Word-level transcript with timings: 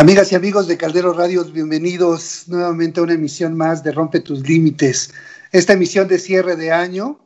Amigas 0.00 0.32
y 0.32 0.34
amigos 0.34 0.66
de 0.66 0.78
Caldero 0.78 1.12
Radios, 1.12 1.52
bienvenidos 1.52 2.44
nuevamente 2.46 3.00
a 3.00 3.02
una 3.02 3.12
emisión 3.12 3.54
más 3.54 3.84
de 3.84 3.92
Rompe 3.92 4.20
tus 4.20 4.48
Límites. 4.48 5.12
Esta 5.52 5.74
emisión 5.74 6.08
de 6.08 6.18
cierre 6.18 6.56
de 6.56 6.72
año, 6.72 7.20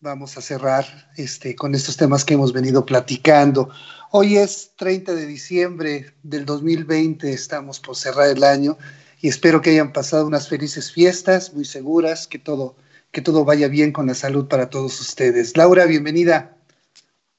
vamos 0.00 0.38
a 0.38 0.40
cerrar 0.40 0.86
este, 1.18 1.54
con 1.54 1.74
estos 1.74 1.98
temas 1.98 2.24
que 2.24 2.32
hemos 2.32 2.54
venido 2.54 2.86
platicando. 2.86 3.68
Hoy 4.10 4.38
es 4.38 4.72
30 4.76 5.14
de 5.14 5.26
diciembre 5.26 6.14
del 6.22 6.46
2020, 6.46 7.30
estamos 7.30 7.78
por 7.78 7.94
cerrar 7.94 8.30
el 8.30 8.42
año 8.42 8.78
y 9.20 9.28
espero 9.28 9.60
que 9.60 9.72
hayan 9.72 9.92
pasado 9.92 10.26
unas 10.26 10.48
felices 10.48 10.92
fiestas, 10.92 11.52
muy 11.52 11.66
seguras, 11.66 12.26
que 12.26 12.38
todo, 12.38 12.74
que 13.12 13.20
todo 13.20 13.44
vaya 13.44 13.68
bien 13.68 13.92
con 13.92 14.06
la 14.06 14.14
salud 14.14 14.48
para 14.48 14.70
todos 14.70 14.98
ustedes. 14.98 15.58
Laura, 15.58 15.84
bienvenida. 15.84 16.56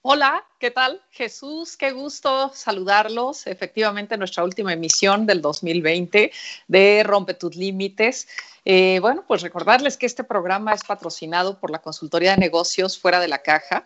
Hola, 0.08 0.46
¿qué 0.60 0.70
tal? 0.70 1.02
Jesús, 1.10 1.78
qué 1.78 1.90
gusto 1.90 2.52
saludarlos. 2.54 3.48
Efectivamente, 3.48 4.18
nuestra 4.18 4.44
última 4.44 4.72
emisión 4.72 5.26
del 5.26 5.42
2020 5.42 6.32
de 6.68 7.04
Rompe 7.04 7.34
tus 7.34 7.56
Límites. 7.56 8.28
Eh, 8.66 9.00
bueno, 9.02 9.24
pues 9.28 9.42
recordarles 9.42 9.98
que 9.98 10.06
este 10.06 10.24
programa 10.24 10.74
es 10.74 10.84
patrocinado 10.84 11.60
por 11.60 11.72
la 11.72 11.80
Consultoría 11.80 12.34
de 12.34 12.38
Negocios 12.38 13.00
Fuera 13.00 13.20
de 13.20 13.30
la 13.30 13.40
Caja, 13.40 13.84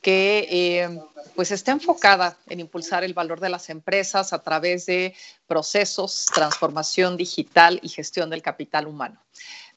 que 0.00 0.46
eh, 0.50 0.98
pues 1.34 1.50
está 1.50 1.72
enfocada 1.72 2.36
en 2.46 2.60
impulsar 2.60 3.02
el 3.04 3.14
valor 3.14 3.40
de 3.40 3.48
las 3.48 3.68
empresas 3.70 4.32
a 4.32 4.40
través 4.42 4.86
de 4.86 5.16
procesos, 5.46 6.26
transformación 6.34 7.16
digital 7.16 7.80
y 7.82 7.88
gestión 7.88 8.30
del 8.30 8.42
capital 8.42 8.86
humano. 8.86 9.20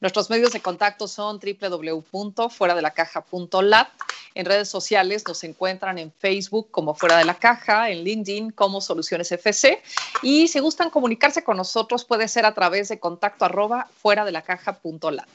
Nuestros 0.00 0.30
medios 0.30 0.52
de 0.52 0.60
contacto 0.60 1.06
son 1.06 1.38
www.fueradelacaja.lat. 1.38 3.88
En 4.34 4.46
redes 4.46 4.68
sociales 4.68 5.22
nos 5.28 5.44
encuentran 5.44 5.98
en 5.98 6.10
Facebook 6.10 6.72
como 6.72 6.94
Fuera 6.94 7.18
de 7.18 7.24
la 7.24 7.34
Caja, 7.34 7.90
en 7.90 8.02
LinkedIn 8.02 8.50
como 8.50 8.80
Soluciones 8.80 9.30
FC. 9.30 9.80
Y 10.22 10.48
si 10.48 10.58
gustan 10.58 10.90
comunicarse 10.90 11.44
con 11.44 11.56
nosotros, 11.56 12.04
puede 12.04 12.26
ser 12.26 12.46
a 12.46 12.54
través 12.54 12.88
de 12.88 12.98
contacto 12.98 13.44
arroba 13.44 13.86
fuera 14.02 14.24
de 14.24 14.32
la 14.32 14.42
caja.lat. 14.42 15.28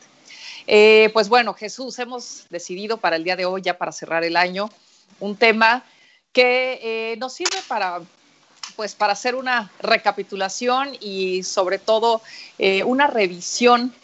Eh, 0.69 1.09
pues 1.13 1.29
bueno, 1.29 1.53
Jesús, 1.53 1.97
hemos 1.97 2.45
decidido 2.49 2.97
para 2.97 3.15
el 3.15 3.23
día 3.23 3.37
de 3.37 3.45
hoy, 3.45 3.61
ya 3.61 3.77
para 3.77 3.93
cerrar 3.93 4.25
el 4.25 4.35
año, 4.35 4.69
un 5.21 5.37
tema 5.37 5.85
que 6.33 6.79
eh, 6.83 7.17
nos 7.17 7.33
sirve 7.33 7.57
para 7.67 8.01
pues 8.75 8.93
para 8.93 9.13
hacer 9.13 9.33
una 9.33 9.71
recapitulación 9.79 10.95
y 10.99 11.41
sobre 11.41 11.79
todo 11.79 12.21
eh, 12.59 12.83
una 12.83 13.07
revisión 13.07 13.95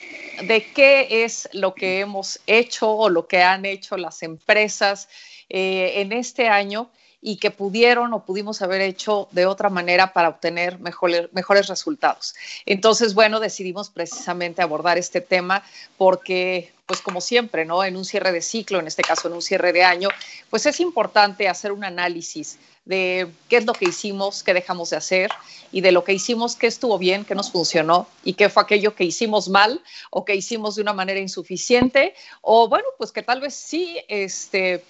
de 0.41 0.65
qué 0.73 1.25
es 1.25 1.47
lo 1.51 1.75
que 1.75 1.99
hemos 1.99 2.39
hecho 2.47 2.89
o 2.89 3.09
lo 3.09 3.27
que 3.27 3.43
han 3.43 3.65
hecho 3.65 3.97
las 3.97 4.23
empresas 4.23 5.09
en 5.49 6.11
este 6.11 6.47
año 6.47 6.89
y 7.25 7.37
que 7.37 7.51
pudieron 7.51 8.13
o 8.13 8.25
pudimos 8.25 8.61
haber 8.61 8.81
hecho 8.81 9.29
de 9.31 9.45
otra 9.45 9.69
manera 9.69 10.11
para 10.11 10.27
obtener 10.27 10.77
mejores, 10.79 11.29
mejores 11.31 11.67
resultados. 11.67 12.35
Entonces, 12.65 13.13
bueno, 13.13 13.39
decidimos 13.39 13.89
precisamente 13.89 14.61
abordar 14.61 14.97
este 14.97 15.21
tema 15.21 15.63
porque, 15.97 16.73
pues 16.85 16.99
como 16.99 17.21
siempre, 17.21 17.63
¿no? 17.63 17.81
En 17.85 17.95
un 17.95 18.03
cierre 18.03 18.33
de 18.33 18.41
ciclo, 18.41 18.79
en 18.79 18.87
este 18.87 19.03
caso 19.03 19.29
en 19.29 19.35
un 19.35 19.41
cierre 19.41 19.71
de 19.71 19.85
año, 19.85 20.09
pues 20.49 20.65
es 20.65 20.81
importante 20.81 21.47
hacer 21.47 21.71
un 21.71 21.85
análisis 21.85 22.59
de 22.83 23.31
qué 23.47 23.55
es 23.55 23.65
lo 23.65 23.71
que 23.71 23.85
hicimos, 23.85 24.43
qué 24.43 24.53
dejamos 24.53 24.89
de 24.89 24.97
hacer 24.97 25.31
y 25.71 25.79
de 25.79 25.93
lo 25.93 26.03
que 26.03 26.11
hicimos, 26.11 26.57
qué 26.57 26.67
estuvo 26.67 26.97
bien, 26.97 27.23
qué 27.23 27.35
nos 27.35 27.51
funcionó 27.51 28.07
y 28.25 28.33
qué 28.33 28.49
fue 28.49 28.63
aquello 28.63 28.95
que 28.95 29.05
hicimos 29.05 29.47
mal 29.47 29.81
o 30.09 30.25
que 30.25 30.35
hicimos 30.35 30.75
de 30.75 30.81
una 30.81 30.91
manera 30.91 31.21
insuficiente 31.21 32.13
o 32.41 32.67
bueno, 32.67 32.85
pues 32.97 33.13
que 33.13 33.23
tal 33.23 33.39
vez 33.39 33.55
sí, 33.55 33.99
este, 34.09 34.83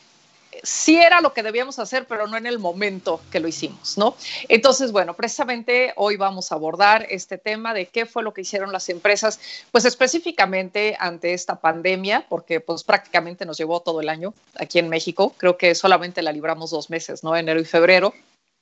sí 0.63 0.97
era 0.97 1.21
lo 1.21 1.33
que 1.33 1.43
debíamos 1.43 1.79
hacer, 1.79 2.05
pero 2.07 2.27
no 2.27 2.37
en 2.37 2.45
el 2.45 2.59
momento 2.59 3.21
que 3.31 3.39
lo 3.39 3.47
hicimos, 3.47 3.97
¿no? 3.97 4.15
Entonces, 4.49 4.91
bueno, 4.91 5.13
precisamente 5.15 5.93
hoy 5.95 6.17
vamos 6.17 6.51
a 6.51 6.55
abordar 6.55 7.07
este 7.09 7.37
tema 7.37 7.73
de 7.73 7.87
qué 7.87 8.05
fue 8.05 8.23
lo 8.23 8.33
que 8.33 8.41
hicieron 8.41 8.71
las 8.71 8.89
empresas, 8.89 9.39
pues 9.71 9.85
específicamente 9.85 10.95
ante 10.99 11.33
esta 11.33 11.59
pandemia, 11.59 12.25
porque 12.29 12.59
pues 12.59 12.83
prácticamente 12.83 13.45
nos 13.45 13.57
llevó 13.57 13.81
todo 13.81 14.01
el 14.01 14.09
año 14.09 14.33
aquí 14.55 14.79
en 14.79 14.89
México, 14.89 15.33
creo 15.37 15.57
que 15.57 15.75
solamente 15.75 16.21
la 16.21 16.31
libramos 16.31 16.71
dos 16.71 16.89
meses, 16.89 17.23
¿no? 17.23 17.35
Enero 17.35 17.59
y 17.59 17.65
febrero. 17.65 18.13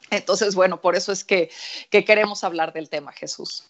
Entonces, 0.09 0.55
bueno, 0.55 0.81
por 0.81 0.95
eso 0.95 1.11
es 1.11 1.23
que, 1.23 1.49
que 1.89 2.03
queremos 2.03 2.43
hablar 2.43 2.73
del 2.73 2.89
tema, 2.89 3.11
Jesús. 3.11 3.65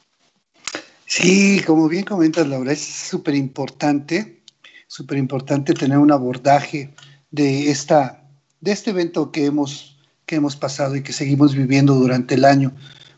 Sí, 1.05 1.61
como 1.67 1.89
bien 1.89 2.05
comentas, 2.05 2.47
Laura, 2.47 2.71
es 2.71 2.81
súper 2.81 3.35
importante, 3.35 4.41
súper 4.87 5.17
importante 5.17 5.73
tener 5.73 5.97
un 5.97 6.11
abordaje 6.11 6.89
de, 7.31 7.71
esta, 7.71 8.23
de 8.59 8.71
este 8.71 8.91
evento 8.91 9.31
que 9.31 9.45
hemos, 9.45 9.97
que 10.25 10.35
hemos 10.35 10.55
pasado 10.55 10.95
y 10.95 11.03
que 11.03 11.13
seguimos 11.13 11.55
viviendo 11.55 11.95
durante 11.95 12.35
el 12.35 12.45
año, 12.45 12.73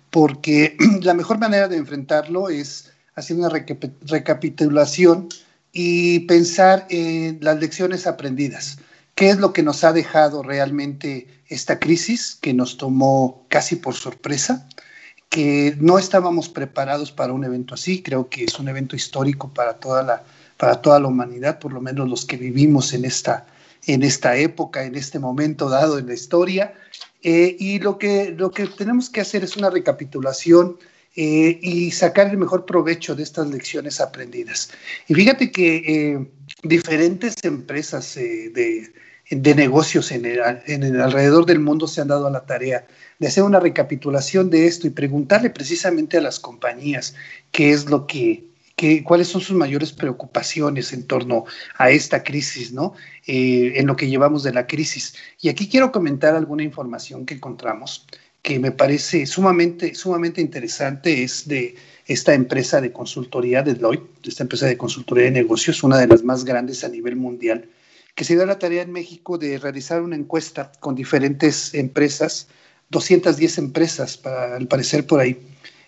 porque 0.10 0.78
la 1.02 1.14
mejor 1.14 1.40
manera 1.40 1.68
de 1.68 1.78
enfrentarlo 1.78 2.50
es 2.50 2.92
hacer 3.16 3.38
una 3.38 3.50
recapitulación 3.50 5.30
y 5.72 6.20
pensar 6.22 6.86
en 6.90 7.40
las 7.42 7.60
lecciones 7.60 8.08
aprendidas. 8.08 8.78
¿Qué 9.16 9.30
es 9.30 9.38
lo 9.38 9.54
que 9.54 9.64
nos 9.64 9.84
ha 9.84 9.94
dejado 9.94 10.42
realmente 10.42 11.28
esta 11.48 11.80
crisis 11.80 12.38
que 12.40 12.54
nos 12.54 12.78
tomó 12.78 13.46
casi 13.48 13.76
por 13.76 13.94
sorpresa? 13.94 14.68
Que 15.30 15.76
no 15.80 16.00
estábamos 16.00 16.50
preparados 16.50 17.12
para 17.12 17.34
un 17.34 17.44
evento 17.44 17.76
así. 17.76 18.02
Creo 18.02 18.30
que 18.30 18.44
es 18.44 18.60
un 18.60 18.70
evento 18.70 18.96
histórico 18.96 19.54
para 19.54 19.76
toda 19.76 20.02
la, 20.02 20.24
para 20.58 20.82
toda 20.82 21.00
la 21.00 21.08
humanidad, 21.08 21.60
por 21.60 21.74
lo 21.74 21.82
menos 21.82 22.10
los 22.10 22.26
que 22.26 22.38
vivimos 22.38 22.94
en 22.94 23.06
esta, 23.06 23.46
en 23.88 24.04
esta 24.04 24.38
época, 24.38 24.84
en 24.84 24.96
este 24.96 25.20
momento 25.20 25.70
dado 25.70 26.00
en 26.00 26.08
la 26.08 26.14
historia. 26.14 26.74
Eh, 27.22 27.56
y 27.60 27.80
lo 27.80 27.98
que, 27.98 28.34
lo 28.38 28.52
que 28.52 28.68
tenemos 28.68 29.10
que 29.10 29.22
hacer 29.22 29.44
es 29.44 29.56
una 29.56 29.70
recapitulación 29.70 30.78
eh, 31.16 31.60
y 31.62 31.92
sacar 31.92 32.28
el 32.28 32.38
mejor 32.38 32.66
provecho 32.66 33.16
de 33.16 33.24
estas 33.24 33.48
lecciones 33.48 34.02
aprendidas. 34.02 34.72
Y 35.08 35.14
fíjate 35.14 35.52
que 35.52 35.76
eh, 35.76 36.28
diferentes 36.64 37.36
empresas 37.44 38.16
de, 38.16 38.92
de, 39.30 39.56
negocios 39.56 40.12
en 40.12 40.26
el, 40.26 40.40
en 40.66 40.84
el 40.84 41.00
alrededor 41.00 41.46
del 41.46 41.60
mundo 41.60 41.88
se 41.88 42.02
han 42.02 42.10
dado 42.10 42.28
a 42.28 42.32
la 42.32 42.46
tarea 42.46 42.86
de 43.20 43.28
hacer 43.28 43.44
una 43.44 43.60
recapitulación 43.60 44.50
de 44.50 44.68
esto 44.68 44.88
y 44.88 44.90
preguntarle 44.90 45.50
precisamente 45.50 46.18
a 46.18 46.22
las 46.22 46.40
compañías 46.40 47.16
qué 47.52 47.72
es 47.72 47.86
lo 47.86 48.06
que 48.06 48.53
cuáles 49.04 49.28
son 49.28 49.42
sus 49.42 49.56
mayores 49.56 49.92
preocupaciones 49.92 50.94
en 50.94 51.08
torno 51.08 51.46
a 51.78 51.90
esta 51.90 52.24
crisis, 52.24 52.72
¿no? 52.72 52.94
Eh, 53.26 53.74
en 53.76 53.88
lo 53.88 53.96
que 53.96 54.08
llevamos 54.08 54.44
de 54.44 54.54
la 54.54 54.68
crisis. 54.68 55.16
Y 55.40 55.50
aquí 55.50 55.68
quiero 55.70 55.92
comentar 55.92 56.36
alguna 56.36 56.64
información 56.64 57.26
que 57.26 57.36
encontramos 57.36 58.06
que 58.44 58.60
me 58.60 58.72
parece 58.72 59.26
sumamente, 59.26 59.96
sumamente 59.96 60.42
interesante, 60.42 61.24
es 61.24 61.48
de 61.48 61.76
esta 62.06 62.34
empresa 62.34 62.82
de 62.82 62.92
consultoría 62.92 63.64
de 63.64 63.74
Deloitte, 63.74 64.28
esta 64.28 64.44
empresa 64.44 64.66
de 64.66 64.78
consultoría 64.78 65.26
de 65.26 65.32
negocios, 65.32 65.82
una 65.82 65.98
de 65.98 66.08
las 66.08 66.24
más 66.24 66.44
grandes 66.44 66.84
a 66.84 66.90
nivel 66.90 67.16
mundial, 67.16 67.70
que 68.16 68.26
se 68.26 68.36
dio 68.36 68.46
la 68.46 68.60
tarea 68.60 68.82
en 68.82 68.92
México 68.92 69.38
de 69.38 69.58
realizar 69.58 70.02
una 70.02 70.18
encuesta 70.18 70.74
con 70.82 70.94
diferentes 70.94 71.74
empresas, 71.74 72.48
210 72.90 73.58
empresas, 73.58 74.18
para, 74.18 74.58
al 74.58 74.68
parecer 74.68 75.08
por 75.08 75.22
ahí, 75.22 75.38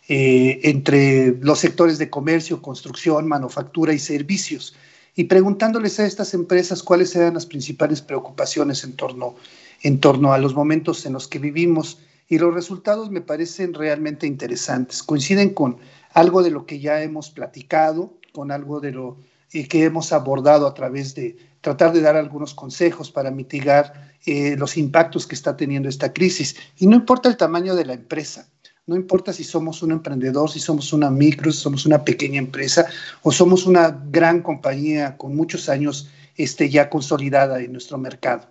eh, 0.07 0.59
entre 0.63 1.35
los 1.41 1.59
sectores 1.59 1.97
de 1.97 2.09
comercio, 2.09 2.61
construcción, 2.61 3.27
manufactura 3.27 3.93
y 3.93 3.99
servicios, 3.99 4.75
y 5.15 5.25
preguntándoles 5.25 5.99
a 5.99 6.05
estas 6.05 6.33
empresas 6.33 6.83
cuáles 6.83 7.15
eran 7.15 7.35
las 7.35 7.45
principales 7.45 8.01
preocupaciones 8.01 8.83
en 8.83 8.93
torno, 8.93 9.35
en 9.81 9.99
torno 9.99 10.33
a 10.33 10.37
los 10.37 10.53
momentos 10.53 11.05
en 11.05 11.13
los 11.13 11.27
que 11.27 11.39
vivimos. 11.39 11.99
Y 12.27 12.37
los 12.37 12.53
resultados 12.53 13.11
me 13.11 13.21
parecen 13.21 13.73
realmente 13.73 14.27
interesantes. 14.27 15.03
Coinciden 15.03 15.53
con 15.53 15.77
algo 16.13 16.43
de 16.43 16.51
lo 16.51 16.65
que 16.65 16.79
ya 16.79 17.01
hemos 17.01 17.29
platicado, 17.29 18.13
con 18.33 18.51
algo 18.51 18.81
de 18.81 18.91
lo 18.91 19.17
eh, 19.53 19.67
que 19.67 19.85
hemos 19.85 20.11
abordado 20.11 20.67
a 20.67 20.73
través 20.73 21.15
de 21.15 21.37
tratar 21.61 21.93
de 21.93 22.01
dar 22.01 22.15
algunos 22.15 22.53
consejos 22.53 23.09
para 23.09 23.31
mitigar 23.31 24.11
eh, 24.25 24.55
los 24.57 24.75
impactos 24.75 25.25
que 25.25 25.35
está 25.35 25.55
teniendo 25.55 25.87
esta 25.87 26.13
crisis. 26.13 26.55
Y 26.77 26.87
no 26.87 26.95
importa 26.95 27.29
el 27.29 27.37
tamaño 27.37 27.73
de 27.75 27.85
la 27.85 27.93
empresa, 27.93 28.49
no 28.87 28.95
importa 28.95 29.33
si 29.33 29.43
somos 29.43 29.81
un 29.81 29.91
emprendedor, 29.91 30.49
si 30.51 30.59
somos 30.59 30.93
una 30.93 31.09
micro, 31.09 31.51
si 31.51 31.59
somos 31.59 31.85
una 31.85 32.03
pequeña 32.03 32.37
empresa 32.37 32.87
o 33.23 33.31
somos 33.31 33.65
una 33.65 33.89
gran 34.09 34.41
compañía 34.41 35.17
con 35.17 35.35
muchos 35.35 35.69
años 35.69 36.09
este, 36.37 36.69
ya 36.69 36.89
consolidada 36.89 37.61
en 37.61 37.71
nuestro 37.71 37.97
mercado. 37.97 38.47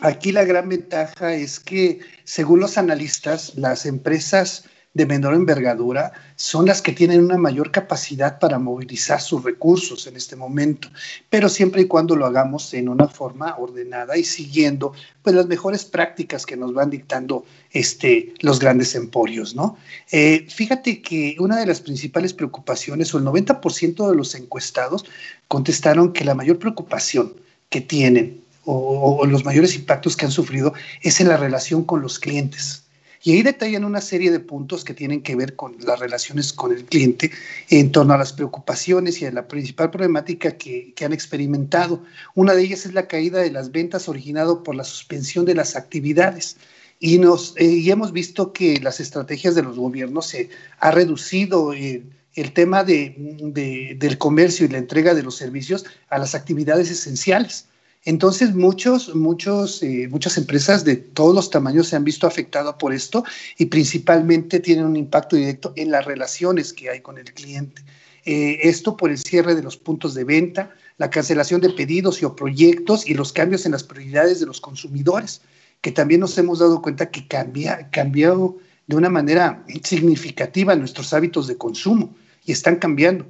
Aquí 0.00 0.32
la 0.32 0.44
gran 0.44 0.68
ventaja 0.68 1.34
es 1.34 1.60
que, 1.60 2.00
según 2.24 2.60
los 2.60 2.78
analistas, 2.78 3.54
las 3.56 3.86
empresas 3.86 4.64
de 4.94 5.06
menor 5.06 5.34
envergadura 5.34 6.12
son 6.36 6.66
las 6.66 6.80
que 6.80 6.92
tienen 6.92 7.24
una 7.24 7.36
mayor 7.36 7.72
capacidad 7.72 8.38
para 8.38 8.60
movilizar 8.60 9.20
sus 9.20 9.42
recursos 9.42 10.06
en 10.06 10.16
este 10.16 10.36
momento, 10.36 10.88
pero 11.28 11.48
siempre 11.48 11.82
y 11.82 11.86
cuando 11.86 12.14
lo 12.14 12.26
hagamos 12.26 12.72
en 12.74 12.88
una 12.88 13.08
forma 13.08 13.56
ordenada 13.58 14.16
y 14.16 14.22
siguiendo 14.22 14.92
pues 15.22 15.34
las 15.34 15.46
mejores 15.46 15.84
prácticas 15.84 16.46
que 16.46 16.56
nos 16.56 16.72
van 16.72 16.90
dictando 16.90 17.44
este, 17.72 18.34
los 18.40 18.60
grandes 18.60 18.94
emporios, 18.94 19.56
¿no? 19.56 19.76
Eh, 20.12 20.46
fíjate 20.48 21.02
que 21.02 21.36
una 21.40 21.58
de 21.58 21.66
las 21.66 21.80
principales 21.80 22.32
preocupaciones, 22.32 23.12
o 23.14 23.18
el 23.18 23.24
90% 23.24 24.08
de 24.08 24.16
los 24.16 24.34
encuestados 24.36 25.04
contestaron 25.48 26.12
que 26.12 26.24
la 26.24 26.36
mayor 26.36 26.58
preocupación 26.60 27.34
que 27.68 27.80
tienen 27.80 28.42
o, 28.64 29.16
o 29.18 29.26
los 29.26 29.44
mayores 29.44 29.74
impactos 29.74 30.16
que 30.16 30.26
han 30.26 30.30
sufrido 30.30 30.72
es 31.02 31.20
en 31.20 31.28
la 31.28 31.36
relación 31.36 31.84
con 31.84 32.00
los 32.00 32.18
clientes 32.18 32.83
Y 33.24 33.32
ahí 33.32 33.42
detallan 33.42 33.86
una 33.86 34.02
serie 34.02 34.30
de 34.30 34.38
puntos 34.38 34.84
que 34.84 34.92
tienen 34.92 35.22
que 35.22 35.34
ver 35.34 35.56
con 35.56 35.76
las 35.80 35.98
relaciones 35.98 36.52
con 36.52 36.72
el 36.72 36.84
cliente 36.84 37.30
en 37.70 37.90
torno 37.90 38.12
a 38.12 38.18
las 38.18 38.34
preocupaciones 38.34 39.22
y 39.22 39.24
a 39.24 39.32
la 39.32 39.48
principal 39.48 39.90
problemática 39.90 40.58
que, 40.58 40.92
que 40.94 41.06
han 41.06 41.14
experimentado. 41.14 42.02
Una 42.34 42.52
de 42.52 42.62
ellas 42.62 42.84
es 42.84 42.92
la 42.92 43.08
caída 43.08 43.40
de 43.40 43.50
las 43.50 43.72
ventas 43.72 44.10
originado 44.10 44.62
por 44.62 44.74
la 44.74 44.84
suspensión 44.84 45.46
de 45.46 45.54
las 45.54 45.74
actividades. 45.74 46.58
Y, 47.00 47.18
nos, 47.18 47.54
eh, 47.56 47.64
y 47.64 47.90
hemos 47.90 48.12
visto 48.12 48.52
que 48.52 48.78
las 48.80 49.00
estrategias 49.00 49.54
de 49.54 49.62
los 49.62 49.78
gobiernos 49.78 50.26
se 50.26 50.50
ha 50.78 50.90
reducido 50.90 51.72
el, 51.72 52.04
tema 52.52 52.84
de, 52.84 53.14
de, 53.40 53.96
del 53.98 54.18
comercio 54.18 54.66
y 54.66 54.68
la 54.68 54.78
entrega 54.78 55.14
de 55.14 55.22
los 55.22 55.36
servicios 55.36 55.86
a 56.10 56.18
las 56.18 56.34
actividades 56.34 56.90
esenciales. 56.90 57.68
Entonces, 58.06 58.54
muchos, 58.54 59.14
muchos, 59.14 59.82
eh, 59.82 60.08
muchas 60.10 60.36
empresas 60.36 60.84
de 60.84 60.96
todos 60.96 61.34
los 61.34 61.48
tamaños 61.48 61.88
se 61.88 61.96
han 61.96 62.04
visto 62.04 62.26
afectadas 62.26 62.74
por 62.74 62.92
esto 62.92 63.24
y 63.56 63.66
principalmente 63.66 64.60
tienen 64.60 64.84
un 64.84 64.96
impacto 64.96 65.36
directo 65.36 65.72
en 65.76 65.90
las 65.90 66.04
relaciones 66.04 66.72
que 66.72 66.90
hay 66.90 67.00
con 67.00 67.16
el 67.16 67.32
cliente. 67.32 67.82
Eh, 68.26 68.58
esto 68.62 68.96
por 68.96 69.10
el 69.10 69.18
cierre 69.18 69.54
de 69.54 69.62
los 69.62 69.76
puntos 69.76 70.14
de 70.14 70.24
venta, 70.24 70.74
la 70.98 71.08
cancelación 71.08 71.60
de 71.62 71.70
pedidos 71.70 72.20
y 72.20 72.26
o 72.26 72.36
proyectos 72.36 73.08
y 73.08 73.14
los 73.14 73.32
cambios 73.32 73.64
en 73.64 73.72
las 73.72 73.84
prioridades 73.84 74.38
de 74.38 74.46
los 74.46 74.60
consumidores, 74.60 75.40
que 75.80 75.90
también 75.90 76.20
nos 76.20 76.36
hemos 76.36 76.58
dado 76.58 76.82
cuenta 76.82 77.10
que 77.10 77.26
cambia, 77.26 77.90
cambiado 77.90 78.58
de 78.86 78.96
una 78.96 79.08
manera 79.08 79.64
significativa 79.82 80.76
nuestros 80.76 81.12
hábitos 81.14 81.46
de 81.46 81.56
consumo 81.56 82.14
y 82.44 82.52
están 82.52 82.76
cambiando 82.76 83.26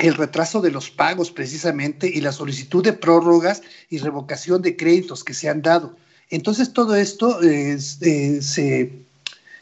el 0.00 0.14
retraso 0.14 0.60
de 0.60 0.70
los 0.70 0.90
pagos 0.90 1.30
precisamente 1.30 2.08
y 2.08 2.20
la 2.20 2.32
solicitud 2.32 2.82
de 2.82 2.92
prórrogas 2.92 3.62
y 3.90 3.98
revocación 3.98 4.60
de 4.62 4.76
créditos 4.76 5.22
que 5.22 5.34
se 5.34 5.48
han 5.48 5.62
dado. 5.62 5.96
Entonces 6.30 6.72
todo 6.72 6.96
esto 6.96 7.42
eh, 7.42 7.78
se, 7.78 8.92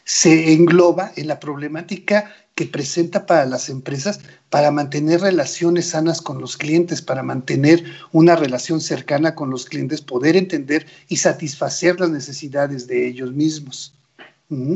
se 0.03 0.53
engloba 0.53 1.11
en 1.15 1.27
la 1.27 1.39
problemática 1.39 2.33
que 2.55 2.65
presenta 2.65 3.25
para 3.25 3.45
las 3.45 3.69
empresas 3.69 4.19
para 4.49 4.69
mantener 4.69 5.21
relaciones 5.21 5.89
sanas 5.89 6.21
con 6.21 6.39
los 6.39 6.57
clientes, 6.57 7.01
para 7.01 7.23
mantener 7.23 7.83
una 8.11 8.35
relación 8.35 8.79
cercana 8.81 9.33
con 9.33 9.49
los 9.49 9.65
clientes, 9.65 10.01
poder 10.01 10.35
entender 10.35 10.85
y 11.07 11.17
satisfacer 11.17 11.99
las 11.99 12.11
necesidades 12.11 12.87
de 12.87 13.07
ellos 13.07 13.33
mismos. 13.33 13.93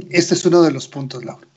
Este 0.10 0.34
es 0.34 0.46
uno 0.46 0.64
de 0.64 0.72
los 0.72 0.88
puntos, 0.88 1.24
Laura. 1.24 1.48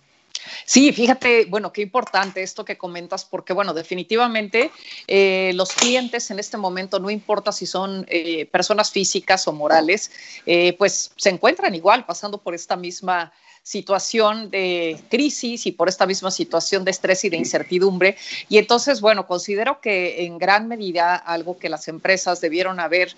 Sí, 0.64 0.92
fíjate, 0.92 1.46
bueno, 1.46 1.72
qué 1.72 1.82
importante 1.82 2.42
esto 2.42 2.64
que 2.64 2.78
comentas, 2.78 3.24
porque 3.24 3.52
bueno, 3.52 3.74
definitivamente 3.74 4.70
eh, 5.06 5.52
los 5.54 5.72
clientes 5.72 6.30
en 6.30 6.38
este 6.38 6.56
momento, 6.56 6.98
no 6.98 7.10
importa 7.10 7.52
si 7.52 7.66
son 7.66 8.06
eh, 8.08 8.46
personas 8.46 8.90
físicas 8.90 9.46
o 9.48 9.52
morales, 9.52 10.10
eh, 10.46 10.74
pues 10.78 11.12
se 11.16 11.30
encuentran 11.30 11.74
igual 11.74 12.06
pasando 12.06 12.38
por 12.38 12.54
esta 12.54 12.76
misma 12.76 13.32
situación 13.62 14.50
de 14.50 14.98
crisis 15.10 15.66
y 15.66 15.72
por 15.72 15.88
esta 15.88 16.06
misma 16.06 16.30
situación 16.30 16.84
de 16.84 16.92
estrés 16.92 17.24
y 17.24 17.28
de 17.28 17.36
incertidumbre. 17.36 18.16
Y 18.48 18.56
entonces, 18.56 19.00
bueno, 19.00 19.26
considero 19.26 19.80
que 19.80 20.24
en 20.24 20.38
gran 20.38 20.66
medida 20.66 21.14
algo 21.14 21.58
que 21.58 21.68
las 21.68 21.86
empresas 21.88 22.40
debieron 22.40 22.80
haber 22.80 23.14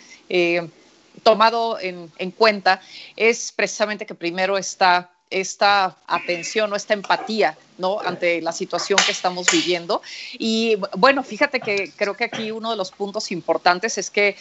tomado 1.23 1.79
en, 1.79 2.11
en, 2.19 2.31
cuenta 2.33 2.81
es 3.17 3.53
precisamente 3.53 4.07
que 4.07 4.15
primero 4.15 4.59
está 4.59 5.12
esta 5.33 5.97
atención 6.07 6.73
o 6.73 6.77
esta 6.77 6.95
empatía 6.95 7.57
ante 8.05 8.41
la 8.41 8.53
situación 8.53 8.99
que 9.05 9.13
estamos 9.13 9.47
viviendo. 9.51 10.03
Y 10.39 10.77
bueno, 10.97 11.23
fíjate 11.23 11.61
que 11.61 11.91
creo 11.97 12.15
que 12.15 12.25
aquí 12.25 12.51
uno 12.51 12.71
de 12.71 12.77
los 12.77 12.93
puntos 12.93 13.33
importantes 13.33 13.99
es 13.99 14.11
que 14.11 14.37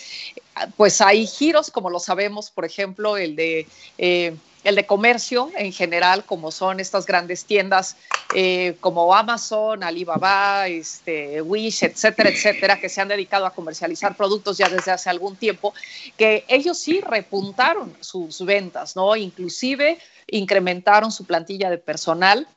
pues 0.77 1.01
hay 1.01 1.25
giros, 1.25 1.71
como 1.71 1.89
lo 1.89 1.99
sabemos, 1.99 2.51
por 2.51 2.65
ejemplo, 2.65 3.17
el 3.17 3.35
de... 3.35 3.67
Eh, 3.97 4.35
el 4.63 4.75
de 4.75 4.85
comercio 4.85 5.49
en 5.55 5.73
general, 5.73 6.23
como 6.23 6.51
son 6.51 6.79
estas 6.79 7.05
grandes 7.05 7.45
tiendas 7.45 7.97
eh, 8.33 8.77
como 8.79 9.13
Amazon, 9.15 9.83
Alibaba, 9.83 10.67
este, 10.67 11.41
Wish, 11.41 11.83
etcétera, 11.83 12.29
etcétera, 12.29 12.79
que 12.79 12.87
se 12.87 13.01
han 13.01 13.07
dedicado 13.07 13.45
a 13.45 13.53
comercializar 13.53 14.15
productos 14.15 14.57
ya 14.57 14.69
desde 14.69 14.91
hace 14.91 15.09
algún 15.09 15.35
tiempo, 15.35 15.73
que 16.15 16.45
ellos 16.47 16.77
sí 16.77 17.01
repuntaron 17.01 17.97
sus 17.99 18.45
ventas, 18.45 18.95
¿no? 18.95 19.15
Inclusive 19.15 19.97
incrementaron 20.31 21.11
su 21.11 21.25
plantilla 21.25 21.69
de 21.69 21.77
personal 21.77 22.47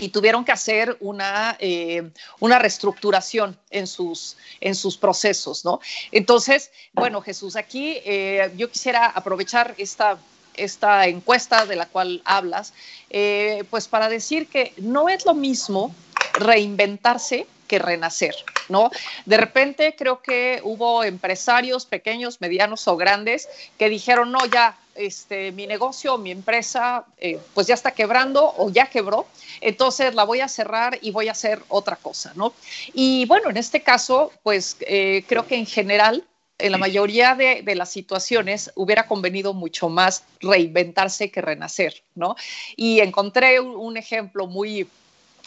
y 0.00 0.08
tuvieron 0.08 0.44
que 0.44 0.52
hacer 0.52 0.96
una, 1.00 1.56
eh, 1.60 2.10
una 2.40 2.58
reestructuración 2.58 3.58
en 3.70 3.86
sus, 3.86 4.36
en 4.60 4.74
sus 4.74 4.96
procesos, 4.96 5.64
¿no? 5.64 5.80
Entonces, 6.10 6.70
bueno, 6.92 7.20
Jesús, 7.22 7.56
aquí 7.56 7.98
eh, 8.04 8.52
yo 8.56 8.70
quisiera 8.70 9.06
aprovechar 9.06 9.74
esta, 9.78 10.18
esta 10.54 11.06
encuesta 11.06 11.64
de 11.66 11.76
la 11.76 11.86
cual 11.86 12.22
hablas, 12.24 12.74
eh, 13.10 13.64
pues 13.70 13.88
para 13.88 14.08
decir 14.08 14.48
que 14.48 14.72
no 14.78 15.08
es 15.08 15.24
lo 15.24 15.34
mismo 15.34 15.94
reinventarse 16.34 17.46
que 17.74 17.80
renacer, 17.80 18.36
¿no? 18.68 18.90
De 19.26 19.36
repente 19.36 19.96
creo 19.98 20.22
que 20.22 20.60
hubo 20.62 21.02
empresarios 21.02 21.86
pequeños, 21.86 22.40
medianos 22.40 22.86
o 22.86 22.96
grandes 22.96 23.48
que 23.78 23.88
dijeron, 23.88 24.30
no, 24.30 24.46
ya, 24.46 24.78
este, 24.94 25.50
mi 25.50 25.66
negocio, 25.66 26.16
mi 26.16 26.30
empresa, 26.30 27.04
eh, 27.18 27.40
pues 27.52 27.66
ya 27.66 27.74
está 27.74 27.90
quebrando 27.90 28.54
o 28.58 28.70
ya 28.70 28.86
quebró, 28.86 29.26
entonces 29.60 30.14
la 30.14 30.22
voy 30.22 30.40
a 30.40 30.46
cerrar 30.46 30.98
y 31.02 31.10
voy 31.10 31.26
a 31.26 31.32
hacer 31.32 31.62
otra 31.68 31.96
cosa, 31.96 32.32
¿no? 32.36 32.52
Y 32.92 33.26
bueno, 33.26 33.50
en 33.50 33.56
este 33.56 33.82
caso, 33.82 34.30
pues 34.44 34.76
eh, 34.82 35.24
creo 35.26 35.48
que 35.48 35.56
en 35.56 35.66
general, 35.66 36.22
en 36.58 36.70
la 36.70 36.78
mayoría 36.78 37.34
de, 37.34 37.62
de, 37.62 37.74
las 37.74 37.90
situaciones, 37.90 38.70
hubiera 38.76 39.08
convenido 39.08 39.52
mucho 39.52 39.88
más 39.88 40.22
reinventarse 40.40 41.32
que 41.32 41.40
renacer, 41.40 42.04
¿no? 42.14 42.36
Y 42.76 43.00
encontré 43.00 43.58
un, 43.58 43.74
un 43.74 43.96
ejemplo 43.96 44.46
muy 44.46 44.86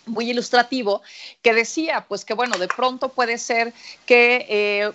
muy 0.07 0.29
ilustrativo 0.29 1.01
que 1.41 1.53
decía, 1.53 2.05
pues 2.07 2.25
que 2.25 2.33
bueno, 2.33 2.57
de 2.57 2.67
pronto 2.67 3.09
puede 3.09 3.37
ser 3.37 3.73
que 4.05 4.45
eh, 4.49 4.91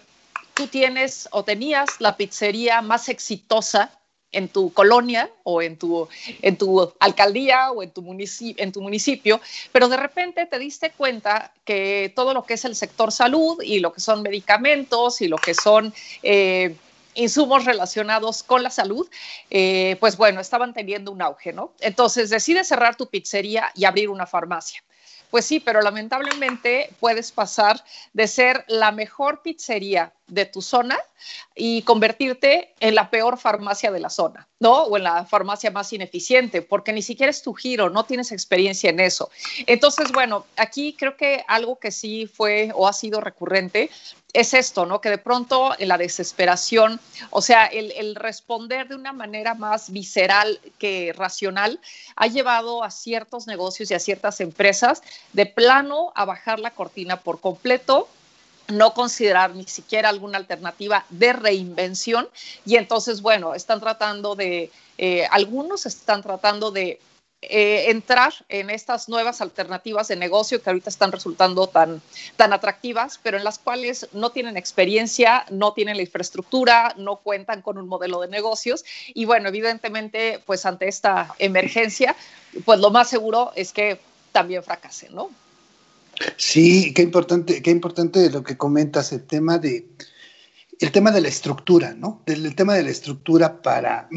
tú 0.55 0.67
tienes 0.67 1.29
o 1.33 1.45
tenías 1.45 2.01
la 2.01 2.17
pizzería 2.17 2.83
más 2.83 3.09
exitosa 3.09 3.99
en 4.33 4.49
tu 4.49 4.73
colonia 4.73 5.31
o 5.45 5.63
en 5.63 5.77
tu, 5.77 6.09
en 6.41 6.57
tu 6.57 6.93
alcaldía 7.01 7.71
o 7.71 7.83
en 7.83 7.91
tu, 7.91 8.03
municipio, 8.03 8.65
en 8.65 8.73
tu 8.73 8.81
municipio, 8.81 9.41
pero 9.73 9.89
de 9.89 9.99
repente 9.99 10.47
te 10.47 10.59
diste 10.59 10.91
cuenta 10.91 11.53
que 11.65 12.13
todo 12.17 12.33
lo 12.33 12.45
que 12.45 12.55
es 12.55 12.65
el 12.65 12.75
sector 12.75 13.13
salud 13.13 13.63
y 13.63 13.81
lo 13.81 13.93
que 13.93 14.01
son 14.01 14.23
medicamentos 14.23 15.21
y 15.21 15.29
lo 15.29 15.37
que 15.37 15.55
son... 15.55 15.95
Eh, 16.23 16.75
insumos 17.15 17.67
relacionados 17.67 18.43
con 18.43 18.63
la 18.63 18.71
salud, 18.71 19.07
eh, 19.51 19.97
pues 20.01 20.17
bueno, 20.17 20.41
estaban 20.41 20.73
teniendo 20.73 21.13
un 21.13 21.21
auge, 21.21 21.53
¿no? 21.53 21.75
Entonces 21.81 22.31
decides 22.31 22.69
cerrar 22.69 22.97
tu 22.97 23.07
pizzería 23.07 23.71
y 23.75 23.85
abrir 23.85 24.09
una 24.09 24.27
farmacia. 24.27 24.83
Pues 25.33 25.47
sí, 25.47 25.61
pero 25.61 25.81
lamentablemente 25.81 26.95
puedes 27.01 27.33
pasar 27.33 27.83
de 28.13 28.29
ser 28.29 28.67
la 28.69 28.93
mejor 28.93 29.41
pizzería 29.41 30.13
de 30.27 30.45
tu 30.45 30.61
zona 30.61 30.99
y 31.55 31.83
convertirte 31.83 32.75
en 32.81 32.95
la 32.95 33.09
peor 33.09 33.39
farmacia 33.39 33.91
de 33.91 33.99
la 33.99 34.11
zona, 34.11 34.47
¿no? 34.61 34.83
O 34.83 34.97
en 34.99 35.05
la 35.05 35.25
farmacia 35.25 35.71
más 35.71 35.91
ineficiente, 35.95 36.61
porque 36.61 36.93
ni 36.93 37.01
siquiera 37.01 37.31
es 37.31 37.43
tu 37.43 37.55
giro, 37.55 37.89
no 37.89 38.05
tienes 38.05 38.31
experiencia 38.31 38.91
en 38.91 39.01
eso. 39.01 39.31
Entonces, 39.67 40.13
bueno, 40.13 40.45
aquí 40.57 40.95
creo 40.99 41.17
que 41.17 41.43
algo 41.49 41.79
que 41.79 41.93
sí 41.93 42.27
fue 42.27 42.71
o 42.75 42.87
ha 42.87 42.93
sido 42.93 43.23
recurrente 43.23 43.89
es 44.33 44.55
esto, 44.55 44.87
¿no? 44.87 45.01
Que 45.01 45.11
de 45.11 45.19
pronto 45.19 45.75
en 45.79 45.89
la 45.89 45.99
desesperación, 45.99 47.01
o 47.31 47.43
sea, 47.43 47.67
el, 47.67 47.93
el, 47.93 48.15
responder 48.15 48.89
de 48.89 48.95
una 48.95 49.13
manera 49.13 49.55
más 49.55 49.91
visceral 49.91 50.59
que 50.79 51.13
racional, 51.15 51.81
ha 52.17 52.27
llevado 52.27 52.83
a 52.83 52.91
ciertos 52.91 53.47
negocios 53.47 53.91
y 53.91 53.95
a 53.95 53.99
ciertas 53.99 54.41
empresas 54.41 55.03
de 55.33 55.47
plano 55.47 56.13
a 56.15 56.25
bajar 56.25 56.61
la 56.61 56.71
cortina 56.71 57.21
por 57.21 57.41
completo 57.41 58.09
no 58.69 58.95
considerar 58.95 59.55
ni 59.55 59.65
siquiera 59.65 60.09
alguna 60.09 60.39
alternativa 60.39 61.05
de 61.11 61.33
reinvención 61.33 62.29
y 62.65 62.77
entonces, 62.77 63.21
bueno, 63.21 63.55
están 63.55 63.81
tratando 63.81 64.35
de, 64.35 64.71
eh, 64.99 65.27
algunos 65.31 65.87
están 65.87 66.23
tratando 66.23 66.71
de 66.71 67.01
eh, 67.43 67.91
entrar 67.91 68.33
en 68.49 68.71
estas 68.71 69.09
nuevas 69.09 69.41
alternativas 69.41 70.07
de 70.07 70.15
negocio 70.15 70.63
que 70.63 70.71
ahorita 70.71 70.89
están 70.89 71.11
resultando 71.11 71.67
tan, 71.67 72.01
tan 72.37 72.53
atractivas, 72.53 73.19
pero 73.21 73.37
en 73.37 73.43
las 73.43 73.59
cuales 73.59 74.09
no 74.13 74.31
tienen 74.31 74.57
experiencia, 74.57 75.45
no 75.51 75.73
tienen 75.73 75.97
la 75.97 76.05
infraestructura, 76.05 76.95
no 76.97 77.17
cuentan 77.17 77.61
con 77.61 77.79
un 77.79 77.89
modelo 77.89 78.21
de 78.21 78.29
negocios 78.29 78.85
y 79.13 79.25
bueno, 79.25 79.49
evidentemente, 79.49 80.41
pues 80.47 80.65
ante 80.67 80.87
esta 80.87 81.35
emergencia, 81.41 82.15
pues 82.65 82.79
lo 82.79 82.91
más 82.91 83.11
seguro 83.11 83.51
es 83.57 83.73
que 83.73 83.99
también 84.31 84.63
fracasen, 84.63 85.13
¿no? 85.13 85.31
Sí, 86.37 86.95
qué 86.95 87.03
importante, 87.03 87.61
qué 87.61 87.71
importante 87.71 88.31
lo 88.31 88.45
que 88.45 88.57
comentas, 88.57 89.11
el 89.13 89.25
tema 89.25 89.59
de 89.59 89.85
el 90.79 90.93
tema 90.93 91.11
de 91.11 91.21
la 91.21 91.29
estructura, 91.29 91.95
¿no? 91.95 92.23
El, 92.27 92.55
tema 92.55 92.75
de 92.75 92.83
la 92.85 92.91
estructura 92.91 93.63
para, 93.63 94.09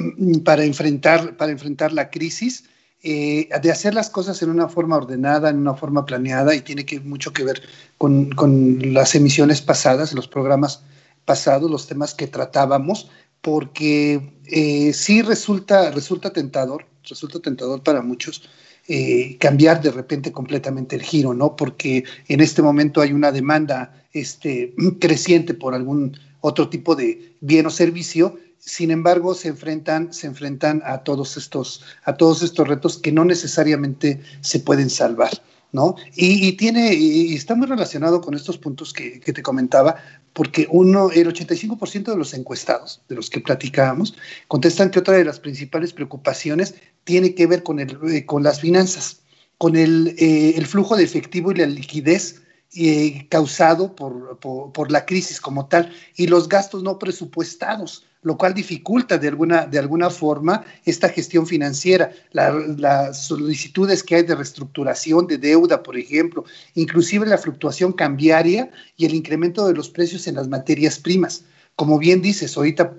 para, 0.43 0.63
enfrentar, 0.63 1.37
para 1.37 1.51
enfrentar 1.51 1.91
la 1.93 2.09
crisis 2.09 2.65
eh, 3.03 3.49
de 3.61 3.71
hacer 3.71 3.93
las 3.93 4.09
cosas 4.09 4.41
en 4.41 4.49
una 4.49 4.67
forma 4.67 4.97
ordenada, 4.97 5.49
en 5.49 5.57
una 5.57 5.75
forma 5.75 6.05
planeada, 6.05 6.55
y 6.55 6.61
tiene 6.61 6.85
que, 6.85 6.99
mucho 6.99 7.33
que 7.33 7.43
ver 7.43 7.61
con, 7.97 8.31
con 8.31 8.93
las 8.93 9.15
emisiones 9.15 9.61
pasadas, 9.61 10.13
los 10.13 10.27
programas 10.27 10.83
pasados, 11.25 11.69
los 11.69 11.87
temas 11.87 12.13
que 12.13 12.27
tratábamos, 12.27 13.09
porque 13.41 14.33
eh, 14.45 14.93
sí 14.93 15.21
resulta, 15.21 15.91
resulta 15.91 16.33
tentador 16.33 16.85
resulta 17.09 17.39
tentador 17.39 17.81
para 17.81 18.01
muchos 18.01 18.43
eh, 18.87 19.37
cambiar 19.39 19.81
de 19.81 19.91
repente 19.91 20.31
completamente 20.31 20.95
el 20.95 21.01
giro, 21.01 21.33
¿no? 21.33 21.55
Porque 21.55 22.03
en 22.27 22.39
este 22.39 22.61
momento 22.61 23.01
hay 23.01 23.13
una 23.13 23.31
demanda 23.31 24.03
este, 24.13 24.73
creciente 24.99 25.53
por 25.53 25.73
algún 25.73 26.17
otro 26.41 26.69
tipo 26.69 26.95
de 26.95 27.33
bien 27.41 27.65
o 27.65 27.71
servicio. 27.71 28.37
Sin 28.59 28.91
embargo, 28.91 29.33
se 29.33 29.49
enfrentan, 29.49 30.13
se 30.13 30.27
enfrentan 30.27 30.81
a 30.85 31.03
todos 31.03 31.37
estos, 31.37 31.83
a 32.03 32.15
todos 32.15 32.41
estos 32.41 32.67
retos 32.67 32.97
que 32.97 33.11
no 33.11 33.25
necesariamente 33.25 34.21
se 34.41 34.59
pueden 34.59 34.89
salvar. 34.89 35.31
¿No? 35.71 35.95
Y, 36.15 36.53
tiene, 36.53 36.93
y 36.93 37.35
está 37.35 37.53
muy 37.53 37.67
relacionado 37.67 38.21
con 38.21 38.33
estos 38.33 38.57
puntos 38.57 38.93
que, 38.93 39.19
te 39.19 39.43
comentaba, 39.43 39.97
porque 40.31 40.69
uno, 40.71 41.11
el 41.11 41.27
85% 41.27 42.11
de 42.11 42.15
los 42.15 42.33
encuestados, 42.33 43.01
de 43.09 43.15
los 43.15 43.29
que 43.29 43.41
platicábamos, 43.41 44.15
contestan 44.47 44.89
que 44.89 44.99
otra 44.99 45.15
de 45.17 45.25
las 45.25 45.41
principales 45.41 45.91
preocupaciones 45.91 46.75
tiene 47.03 47.35
que 47.35 47.45
ver 47.45 47.61
con, 47.61 47.81
el, 47.81 47.97
eh, 48.09 48.25
con 48.25 48.41
las 48.41 48.61
finanzas, 48.61 49.19
con 49.57 49.75
el, 49.75 50.15
eh, 50.17 50.53
el, 50.55 50.65
flujo 50.65 50.95
de 50.95 51.03
efectivo 51.03 51.51
y 51.51 51.55
la 51.55 51.65
liquidez 51.65 52.41
eh, 52.77 53.27
causado 53.29 53.95
por, 53.95 54.37
por, 54.39 54.91
la 54.91 55.05
crisis 55.05 55.39
como 55.39 55.67
tal 55.67 55.93
y 56.17 56.27
los 56.27 56.49
gastos 56.49 56.83
no 56.83 56.99
presupuestados, 56.99 58.05
lo 58.25 58.37
cual 58.37 58.55
dificulta 58.55 59.19
de 59.19 59.27
alguna, 59.27 59.67
de 59.67 59.77
alguna 59.77 60.09
forma 60.09 60.65
esta 60.83 61.09
gestión 61.09 61.45
financiera, 61.45 62.09
las 62.31 63.23
solicitudes 63.23 64.01
que 64.01 64.15
hay 64.15 64.23
de 64.23 64.33
reestructuración 64.33 65.27
de 65.27 65.37
deuda, 65.37 65.83
por 65.83 65.95
ejemplo, 65.95 66.43
inclusive 66.73 67.27
la 67.27 67.37
fluctuación 67.37 67.93
cambiaria 67.93 68.71
y 68.97 69.05
el 69.05 69.13
incremento 69.13 69.67
de 69.67 69.75
los 69.75 69.91
precios 69.91 70.25
en 70.25 70.33
las 70.33 70.47
materias 70.47 70.97
primas. 70.97 71.45
Como 71.75 71.99
bien 71.99 72.23
dices, 72.23 72.57
ahorita 72.57 72.95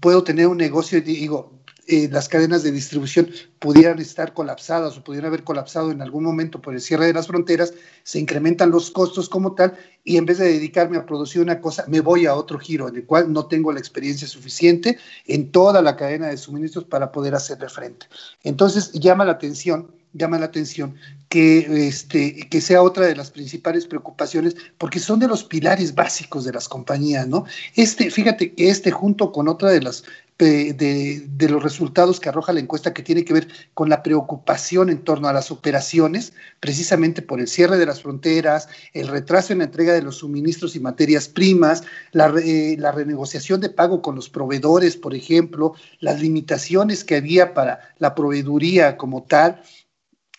puedo 0.00 0.24
tener 0.24 0.48
un 0.48 0.56
negocio 0.56 0.98
y 0.98 1.02
digo, 1.02 1.57
eh, 1.88 2.08
las 2.12 2.28
cadenas 2.28 2.62
de 2.62 2.70
distribución 2.70 3.30
pudieran 3.58 3.98
estar 3.98 4.34
colapsadas 4.34 4.96
o 4.96 5.02
pudieran 5.02 5.28
haber 5.28 5.42
colapsado 5.42 5.90
en 5.90 6.02
algún 6.02 6.22
momento 6.22 6.60
por 6.60 6.74
el 6.74 6.80
cierre 6.82 7.06
de 7.06 7.14
las 7.14 7.26
fronteras, 7.26 7.72
se 8.02 8.18
incrementan 8.18 8.70
los 8.70 8.90
costos 8.90 9.28
como 9.28 9.54
tal 9.54 9.76
y 10.04 10.18
en 10.18 10.26
vez 10.26 10.36
de 10.36 10.52
dedicarme 10.52 10.98
a 10.98 11.06
producir 11.06 11.40
una 11.40 11.60
cosa, 11.60 11.84
me 11.88 12.00
voy 12.00 12.26
a 12.26 12.34
otro 12.34 12.58
giro 12.58 12.88
en 12.88 12.96
el 12.96 13.06
cual 13.06 13.32
no 13.32 13.46
tengo 13.46 13.72
la 13.72 13.80
experiencia 13.80 14.28
suficiente 14.28 14.98
en 15.26 15.50
toda 15.50 15.80
la 15.80 15.96
cadena 15.96 16.28
de 16.28 16.36
suministros 16.36 16.84
para 16.84 17.10
poder 17.10 17.34
hacerle 17.34 17.68
frente. 17.68 18.06
Entonces 18.44 18.92
llama 18.92 19.24
la 19.24 19.32
atención 19.32 19.90
llama 20.12 20.38
la 20.38 20.46
atención 20.46 20.96
que, 21.28 21.86
este, 21.88 22.48
que 22.48 22.60
sea 22.60 22.82
otra 22.82 23.06
de 23.06 23.16
las 23.16 23.30
principales 23.30 23.86
preocupaciones, 23.86 24.56
porque 24.78 24.98
son 24.98 25.18
de 25.18 25.28
los 25.28 25.44
pilares 25.44 25.94
básicos 25.94 26.44
de 26.44 26.52
las 26.52 26.68
compañías, 26.68 27.28
¿no? 27.28 27.44
Este, 27.74 28.10
fíjate 28.10 28.54
que 28.54 28.70
este, 28.70 28.90
junto 28.90 29.32
con 29.32 29.48
otra 29.48 29.70
de 29.70 29.82
las 29.82 30.04
de, 30.38 31.48
los 31.48 31.62
resultados 31.62 32.20
que 32.20 32.28
arroja 32.28 32.52
la 32.52 32.60
encuesta 32.60 32.94
que 32.94 33.02
tiene 33.02 33.24
que 33.24 33.32
ver 33.32 33.48
con 33.74 33.88
la 33.88 34.02
preocupación 34.02 34.88
en 34.88 35.02
torno 35.02 35.28
a 35.28 35.32
las 35.32 35.50
operaciones, 35.50 36.32
precisamente 36.60 37.22
por 37.22 37.40
el 37.40 37.48
cierre 37.48 37.76
de 37.76 37.86
las 37.86 38.02
fronteras, 38.02 38.68
el 38.92 39.08
retraso 39.08 39.52
en 39.52 39.58
la 39.58 39.64
entrega 39.64 39.92
de 39.92 40.02
los 40.02 40.18
suministros 40.18 40.76
y 40.76 40.80
materias 40.80 41.28
primas, 41.28 41.82
la, 42.12 42.32
eh, 42.44 42.76
la 42.78 42.92
renegociación 42.92 43.60
de 43.60 43.70
pago 43.70 44.00
con 44.00 44.14
los 44.14 44.30
proveedores, 44.30 44.96
por 44.96 45.14
ejemplo, 45.14 45.74
las 45.98 46.20
limitaciones 46.20 47.02
que 47.02 47.16
había 47.16 47.52
para 47.52 47.80
la 47.98 48.14
proveeduría 48.14 48.96
como 48.96 49.24
tal, 49.24 49.60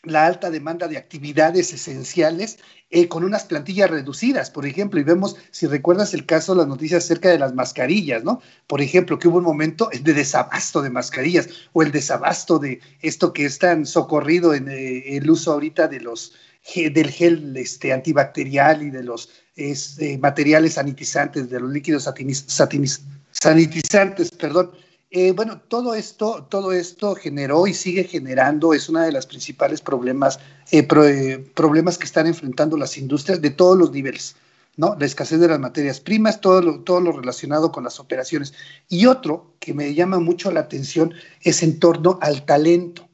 la 0.03 0.25
alta 0.25 0.49
demanda 0.49 0.87
de 0.87 0.97
actividades 0.97 1.73
esenciales 1.73 2.59
eh, 2.91 3.07
con 3.07 3.23
unas 3.23 3.43
plantillas 3.43 3.89
reducidas, 3.89 4.49
por 4.49 4.65
ejemplo, 4.65 4.99
y 4.99 5.03
vemos, 5.03 5.35
si 5.51 5.67
recuerdas 5.67 6.15
el 6.15 6.25
caso, 6.25 6.55
las 6.55 6.67
noticias 6.67 7.03
acerca 7.03 7.29
de 7.29 7.37
las 7.37 7.53
mascarillas, 7.53 8.23
¿no? 8.23 8.41
Por 8.65 8.81
ejemplo, 8.81 9.19
que 9.19 9.27
hubo 9.27 9.37
un 9.37 9.43
momento 9.43 9.89
de 9.91 10.13
desabasto 10.13 10.81
de 10.81 10.89
mascarillas 10.89 11.49
o 11.73 11.83
el 11.83 11.91
desabasto 11.91 12.57
de 12.57 12.79
esto 13.01 13.31
que 13.31 13.45
es 13.45 13.59
tan 13.59 13.85
socorrido 13.85 14.55
en 14.55 14.69
eh, 14.69 15.17
el 15.17 15.29
uso 15.29 15.53
ahorita 15.53 15.87
de 15.87 15.99
los 15.99 16.33
del 16.75 17.09
gel 17.09 17.55
este, 17.57 17.93
antibacterial 17.93 18.83
y 18.83 18.89
de 18.89 19.03
los 19.03 19.29
este, 19.55 20.17
materiales 20.17 20.73
sanitizantes, 20.73 21.49
de 21.49 21.59
los 21.59 21.71
líquidos 21.71 22.09
sanitizantes, 23.31 24.31
perdón, 24.31 24.71
eh, 25.11 25.31
bueno, 25.31 25.59
todo 25.61 25.95
esto, 25.95 26.45
todo 26.49 26.71
esto 26.71 27.15
generó 27.15 27.65
y 27.65 27.73
sigue 27.73 28.03
generando, 28.03 28.75
es 28.75 28.89
una 28.89 29.03
de 29.03 29.11
las 29.11 29.25
principales 29.25 29.81
problemas, 29.81 30.39
eh, 30.71 30.87
eh, 30.87 31.51
problemas 31.55 31.97
que 31.97 32.05
están 32.05 32.27
enfrentando 32.27 32.77
las 32.77 32.95
industrias 32.95 33.41
de 33.41 33.49
todos 33.49 33.75
los 33.75 33.91
niveles, 33.91 34.35
¿no? 34.77 34.95
La 34.99 35.07
escasez 35.07 35.39
de 35.39 35.47
las 35.47 35.59
materias 35.59 35.99
primas, 35.99 36.41
todo 36.41 36.61
lo, 36.61 36.79
todo 36.81 37.01
lo 37.01 37.11
relacionado 37.11 37.71
con 37.71 37.83
las 37.83 37.99
operaciones. 37.99 38.53
Y 38.87 39.07
otro 39.07 39.55
que 39.59 39.73
me 39.73 39.95
llama 39.95 40.19
mucho 40.19 40.51
la 40.51 40.59
atención 40.59 41.13
es 41.41 41.63
en 41.63 41.79
torno 41.79 42.19
al 42.21 42.45
talento, 42.45 43.09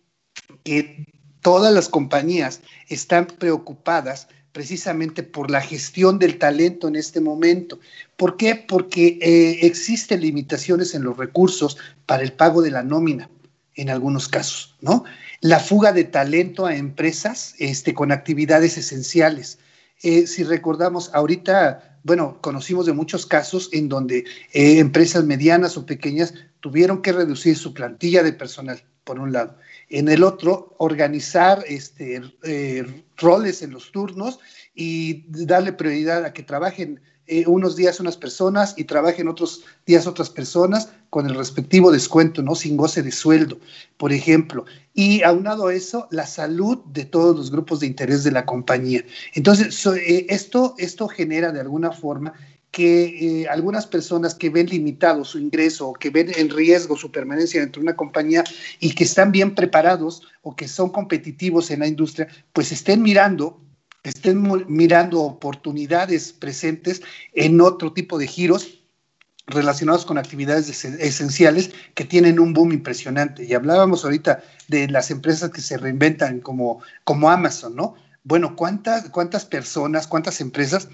que 0.66 1.06
todas 1.42 1.74
las 1.74 1.88
compañías 1.88 2.60
están 2.90 3.28
preocupadas 3.28 4.28
precisamente 4.56 5.22
por 5.22 5.52
la 5.52 5.60
gestión 5.60 6.18
del 6.18 6.40
talento 6.40 6.88
en 6.88 6.96
este 6.96 7.20
momento. 7.20 7.78
¿Por 8.16 8.38
qué? 8.38 8.56
Porque 8.56 9.20
eh, 9.22 9.60
existen 9.64 10.22
limitaciones 10.22 10.96
en 10.96 11.04
los 11.04 11.18
recursos 11.18 11.76
para 12.06 12.24
el 12.24 12.32
pago 12.32 12.62
de 12.62 12.72
la 12.72 12.82
nómina 12.82 13.30
en 13.76 13.90
algunos 13.90 14.30
casos, 14.30 14.78
¿no? 14.80 15.04
La 15.42 15.60
fuga 15.60 15.92
de 15.92 16.06
talento 16.06 16.66
a 16.66 16.78
empresas 16.78 17.56
este, 17.60 17.94
con 17.94 18.14
actividades 18.14 18.78
esenciales. 18.78 19.60
Eh, 20.02 20.26
si 20.26 20.46
recordamos, 20.46 21.12
ahorita, 21.14 22.00
bueno, 22.04 22.40
conocimos 22.40 22.86
de 22.86 22.94
muchos 22.94 23.26
casos 23.26 23.68
en 23.74 23.90
donde 23.90 24.20
eh, 24.54 24.80
empresas 24.80 25.26
medianas 25.26 25.76
o 25.76 25.86
pequeñas 25.86 26.34
tuvieron 26.62 27.02
que 27.02 27.12
reducir 27.12 27.58
su 27.58 27.74
plantilla 27.74 28.24
de 28.24 28.32
personal, 28.32 28.82
por 29.04 29.20
un 29.20 29.34
lado. 29.34 29.58
En 29.90 30.10
el 30.10 30.24
otro, 30.24 30.74
organizar 30.78 31.64
este, 31.68 32.22
roles 33.18 33.62
en 33.62 33.72
los 33.72 33.92
turnos 33.92 34.40
y 34.74 35.24
darle 35.28 35.74
prioridad 35.74 36.26
a 36.26 36.34
que 36.34 36.44
trabajen 36.44 37.02
eh, 37.28 37.44
unos 37.48 37.76
días 37.76 38.00
unas 38.00 38.18
personas 38.18 38.76
y 38.78 38.84
trabajen 38.84 39.28
otros 39.28 39.64
días 39.88 40.06
otras 40.06 40.30
personas 40.30 40.90
con 41.10 41.26
el 41.26 41.34
respectivo 41.34 41.92
descuento, 41.92 42.44
¿no? 42.44 42.54
Sin 42.54 42.78
goce 42.78 43.02
de 43.02 43.12
sueldo, 43.12 43.58
por 43.98 44.14
ejemplo. 44.14 44.66
Y 44.94 45.24
aunado 45.24 45.68
a 45.68 45.74
eso, 45.74 46.08
la 46.12 46.28
salud 46.28 46.78
de 46.86 47.06
todos 47.06 47.36
los 47.36 47.50
grupos 47.50 47.80
de 47.80 47.88
interés 47.88 48.24
de 48.24 48.32
la 48.32 48.46
compañía. 48.46 49.04
Entonces, 49.34 49.84
eh, 49.88 50.28
esto, 50.30 50.76
esto 50.78 51.08
genera 51.08 51.52
de 51.52 51.62
alguna 51.62 51.92
forma 51.92 52.34
que 52.76 53.06
eh, 53.44 53.48
algunas 53.48 53.88
personas 53.88 54.36
que 54.36 54.50
ven 54.50 54.68
limitado 54.68 55.24
su 55.24 55.40
ingreso 55.40 55.88
o 55.88 55.94
que 55.94 56.10
ven 56.10 56.30
en 56.36 56.50
riesgo 56.50 56.98
su 56.98 57.10
permanencia 57.10 57.62
dentro 57.62 57.80
de 57.80 57.86
una 57.86 57.96
compañía 57.96 58.44
y 58.82 58.94
que 58.94 59.06
están 59.06 59.32
bien 59.32 59.56
preparados 59.56 60.24
o 60.42 60.58
que 60.58 60.68
son 60.68 60.90
competitivos 60.90 61.72
en 61.72 61.80
la 61.80 61.88
industria, 61.88 62.28
pues 62.52 62.74
estén 62.74 63.02
mirando 63.02 63.62
estén 64.04 64.44
mirando 64.68 65.22
oportunidades 65.22 66.34
presentes 66.34 67.02
en 67.34 67.62
otro 67.62 67.94
tipo 67.94 68.18
de 68.18 68.28
giros 68.28 68.82
relacionados 69.48 70.06
con 70.06 70.18
actividades 70.18 70.84
esenciales 70.84 71.72
que 71.94 72.04
tienen 72.04 72.42
un 72.42 72.52
boom 72.52 72.74
impresionante. 72.74 73.46
Y 73.46 73.54
hablábamos 73.54 74.04
ahorita 74.04 74.44
de 74.68 74.90
las 74.90 75.12
empresas 75.12 75.50
que 75.50 75.62
se 75.62 75.78
reinventan 75.78 76.42
como, 76.42 76.82
como 77.06 77.30
Amazon, 77.30 77.74
¿no? 77.74 77.96
Bueno, 78.26 78.56
¿cuántas, 78.58 79.10
¿cuántas 79.12 79.46
personas, 79.46 80.08
cuántas 80.08 80.42
empresas 80.42 80.90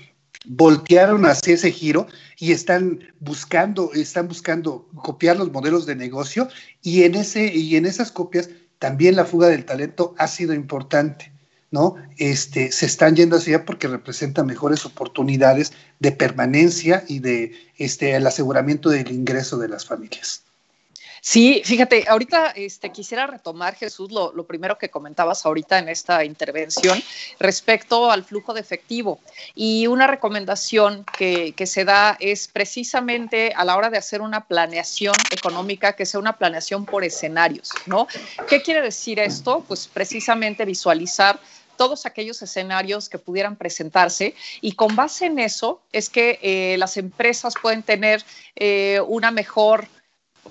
voltearon 0.46 1.26
hacia 1.26 1.54
ese 1.54 1.72
giro 1.72 2.08
y 2.38 2.52
están 2.52 3.00
buscando, 3.20 3.92
están 3.94 4.28
buscando 4.28 4.88
copiar 4.96 5.38
los 5.38 5.52
modelos 5.52 5.86
de 5.86 5.96
negocio 5.96 6.48
y 6.82 7.04
en, 7.04 7.16
ese, 7.16 7.54
y 7.56 7.76
en 7.76 7.86
esas 7.86 8.12
copias 8.12 8.50
también 8.80 9.16
la 9.16 9.26
fuga 9.26 9.48
del 9.48 9.66
talento 9.66 10.16
ha 10.18 10.28
sido 10.28 10.54
importante. 10.54 11.32
¿no? 11.72 11.96
Este, 12.18 12.72
se 12.72 12.86
están 12.86 13.16
yendo 13.16 13.38
hacia 13.38 13.56
allá 13.56 13.66
porque 13.66 13.88
representa 13.88 14.44
mejores 14.44 14.86
oportunidades 14.86 15.72
de 16.00 16.12
permanencia 16.12 17.06
y 17.08 17.20
de 17.20 17.54
este, 17.78 18.14
aseguramiento 18.16 18.90
del 18.90 19.10
ingreso 19.12 19.58
de 19.58 19.70
las 19.70 19.86
familias. 19.86 20.44
Sí, 21.24 21.62
fíjate, 21.64 22.06
ahorita 22.08 22.48
este, 22.56 22.92
quisiera 22.92 23.28
retomar, 23.28 23.76
Jesús, 23.76 24.12
lo, 24.12 24.34
primero 24.48 24.80
que 24.80 24.90
comentabas 24.90 25.46
ahorita 25.46 25.78
en 25.78 25.88
esta 25.88 26.26
intervención 26.26 27.00
respecto 27.40 28.10
al 28.10 28.24
flujo 28.24 28.56
de 28.56 28.62
efectivo. 28.62 29.20
Y 29.54 29.86
una 29.86 30.08
recomendación 30.08 31.06
que, 31.16 31.54
se 31.64 31.86
da 31.86 32.18
es 32.20 32.48
precisamente 32.48 33.54
a 33.56 33.64
la 33.64 33.78
hora 33.78 33.92
de 33.92 34.00
hacer 34.00 34.22
una 34.22 34.48
planeación 34.48 35.14
económica, 35.30 35.96
que 35.96 36.08
sea 36.08 36.20
una 36.20 36.40
planeación 36.40 36.88
por 36.88 37.04
escenarios, 37.04 37.70
¿no? 37.86 38.08
¿Qué 38.50 38.64
quiere 38.64 38.82
decir 38.82 39.20
esto? 39.20 39.64
Pues 39.68 39.88
precisamente 39.88 40.66
visualizar 40.66 41.40
todos 41.78 42.08
aquellos 42.08 42.42
escenarios 42.42 43.10
que 43.10 43.20
pudieran 43.20 43.58
presentarse 43.58 44.34
y 44.60 44.72
con 44.72 44.96
base 44.96 45.28
en 45.28 45.38
eso 45.38 45.82
es 45.92 46.10
que 46.10 46.40
eh, 46.42 46.78
las 46.80 46.98
empresas 46.98 47.54
pueden 47.62 47.84
tener 47.84 48.24
eh, 48.56 49.00
una 49.08 49.30
mejor 49.30 49.88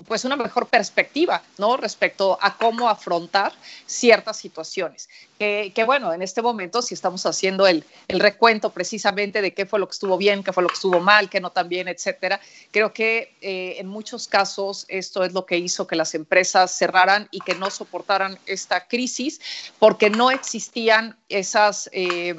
pues 0.07 0.25
una 0.25 0.35
mejor 0.35 0.67
perspectiva, 0.67 1.43
¿no? 1.57 1.77
Respecto 1.77 2.37
a 2.41 2.57
cómo 2.57 2.89
afrontar 2.89 3.53
ciertas 3.85 4.37
situaciones. 4.37 5.09
Que, 5.37 5.83
bueno, 5.85 6.13
en 6.13 6.21
este 6.21 6.41
momento 6.43 6.83
si 6.83 6.93
estamos 6.93 7.25
haciendo 7.25 7.65
el, 7.65 7.83
recuento 8.07 8.69
precisamente 8.69 9.41
de 9.41 9.53
qué 9.53 9.65
fue 9.65 9.79
lo 9.79 9.87
que 9.87 9.93
estuvo 9.93 10.17
bien, 10.17 10.43
qué 10.43 10.53
fue 10.53 10.61
lo 10.61 10.69
que 10.69 10.75
estuvo 10.75 10.99
mal, 10.99 11.29
qué 11.29 11.39
no 11.41 11.51
tan 11.51 11.67
bien, 11.67 11.87
etcétera, 11.87 12.39
creo 12.69 12.93
que 12.93 13.33
eh, 13.41 13.75
en 13.79 13.87
muchos 13.87 14.27
casos 14.27 14.85
esto 14.87 15.23
es 15.23 15.33
lo 15.33 15.45
que 15.47 15.57
hizo 15.57 15.87
que 15.87 15.95
las 15.95 16.13
empresas 16.13 16.71
cerraran 16.71 17.27
y 17.31 17.39
que 17.39 17.55
no 17.55 17.71
soportaran 17.71 18.37
esta 18.45 18.87
crisis 18.87 19.41
porque 19.79 20.09
no 20.09 20.29
existían 20.31 21.17
esas... 21.27 21.89
Eh, 21.91 22.35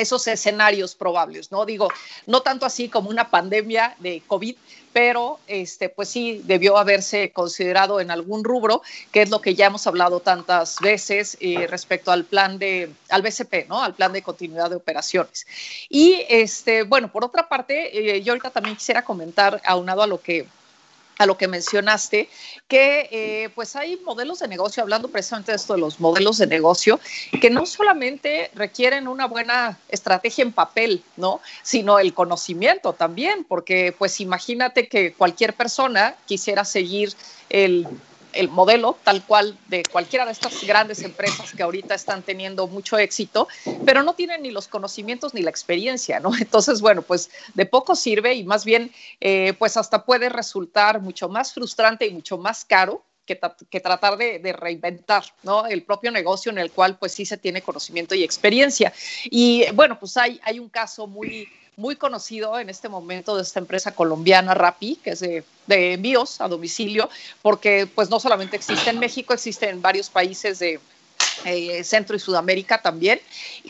esos 0.00 0.26
escenarios 0.26 0.94
probables, 0.94 1.50
¿no? 1.50 1.64
Digo, 1.64 1.88
no 2.26 2.42
tanto 2.42 2.66
así 2.66 2.88
como 2.88 3.10
una 3.10 3.30
pandemia 3.30 3.94
de 3.98 4.22
COVID, 4.26 4.56
pero 4.92 5.38
este, 5.46 5.88
pues 5.88 6.08
sí 6.08 6.42
debió 6.44 6.76
haberse 6.76 7.30
considerado 7.30 8.00
en 8.00 8.10
algún 8.10 8.42
rubro, 8.42 8.82
que 9.12 9.22
es 9.22 9.30
lo 9.30 9.40
que 9.40 9.54
ya 9.54 9.66
hemos 9.66 9.86
hablado 9.86 10.20
tantas 10.20 10.76
veces 10.80 11.36
eh, 11.40 11.66
respecto 11.68 12.10
al 12.10 12.24
plan 12.24 12.58
de, 12.58 12.90
al 13.08 13.22
BCP, 13.22 13.68
¿no? 13.68 13.82
Al 13.82 13.94
plan 13.94 14.12
de 14.12 14.22
continuidad 14.22 14.70
de 14.70 14.76
operaciones. 14.76 15.46
Y 15.88 16.24
este, 16.28 16.82
bueno, 16.82 17.12
por 17.12 17.24
otra 17.24 17.48
parte, 17.48 18.16
eh, 18.16 18.22
yo 18.22 18.32
ahorita 18.32 18.50
también 18.50 18.76
quisiera 18.76 19.04
comentar, 19.04 19.60
aunado 19.64 20.02
a 20.02 20.06
lo 20.06 20.20
que 20.20 20.46
a 21.18 21.26
lo 21.26 21.36
que 21.36 21.48
mencionaste, 21.48 22.28
que 22.68 23.08
eh, 23.10 23.50
pues 23.54 23.76
hay 23.76 23.96
modelos 23.98 24.38
de 24.38 24.48
negocio, 24.48 24.82
hablando 24.82 25.08
precisamente 25.08 25.52
de 25.52 25.56
esto 25.56 25.74
de 25.74 25.80
los 25.80 26.00
modelos 26.00 26.38
de 26.38 26.46
negocio, 26.46 27.00
que 27.40 27.50
no 27.50 27.66
solamente 27.66 28.50
requieren 28.54 29.08
una 29.08 29.26
buena 29.26 29.78
estrategia 29.88 30.42
en 30.42 30.52
papel, 30.52 31.02
¿no? 31.16 31.40
Sino 31.62 31.98
el 31.98 32.14
conocimiento 32.14 32.92
también, 32.92 33.44
porque 33.44 33.94
pues 33.98 34.20
imagínate 34.20 34.88
que 34.88 35.12
cualquier 35.12 35.54
persona 35.54 36.14
quisiera 36.26 36.64
seguir 36.64 37.12
el 37.50 37.86
el 38.32 38.48
modelo 38.48 38.98
tal 39.04 39.24
cual 39.24 39.56
de 39.68 39.82
cualquiera 39.84 40.24
de 40.24 40.32
estas 40.32 40.62
grandes 40.64 41.02
empresas 41.02 41.52
que 41.52 41.62
ahorita 41.62 41.94
están 41.94 42.22
teniendo 42.22 42.66
mucho 42.66 42.98
éxito, 42.98 43.48
pero 43.84 44.02
no 44.02 44.14
tienen 44.14 44.42
ni 44.42 44.50
los 44.50 44.68
conocimientos 44.68 45.34
ni 45.34 45.42
la 45.42 45.50
experiencia, 45.50 46.20
¿no? 46.20 46.30
Entonces, 46.40 46.80
bueno, 46.80 47.02
pues 47.02 47.30
de 47.54 47.66
poco 47.66 47.94
sirve 47.94 48.34
y 48.34 48.44
más 48.44 48.64
bien, 48.64 48.92
eh, 49.20 49.54
pues 49.58 49.76
hasta 49.76 50.04
puede 50.04 50.28
resultar 50.28 51.00
mucho 51.00 51.28
más 51.28 51.52
frustrante 51.52 52.06
y 52.06 52.12
mucho 52.12 52.38
más 52.38 52.64
caro 52.64 53.04
que, 53.24 53.38
que, 53.70 53.80
tratar 53.80 54.16
de, 54.16 54.38
de, 54.38 54.52
reinventar 54.54 55.22
¿no? 55.42 55.66
el 55.66 55.82
propio 55.82 56.10
negocio 56.10 56.50
en 56.50 56.58
el 56.58 56.70
cual 56.70 56.96
pues 56.98 57.12
sí 57.12 57.26
se 57.26 57.36
tiene 57.36 57.60
conocimiento 57.60 58.14
y 58.14 58.24
experiencia. 58.24 58.92
Y 59.24 59.70
bueno, 59.72 59.98
pues 59.98 60.16
hay, 60.16 60.40
hay 60.42 60.58
un 60.58 60.70
caso 60.70 61.06
muy, 61.06 61.46
muy 61.78 61.94
conocido 61.94 62.58
en 62.58 62.68
este 62.68 62.88
momento 62.88 63.36
de 63.36 63.42
esta 63.42 63.60
empresa 63.60 63.94
colombiana 63.94 64.52
Rappi, 64.52 64.96
que 64.96 65.10
es 65.10 65.20
de, 65.20 65.44
envíos 65.68 66.40
a 66.40 66.48
domicilio, 66.48 67.08
porque 67.40 67.86
pues 67.86 68.10
no 68.10 68.18
solamente 68.18 68.56
existe 68.56 68.90
en 68.90 68.98
México, 68.98 69.32
existe 69.32 69.68
en 69.68 69.80
varios 69.80 70.10
países 70.10 70.58
de 70.58 70.80
eh, 71.44 71.84
Centro 71.84 72.16
y 72.16 72.18
Sudamérica 72.18 72.82
también. 72.82 73.20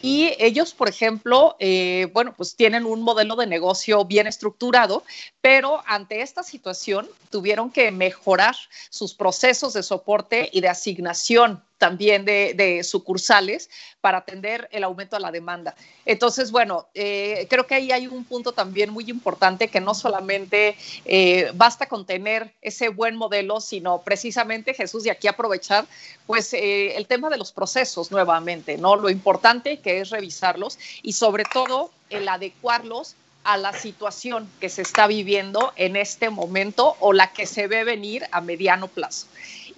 Y 0.01 0.33
ellos, 0.39 0.73
por 0.73 0.89
ejemplo, 0.89 1.57
eh, 1.61 2.09
bueno, 2.15 2.33
pues 2.35 2.57
tienen 2.57 2.87
un 2.87 3.03
modelo 3.03 3.37
de 3.37 3.47
negocio 3.47 4.07
bien 4.07 4.27
estructurado, 4.27 5.05
pero 5.43 5.83
ante 5.87 6.23
esta 6.23 6.43
situación 6.43 7.07
tuvieron 7.29 7.71
que 7.71 7.91
mejorar 7.91 8.57
sus 8.89 9.13
procesos 9.13 9.75
de 9.75 9.83
soporte 9.83 10.49
y 10.51 10.63
de 10.63 10.69
asignación 10.69 11.63
también 11.79 12.25
de, 12.25 12.83
sucursales 12.85 13.71
para 14.01 14.19
atender 14.19 14.69
el 14.73 14.85
aumento 14.85 15.17
de 15.17 15.23
la 15.23 15.31
demanda. 15.31 15.75
Entonces, 16.05 16.51
bueno, 16.51 16.89
eh, 16.95 17.47
creo 17.49 17.67
que 17.67 17.75
ahí 17.75 17.93
hay 17.93 18.07
un 18.07 18.25
punto 18.25 18.53
también 18.53 18.91
muy 18.91 19.09
importante 19.09 19.69
que 19.69 19.81
no 19.81 19.95
solamente 19.95 20.77
eh, 21.05 21.51
basta 21.55 21.87
con 21.87 22.05
tener 22.05 22.53
ese 22.61 22.89
buen 22.89 23.17
modelo, 23.17 23.61
sino 23.61 24.03
precisamente, 24.03 24.75
Jesús, 24.75 25.07
y 25.07 25.11
aquí 25.11 25.29
aprovechar, 25.29 25.87
pues 26.27 26.53
eh, 26.53 26.97
el 26.97 27.07
tema 27.07 27.31
de 27.31 27.39
los 27.39 27.53
procesos 27.53 28.11
nuevamente, 28.11 28.77
¿no? 28.77 28.97
Lo 28.97 29.11
importante 29.11 29.79
que 29.79 30.01
es 30.01 30.11
revisarlos 30.11 30.79
y 31.03 31.13
sobre 31.13 31.45
todo 31.45 31.91
el 32.11 32.29
adecuarlos 32.29 33.17
a 33.45 33.57
la 33.57 33.73
situación 33.73 34.51
que 34.61 34.69
se 34.69 34.83
está 34.83 35.07
viviendo 35.07 35.73
en 35.77 35.97
este 35.97 36.29
momento 36.29 36.97
o 37.01 37.13
la 37.13 37.33
que 37.33 37.47
se 37.47 37.67
ve 37.67 37.85
venir 37.85 38.25
a 38.31 38.41
mediano 38.41 38.89
plazo. 38.89 39.27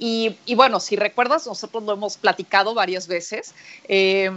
Y, 0.03 0.55
bueno, 0.55 0.81
si 0.81 0.97
recuerdas, 0.97 1.47
nosotros 1.47 1.83
lo 1.83 1.93
hemos 1.93 2.17
platicado 2.17 2.73
varias 2.73 3.07
veces, 3.07 3.55
eh, 3.87 4.31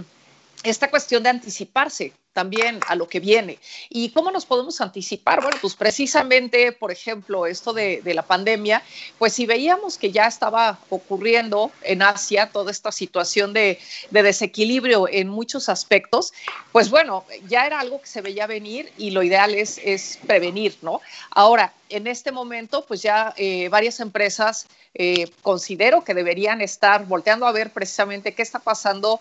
esta 0.65 0.89
cuestión 0.89 1.23
de 1.23 1.29
anticiparse 1.29 2.11
también 2.33 2.79
a 2.87 2.95
lo 2.95 3.07
que 3.07 3.19
viene. 3.19 3.59
¿Y 3.89 4.09
cómo 4.09 4.31
nos 4.31 4.45
podemos 4.45 4.81
anticipar? 4.81 5.41
Bueno, 5.41 5.57
pues 5.61 5.75
precisamente, 5.75 6.71
por 6.71 6.91
ejemplo, 6.91 7.45
esto 7.45 7.73
de, 7.73 8.01
la 8.13 8.23
pandemia, 8.23 8.83
pues 9.17 9.33
si 9.33 9.45
veíamos 9.45 9.97
que 9.97 10.11
ya 10.11 10.27
estaba 10.27 10.77
ocurriendo 10.89 11.71
en 11.81 12.01
Asia 12.01 12.49
toda 12.51 12.71
esta 12.71 12.91
situación 12.91 13.53
de, 13.53 13.79
desequilibrio 14.11 15.07
en 15.07 15.29
muchos 15.29 15.69
aspectos, 15.69 16.33
pues 16.71 16.89
bueno, 16.89 17.23
ya 17.47 17.65
era 17.65 17.79
algo 17.79 18.01
que 18.01 18.07
se 18.07 18.21
veía 18.21 18.47
venir 18.47 18.91
y 18.97 19.11
lo 19.11 19.23
ideal 19.23 19.53
es, 19.55 20.19
prevenir, 20.25 20.77
¿no? 20.81 21.01
Ahora, 21.31 21.73
en 21.89 22.07
este 22.07 22.31
momento, 22.31 22.85
pues 22.85 23.01
ya 23.01 23.33
eh, 23.37 23.69
varias 23.69 23.99
empresas 23.99 24.67
eh, 24.95 25.29
considero 25.41 26.03
que 26.03 26.13
deberían 26.13 26.61
estar 26.61 27.05
volteando 27.05 27.45
a 27.45 27.51
ver 27.51 27.71
precisamente 27.71 28.33
qué 28.33 28.41
está 28.41 28.59
pasando 28.59 29.19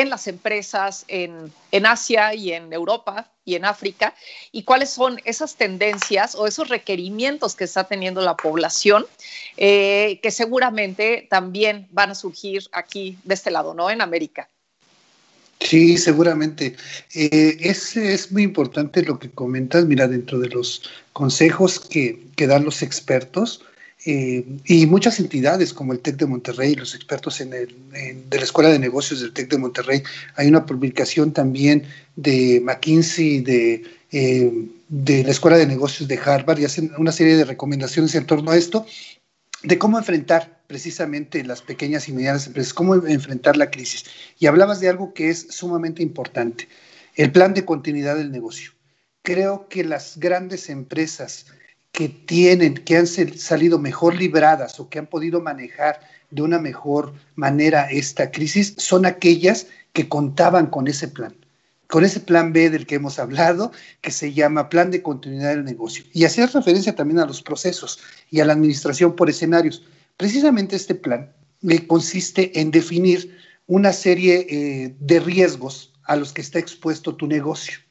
en 0.00 0.10
las 0.10 0.26
empresas 0.26 1.04
en, 1.08 1.52
Asia 1.86 2.34
y 2.34 2.52
en 2.52 2.72
Europa 2.72 3.30
y 3.44 3.56
en 3.56 3.64
África 3.64 4.14
y 4.52 4.62
cuáles 4.62 4.90
son 4.90 5.20
esas 5.24 5.56
tendencias 5.56 6.34
o 6.34 6.46
esos 6.46 6.68
requerimientos 6.68 7.54
que 7.54 7.64
está 7.64 7.84
teniendo 7.84 8.20
la 8.22 8.36
población 8.36 9.06
eh, 9.56 10.20
que 10.22 10.30
seguramente 10.30 11.26
también 11.28 11.86
van 11.90 12.10
a 12.10 12.14
surgir 12.14 12.64
aquí 12.72 13.18
de 13.24 13.34
este 13.34 13.50
lado, 13.50 13.74
¿no? 13.74 13.90
En 13.90 14.00
América. 14.00 14.48
Sí, 15.60 15.96
seguramente. 15.96 16.76
Eh, 17.14 17.56
es, 17.60 17.96
es, 17.96 18.32
muy 18.32 18.42
importante 18.42 19.02
lo 19.02 19.18
que 19.18 19.30
comentas, 19.30 19.84
mira, 19.86 20.06
dentro 20.08 20.38
de 20.38 20.48
los 20.48 20.82
consejos 21.12 21.80
que, 21.80 22.20
que 22.36 22.46
dan 22.46 22.64
los 22.64 22.82
expertos, 22.82 23.62
eh, 24.06 24.44
y 24.64 24.86
muchas 24.86 25.18
entidades 25.18 25.72
como 25.72 25.92
el 25.92 26.00
TEC 26.00 26.16
de 26.16 26.26
Monterrey, 26.26 26.74
los 26.74 26.94
expertos 26.94 27.40
en 27.40 27.54
el, 27.54 27.74
de 28.28 28.36
la 28.36 28.44
Escuela 28.44 28.70
de 28.70 28.78
Negocios 28.78 29.20
del 29.20 29.32
TEC 29.32 29.50
de 29.50 29.58
Monterrey, 29.58 30.02
hay 30.36 30.48
una 30.48 30.66
publicación 30.66 31.32
también 31.32 31.84
de 32.16 32.60
McKinsey, 32.62 33.40
de, 33.40 33.82
eh, 34.12 34.52
de 34.88 35.24
la 35.24 35.30
Escuela 35.30 35.56
de 35.56 35.66
Negocios 35.66 36.06
de 36.06 36.18
Harvard, 36.18 36.58
y 36.58 36.66
hacen 36.66 36.92
una 36.98 37.12
serie 37.12 37.36
de 37.36 37.44
recomendaciones 37.44 38.14
en 38.14 38.26
torno 38.26 38.50
a 38.50 38.56
esto, 38.56 38.84
de 39.62 39.78
cómo 39.78 39.98
enfrentar 39.98 40.60
precisamente 40.66 41.42
las 41.44 41.62
pequeñas 41.62 42.08
y 42.08 42.12
medianas 42.12 42.46
empresas, 42.46 42.74
cómo 42.74 42.94
enfrentar 42.94 43.56
la 43.56 43.70
crisis. 43.70 44.04
Y 44.38 44.46
hablabas 44.46 44.80
de 44.80 44.90
algo 44.90 45.14
que 45.14 45.30
es 45.30 45.46
sumamente 45.48 46.02
importante, 46.02 46.68
el 47.14 47.32
plan 47.32 47.54
de 47.54 47.64
continuidad 47.64 48.16
del 48.16 48.30
negocio. 48.30 48.72
Creo 49.22 49.68
que 49.68 49.84
las 49.84 50.18
grandes 50.18 50.68
empresas, 50.68 51.46
que 51.94 52.08
tienen, 52.08 52.74
que 52.74 52.96
han 52.96 53.06
salido 53.06 53.78
mejor 53.78 54.16
libradas 54.16 54.80
o 54.80 54.88
que 54.88 54.98
han 54.98 55.06
podido 55.06 55.40
manejar 55.40 56.00
de 56.30 56.42
una 56.42 56.58
mejor 56.58 57.14
manera 57.36 57.88
esta 57.88 58.32
crisis 58.32 58.74
son 58.78 59.06
aquellas 59.06 59.68
que 59.92 60.08
contaban 60.08 60.66
con 60.66 60.88
ese 60.88 61.06
plan, 61.06 61.36
con 61.86 62.04
ese 62.04 62.18
plan 62.18 62.52
B 62.52 62.68
del 62.68 62.86
que 62.86 62.96
hemos 62.96 63.20
hablado, 63.20 63.70
que 64.00 64.10
se 64.10 64.32
llama 64.32 64.68
Plan 64.68 64.90
de 64.90 65.02
Continuidad 65.02 65.50
del 65.50 65.64
Negocio. 65.64 66.04
Y 66.12 66.24
hacía 66.24 66.48
referencia 66.48 66.96
también 66.96 67.20
a 67.20 67.26
los 67.26 67.40
procesos 67.40 68.00
y 68.28 68.40
a 68.40 68.44
la 68.44 68.54
administración 68.54 69.14
por 69.14 69.30
escenarios. 69.30 69.84
Precisamente 70.16 70.74
este 70.74 70.96
plan 70.96 71.32
eh, 71.62 71.86
consiste 71.86 72.60
en 72.60 72.72
definir 72.72 73.38
una 73.68 73.92
serie 73.92 74.46
eh, 74.50 74.96
de 74.98 75.20
riesgos 75.20 75.92
a 76.02 76.16
los 76.16 76.32
que 76.32 76.40
está 76.40 76.58
expuesto 76.58 77.14
tu 77.14 77.28
negocio 77.28 77.83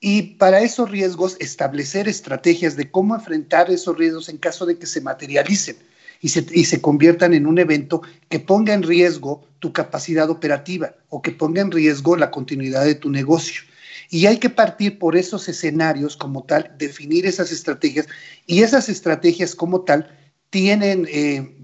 y 0.00 0.22
para 0.34 0.60
esos 0.60 0.90
riesgos 0.90 1.36
establecer 1.40 2.08
estrategias 2.08 2.76
de 2.76 2.90
cómo 2.90 3.14
enfrentar 3.14 3.70
esos 3.70 3.96
riesgos 3.96 4.28
en 4.28 4.36
caso 4.36 4.66
de 4.66 4.78
que 4.78 4.86
se 4.86 5.00
materialicen 5.00 5.76
y 6.20 6.28
se, 6.28 6.46
y 6.52 6.64
se 6.64 6.80
conviertan 6.80 7.34
en 7.34 7.46
un 7.46 7.58
evento 7.58 8.02
que 8.28 8.38
ponga 8.38 8.74
en 8.74 8.82
riesgo 8.82 9.46
tu 9.58 9.72
capacidad 9.72 10.28
operativa 10.28 10.94
o 11.08 11.22
que 11.22 11.32
ponga 11.32 11.62
en 11.62 11.70
riesgo 11.70 12.16
la 12.16 12.30
continuidad 12.30 12.84
de 12.84 12.94
tu 12.94 13.10
negocio. 13.10 13.62
Y 14.10 14.26
hay 14.26 14.38
que 14.38 14.50
partir 14.50 14.98
por 14.98 15.16
esos 15.16 15.48
escenarios 15.48 16.16
como 16.16 16.44
tal, 16.44 16.74
definir 16.78 17.26
esas 17.26 17.50
estrategias 17.50 18.06
y 18.46 18.62
esas 18.62 18.88
estrategias 18.88 19.54
como 19.54 19.80
tal 19.80 20.16
tienen, 20.50 21.08
eh, 21.10 21.56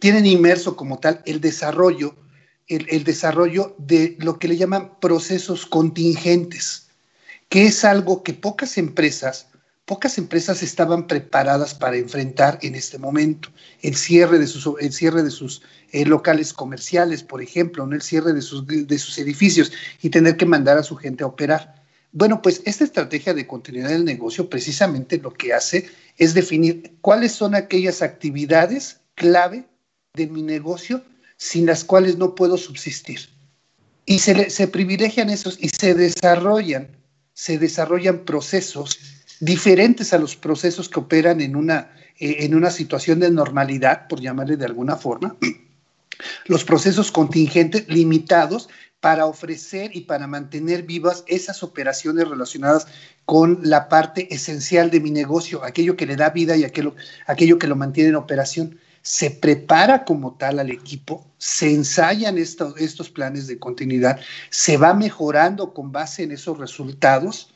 tienen 0.00 0.26
inmerso 0.26 0.76
como 0.76 0.98
tal 0.98 1.22
el 1.26 1.40
desarrollo, 1.40 2.16
el 2.66 3.04
desarrollo 3.04 3.76
de 3.78 4.16
lo 4.20 4.38
que 4.38 4.48
le 4.48 4.56
llaman 4.56 4.98
procesos 4.98 5.66
contingentes 5.66 6.83
que 7.48 7.66
es 7.66 7.84
algo 7.84 8.22
que 8.22 8.34
pocas 8.34 8.78
empresas, 8.78 9.48
pocas 9.84 10.18
empresas 10.18 10.62
estaban 10.62 11.06
preparadas 11.06 11.74
para 11.74 11.96
enfrentar 11.96 12.58
en 12.62 12.74
este 12.74 12.98
momento. 12.98 13.50
El 13.82 13.96
cierre 13.96 14.38
de 14.38 14.46
sus, 14.46 14.68
el 14.80 14.92
cierre 14.92 15.22
de 15.22 15.30
sus 15.30 15.62
eh, 15.92 16.04
locales 16.04 16.52
comerciales, 16.52 17.22
por 17.22 17.42
ejemplo, 17.42 17.86
¿no? 17.86 17.94
el 17.94 18.02
cierre 18.02 18.32
de 18.32 18.42
sus, 18.42 18.66
de 18.66 18.98
sus 18.98 19.18
edificios 19.18 19.72
y 20.02 20.10
tener 20.10 20.36
que 20.36 20.46
mandar 20.46 20.78
a 20.78 20.82
su 20.82 20.96
gente 20.96 21.24
a 21.24 21.28
operar. 21.28 21.82
Bueno, 22.12 22.40
pues 22.42 22.62
esta 22.64 22.84
estrategia 22.84 23.34
de 23.34 23.46
continuidad 23.46 23.88
del 23.88 24.04
negocio 24.04 24.48
precisamente 24.48 25.18
lo 25.18 25.32
que 25.32 25.52
hace 25.52 25.90
es 26.16 26.32
definir 26.32 26.96
cuáles 27.00 27.32
son 27.32 27.54
aquellas 27.56 28.02
actividades 28.02 29.00
clave 29.16 29.66
de 30.14 30.28
mi 30.28 30.42
negocio 30.42 31.02
sin 31.36 31.66
las 31.66 31.82
cuales 31.82 32.16
no 32.16 32.34
puedo 32.34 32.56
subsistir. 32.56 33.28
Y 34.06 34.20
se, 34.20 34.48
se 34.48 34.68
privilegian 34.68 35.28
esos 35.28 35.58
y 35.60 35.70
se 35.70 35.94
desarrollan, 35.94 36.88
se 37.34 37.58
desarrollan 37.58 38.20
procesos 38.20 38.98
diferentes 39.40 40.12
a 40.12 40.18
los 40.18 40.36
procesos 40.36 40.88
que 40.88 41.00
operan 41.00 41.40
en 41.40 41.56
una, 41.56 41.90
eh, 42.18 42.36
en 42.40 42.54
una 42.54 42.70
situación 42.70 43.20
de 43.20 43.30
normalidad, 43.30 44.08
por 44.08 44.20
llamarle 44.20 44.56
de 44.56 44.64
alguna 44.64 44.96
forma, 44.96 45.36
los 46.46 46.64
procesos 46.64 47.10
contingentes 47.10 47.86
limitados 47.88 48.68
para 49.00 49.26
ofrecer 49.26 49.94
y 49.94 50.02
para 50.02 50.26
mantener 50.26 50.84
vivas 50.84 51.24
esas 51.26 51.62
operaciones 51.62 52.26
relacionadas 52.26 52.86
con 53.26 53.58
la 53.62 53.88
parte 53.90 54.32
esencial 54.34 54.90
de 54.90 55.00
mi 55.00 55.10
negocio, 55.10 55.62
aquello 55.62 55.96
que 55.96 56.06
le 56.06 56.16
da 56.16 56.30
vida 56.30 56.56
y 56.56 56.64
aquello, 56.64 56.94
aquello 57.26 57.58
que 57.58 57.66
lo 57.66 57.76
mantiene 57.76 58.10
en 58.10 58.16
operación. 58.16 58.78
Se 59.04 59.30
prepara 59.30 60.04
como 60.04 60.34
tal 60.34 60.58
al 60.58 60.70
equipo, 60.70 61.24
se 61.38 61.72
ensayan 61.72 62.38
estos, 62.38 63.10
planes 63.10 63.46
de 63.46 63.58
continuidad, 63.58 64.18
se 64.50 64.76
va 64.76 64.94
mejorando 64.94 65.72
con 65.72 65.92
base 65.92 66.24
en 66.24 66.32
esos 66.32 66.58
resultados 66.58 67.53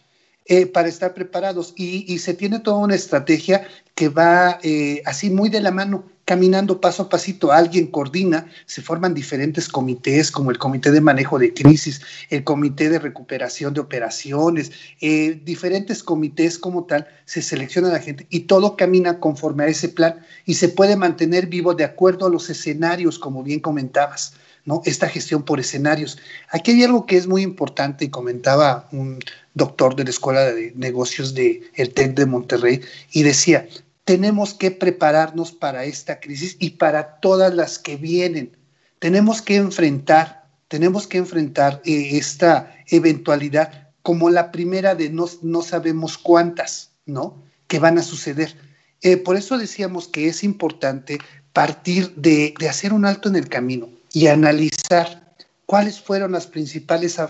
eh, 0.50 0.66
para 0.66 0.88
estar 0.88 1.12
preparados 1.12 1.74
y, 1.76 2.18
se 2.18 2.32
tiene 2.32 2.58
toda 2.60 2.78
una 2.78 2.94
estrategia 2.94 3.68
que 3.94 4.08
va 4.08 4.58
eh, 4.62 5.02
así 5.04 5.28
muy 5.28 5.50
de 5.50 5.60
la 5.60 5.70
mano 5.70 6.06
caminando 6.24 6.80
paso 6.80 7.04
a 7.04 7.08
pasito, 7.08 7.52
alguien 7.52 7.86
coordina, 7.86 8.46
se 8.66 8.82
forman 8.82 9.14
diferentes 9.14 9.68
comités 9.68 10.30
como 10.30 10.50
el 10.50 10.58
comité 10.58 10.90
de 10.90 11.00
manejo 11.00 11.38
de 11.38 11.54
crisis, 11.54 12.00
el 12.28 12.44
comité 12.44 12.90
de 12.90 12.98
recuperación 12.98 13.72
de 13.72 13.80
operaciones, 13.80 14.72
eh, 15.00 15.40
diferentes 15.44 16.02
comités 16.02 16.58
como 16.58 16.84
tal, 16.84 17.08
se 17.24 17.40
selecciona 17.40 17.88
la 17.88 18.00
gente 18.00 18.26
y 18.28 18.40
todo 18.40 18.76
camina 18.76 19.20
conforme 19.20 19.64
a 19.64 19.68
ese 19.68 19.88
plan 19.88 20.20
y 20.44 20.54
se 20.54 20.68
puede 20.68 20.96
mantener 20.96 21.46
vivo 21.46 21.74
de 21.74 21.84
acuerdo 21.84 22.26
a 22.26 22.30
los 22.30 22.50
escenarios, 22.50 23.18
como 23.18 23.42
bien 23.42 23.60
comentabas. 23.60 24.34
¿no? 24.66 24.82
Esta 24.84 25.08
gestión 25.08 25.44
por 25.44 25.60
escenarios. 25.60 26.18
Aquí 26.50 26.72
hay 26.72 26.84
algo 26.84 27.06
que 27.06 27.16
es 27.16 27.26
muy 27.26 27.40
importante 27.40 28.04
y 28.04 28.10
comentaba 28.10 28.86
un 28.92 29.18
doctor 29.58 29.94
de 29.94 30.04
la 30.04 30.10
Escuela 30.10 30.44
de 30.44 30.72
Negocios 30.74 31.34
de 31.34 31.70
el 31.74 31.92
TEC 31.92 32.14
de 32.14 32.24
Monterrey 32.24 32.80
y 33.12 33.22
decía, 33.22 33.68
tenemos 34.04 34.54
que 34.54 34.70
prepararnos 34.70 35.52
para 35.52 35.84
esta 35.84 36.18
crisis 36.18 36.56
y 36.58 36.70
para 36.70 37.20
todas 37.20 37.52
las 37.54 37.78
que 37.78 37.96
vienen. 37.96 38.56
Tenemos 38.98 39.42
que 39.42 39.56
enfrentar, 39.56 40.46
tenemos 40.68 41.06
que 41.06 41.18
enfrentar 41.18 41.82
eh, 41.84 42.16
esta 42.16 42.74
eventualidad 42.86 43.90
como 44.02 44.30
la 44.30 44.50
primera 44.50 44.94
de 44.94 45.10
no, 45.10 45.26
no 45.42 45.60
sabemos 45.60 46.16
cuántas, 46.16 46.92
¿no? 47.04 47.42
Que 47.66 47.78
van 47.78 47.98
a 47.98 48.02
suceder. 48.02 48.56
Eh, 49.02 49.18
por 49.18 49.36
eso 49.36 49.58
decíamos 49.58 50.08
que 50.08 50.28
es 50.28 50.42
importante 50.42 51.18
partir 51.52 52.14
de, 52.14 52.54
hacer 52.68 52.92
un 52.92 53.04
alto 53.04 53.28
en 53.28 53.36
el 53.36 53.48
camino 53.48 53.88
y 54.12 54.28
analizar 54.28 55.27
cuáles 55.68 56.00
fueron 56.00 56.32
las 56.32 56.46
principales 56.46 57.20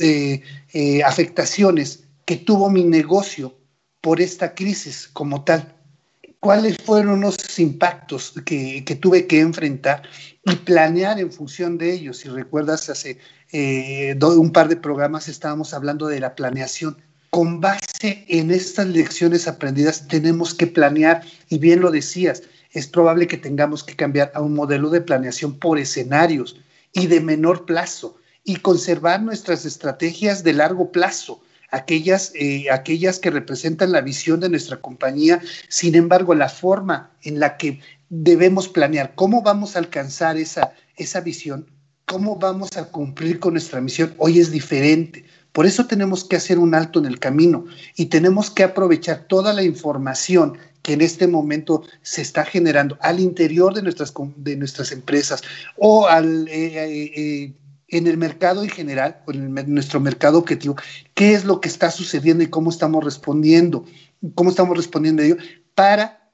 eh, 0.00 1.02
afectaciones 1.04 2.02
que 2.24 2.36
tuvo 2.36 2.68
mi 2.68 2.82
negocio 2.82 3.54
por 4.00 4.20
esta 4.20 4.54
crisis 4.54 5.08
como 5.12 5.44
tal 5.44 5.74
cuáles 6.44 6.76
fueron 6.76 7.22
los 7.22 7.58
impactos 7.58 8.34
que, 8.44 8.98
tuve 9.00 9.26
que 9.26 9.40
enfrentar 9.40 10.02
y 10.44 10.56
planear 10.56 11.18
en 11.18 11.32
función 11.32 11.78
de 11.78 11.94
ellos. 11.94 12.18
Si 12.18 12.28
recuerdas, 12.28 12.90
hace 12.90 13.16
eh, 13.50 14.14
un 14.20 14.52
par 14.52 14.68
de 14.68 14.76
programas 14.76 15.26
estábamos 15.28 15.72
hablando 15.72 16.06
de 16.06 16.20
la 16.20 16.34
planeación. 16.34 16.98
Con 17.30 17.62
base 17.62 18.26
en 18.28 18.50
estas 18.50 18.88
lecciones 18.88 19.48
aprendidas 19.48 20.06
tenemos 20.06 20.52
que 20.52 20.66
planear, 20.66 21.22
y 21.48 21.56
bien 21.56 21.80
lo 21.80 21.90
decías, 21.90 22.42
es 22.72 22.88
probable 22.88 23.26
que 23.26 23.38
tengamos 23.38 23.82
que 23.82 23.96
cambiar 23.96 24.30
a 24.34 24.42
un 24.42 24.52
modelo 24.52 24.90
de 24.90 25.00
planeación 25.00 25.58
por 25.58 25.78
escenarios 25.78 26.60
y 26.94 27.06
de 27.08 27.20
menor 27.20 27.66
plazo 27.66 28.16
y 28.42 28.56
conservar 28.56 29.22
nuestras 29.22 29.66
estrategias 29.66 30.42
de 30.42 30.54
largo 30.54 30.90
plazo 30.90 31.42
aquellas, 31.74 32.32
eh, 32.34 32.70
aquellas 32.70 33.18
que 33.18 33.30
representan 33.30 33.92
la 33.92 34.00
visión 34.00 34.40
de 34.40 34.48
nuestra 34.48 34.80
compañía. 34.80 35.40
Sin 35.68 35.94
embargo, 35.94 36.34
la 36.34 36.48
forma 36.48 37.10
en 37.22 37.40
la 37.40 37.56
que 37.56 37.80
debemos 38.08 38.68
planear 38.68 39.14
cómo 39.14 39.42
vamos 39.42 39.74
a 39.74 39.80
alcanzar 39.80 40.36
esa, 40.36 40.72
esa 40.96 41.20
visión, 41.20 41.66
cómo 42.06 42.36
vamos 42.36 42.76
a 42.76 42.84
cumplir 42.84 43.40
con 43.40 43.54
nuestra 43.54 43.80
misión, 43.80 44.14
hoy 44.18 44.38
es 44.38 44.50
diferente. 44.50 45.24
Por 45.52 45.66
eso 45.66 45.86
tenemos 45.86 46.24
que 46.24 46.36
hacer 46.36 46.58
un 46.58 46.74
alto 46.74 46.98
en 46.98 47.06
el 47.06 47.18
camino 47.18 47.64
y 47.96 48.06
tenemos 48.06 48.50
que 48.50 48.64
aprovechar 48.64 49.26
toda 49.28 49.52
la 49.52 49.62
información 49.62 50.58
que 50.84 50.92
en 50.92 51.00
este 51.00 51.26
momento 51.26 51.82
se 52.02 52.20
está 52.20 52.44
generando 52.44 52.98
al 53.00 53.18
interior 53.18 53.72
de 53.74 53.80
nuestras, 53.80 54.12
de 54.36 54.54
nuestras 54.54 54.92
empresas 54.92 55.42
o 55.78 56.06
al, 56.06 56.46
eh, 56.48 57.10
eh, 57.16 57.52
en 57.88 58.06
el 58.06 58.18
mercado 58.18 58.62
en 58.62 58.68
general, 58.68 59.22
en 59.28 59.74
nuestro 59.74 59.98
mercado 59.98 60.38
objetivo, 60.38 60.76
qué 61.14 61.32
es 61.32 61.46
lo 61.46 61.62
que 61.62 61.68
está 61.68 61.90
sucediendo 61.90 62.44
y 62.44 62.48
cómo 62.48 62.68
estamos 62.68 63.02
respondiendo, 63.02 63.86
cómo 64.34 64.50
estamos 64.50 64.76
respondiendo 64.76 65.22
a 65.22 65.26
ello, 65.26 65.36
para, 65.74 66.30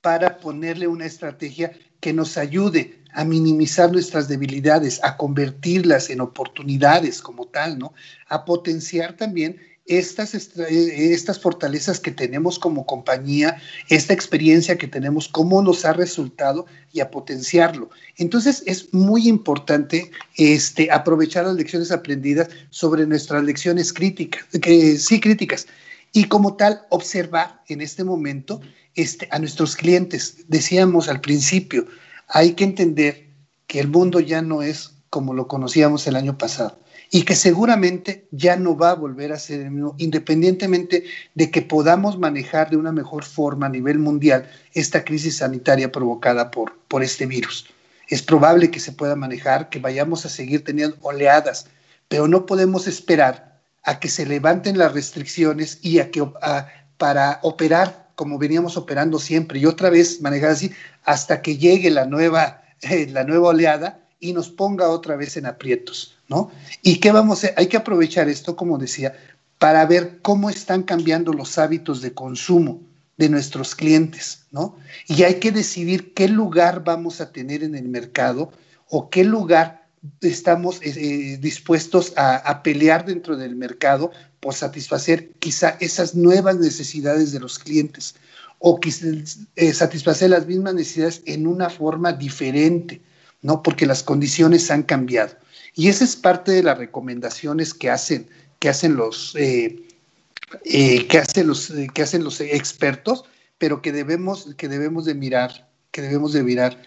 para 0.00 0.38
ponerle 0.38 0.86
una 0.86 1.04
estrategia 1.04 1.72
que 2.00 2.14
nos 2.14 2.38
ayude 2.38 3.04
a 3.12 3.24
minimizar 3.24 3.92
nuestras 3.92 4.28
debilidades, 4.28 4.98
a 5.04 5.18
convertirlas 5.18 6.08
en 6.08 6.22
oportunidades 6.22 7.20
como 7.20 7.48
tal, 7.48 7.78
¿no? 7.78 7.92
A 8.28 8.46
potenciar 8.46 9.14
también 9.14 9.60
estas, 9.90 10.34
eh, 10.34 11.12
estas 11.12 11.40
fortalezas 11.40 11.98
que 11.98 12.12
tenemos 12.12 12.58
como 12.58 12.86
compañía, 12.86 13.60
esta 13.88 14.14
experiencia 14.14 14.78
que 14.78 14.86
tenemos, 14.86 15.28
cómo 15.28 15.60
nos 15.62 15.84
ha 15.84 15.92
resultado 15.92 16.66
y 16.92 17.00
a 17.00 17.10
potenciarlo. 17.10 17.90
Entonces 18.16 18.62
es 18.66 18.94
muy 18.94 19.28
importante 19.28 20.12
este, 20.36 20.90
aprovechar 20.92 21.44
las 21.44 21.56
lecciones 21.56 21.90
aprendidas 21.90 22.48
sobre 22.70 23.04
nuestras 23.04 23.42
lecciones 23.42 23.92
críticas, 23.92 24.44
que 24.62 24.96
sí 24.96 25.20
críticas, 25.20 25.66
y 26.12 26.24
como 26.24 26.56
tal 26.56 26.82
observar 26.90 27.62
en 27.68 27.80
este 27.80 28.04
momento 28.04 28.60
este, 28.94 29.28
a 29.32 29.40
nuestros 29.40 29.74
clientes. 29.74 30.36
Decíamos 30.46 31.08
al 31.08 31.20
principio, 31.20 31.86
hay 32.28 32.52
que 32.52 32.64
entender 32.64 33.26
que 33.66 33.80
el 33.80 33.88
mundo 33.88 34.20
ya 34.20 34.40
no 34.40 34.62
es 34.62 34.92
como 35.10 35.34
lo 35.34 35.48
conocíamos 35.48 36.06
el 36.06 36.14
año 36.14 36.38
pasado 36.38 36.78
y 37.10 37.22
que 37.22 37.34
seguramente 37.34 38.28
ya 38.30 38.56
no 38.56 38.76
va 38.76 38.92
a 38.92 38.94
volver 38.94 39.32
a 39.32 39.38
ser 39.38 39.60
el 39.60 39.72
mismo, 39.72 39.96
independientemente 39.98 41.04
de 41.34 41.50
que 41.50 41.60
podamos 41.60 42.18
manejar 42.18 42.70
de 42.70 42.76
una 42.76 42.92
mejor 42.92 43.24
forma 43.24 43.66
a 43.66 43.70
nivel 43.70 43.98
mundial 43.98 44.48
esta 44.74 45.04
crisis 45.04 45.38
sanitaria 45.38 45.90
provocada 45.90 46.50
por, 46.52 46.78
por 46.86 47.02
este 47.02 47.26
virus. 47.26 47.66
Es 48.08 48.22
probable 48.22 48.70
que 48.70 48.80
se 48.80 48.92
pueda 48.92 49.16
manejar, 49.16 49.68
que 49.70 49.80
vayamos 49.80 50.24
a 50.24 50.28
seguir 50.28 50.64
teniendo 50.64 50.96
oleadas, 51.02 51.66
pero 52.08 52.28
no 52.28 52.46
podemos 52.46 52.86
esperar 52.86 53.60
a 53.82 53.98
que 53.98 54.08
se 54.08 54.26
levanten 54.26 54.78
las 54.78 54.92
restricciones 54.92 55.78
y 55.82 55.98
a 55.98 56.10
que 56.10 56.24
para 56.96 57.40
operar 57.42 58.10
como 58.14 58.38
veníamos 58.38 58.76
operando 58.76 59.18
siempre 59.18 59.58
y 59.58 59.64
otra 59.64 59.88
vez 59.88 60.20
manejar 60.20 60.50
así 60.50 60.70
hasta 61.04 61.40
que 61.40 61.56
llegue 61.56 61.90
la 61.90 62.04
nueva, 62.04 62.62
la 63.08 63.24
nueva 63.24 63.48
oleada 63.48 64.00
y 64.20 64.34
nos 64.34 64.50
ponga 64.50 64.90
otra 64.90 65.16
vez 65.16 65.36
en 65.38 65.46
aprietos. 65.46 66.19
¿No? 66.30 66.50
¿Y 66.82 67.00
qué 67.00 67.12
vamos 67.12 67.44
a? 67.44 67.50
Hay 67.56 67.66
que 67.66 67.76
aprovechar 67.76 68.28
esto, 68.28 68.56
como 68.56 68.78
decía, 68.78 69.14
para 69.58 69.84
ver 69.84 70.20
cómo 70.22 70.48
están 70.48 70.84
cambiando 70.84 71.34
los 71.34 71.58
hábitos 71.58 72.00
de 72.00 72.14
consumo 72.14 72.80
de 73.18 73.28
nuestros 73.28 73.74
clientes, 73.74 74.46
¿no? 74.50 74.78
Y 75.06 75.24
hay 75.24 75.34
que 75.34 75.52
decidir 75.52 76.14
qué 76.14 76.28
lugar 76.28 76.84
vamos 76.84 77.20
a 77.20 77.32
tener 77.32 77.62
en 77.62 77.74
el 77.74 77.88
mercado 77.88 78.50
o 78.88 79.10
qué 79.10 79.24
lugar 79.24 79.88
estamos 80.22 80.80
eh, 80.80 80.94
eh, 80.96 81.36
dispuestos 81.38 82.14
a, 82.16 82.62
pelear 82.62 83.04
dentro 83.04 83.36
del 83.36 83.56
mercado 83.56 84.12
por 84.38 84.54
satisfacer 84.54 85.32
quizá 85.38 85.76
esas 85.80 86.14
nuevas 86.14 86.56
necesidades 86.56 87.32
de 87.32 87.40
los 87.40 87.58
clientes 87.58 88.14
o 88.58 88.78
eh, 89.56 89.74
satisfacer 89.74 90.30
las 90.30 90.46
mismas 90.46 90.74
necesidades 90.74 91.22
en 91.26 91.46
una 91.46 91.68
forma 91.68 92.12
diferente, 92.14 93.02
¿no? 93.42 93.62
Porque 93.62 93.84
las 93.84 94.02
condiciones 94.02 94.70
han 94.70 94.84
cambiado. 94.84 95.34
Y 95.80 95.88
esa 95.88 96.04
es 96.04 96.14
parte 96.14 96.52
de 96.52 96.62
las 96.62 96.76
recomendaciones 96.76 97.72
que 97.72 97.88
hacen, 97.88 98.28
que 98.58 98.68
hacen 98.68 98.96
los, 98.96 99.34
eh, 99.34 99.82
eh, 100.66 101.06
que 101.06 101.16
hacen 101.16 101.46
los, 101.46 101.70
eh, 101.70 101.88
que 101.94 102.02
hacen 102.02 102.22
los 102.22 102.42
expertos, 102.42 103.24
pero 103.56 103.80
que 103.80 103.90
debemos, 103.90 104.54
que 104.58 104.68
debemos 104.68 105.06
de 105.06 105.14
mirar, 105.14 105.70
que 105.90 106.02
debemos 106.02 106.34
de 106.34 106.42
mirar 106.42 106.82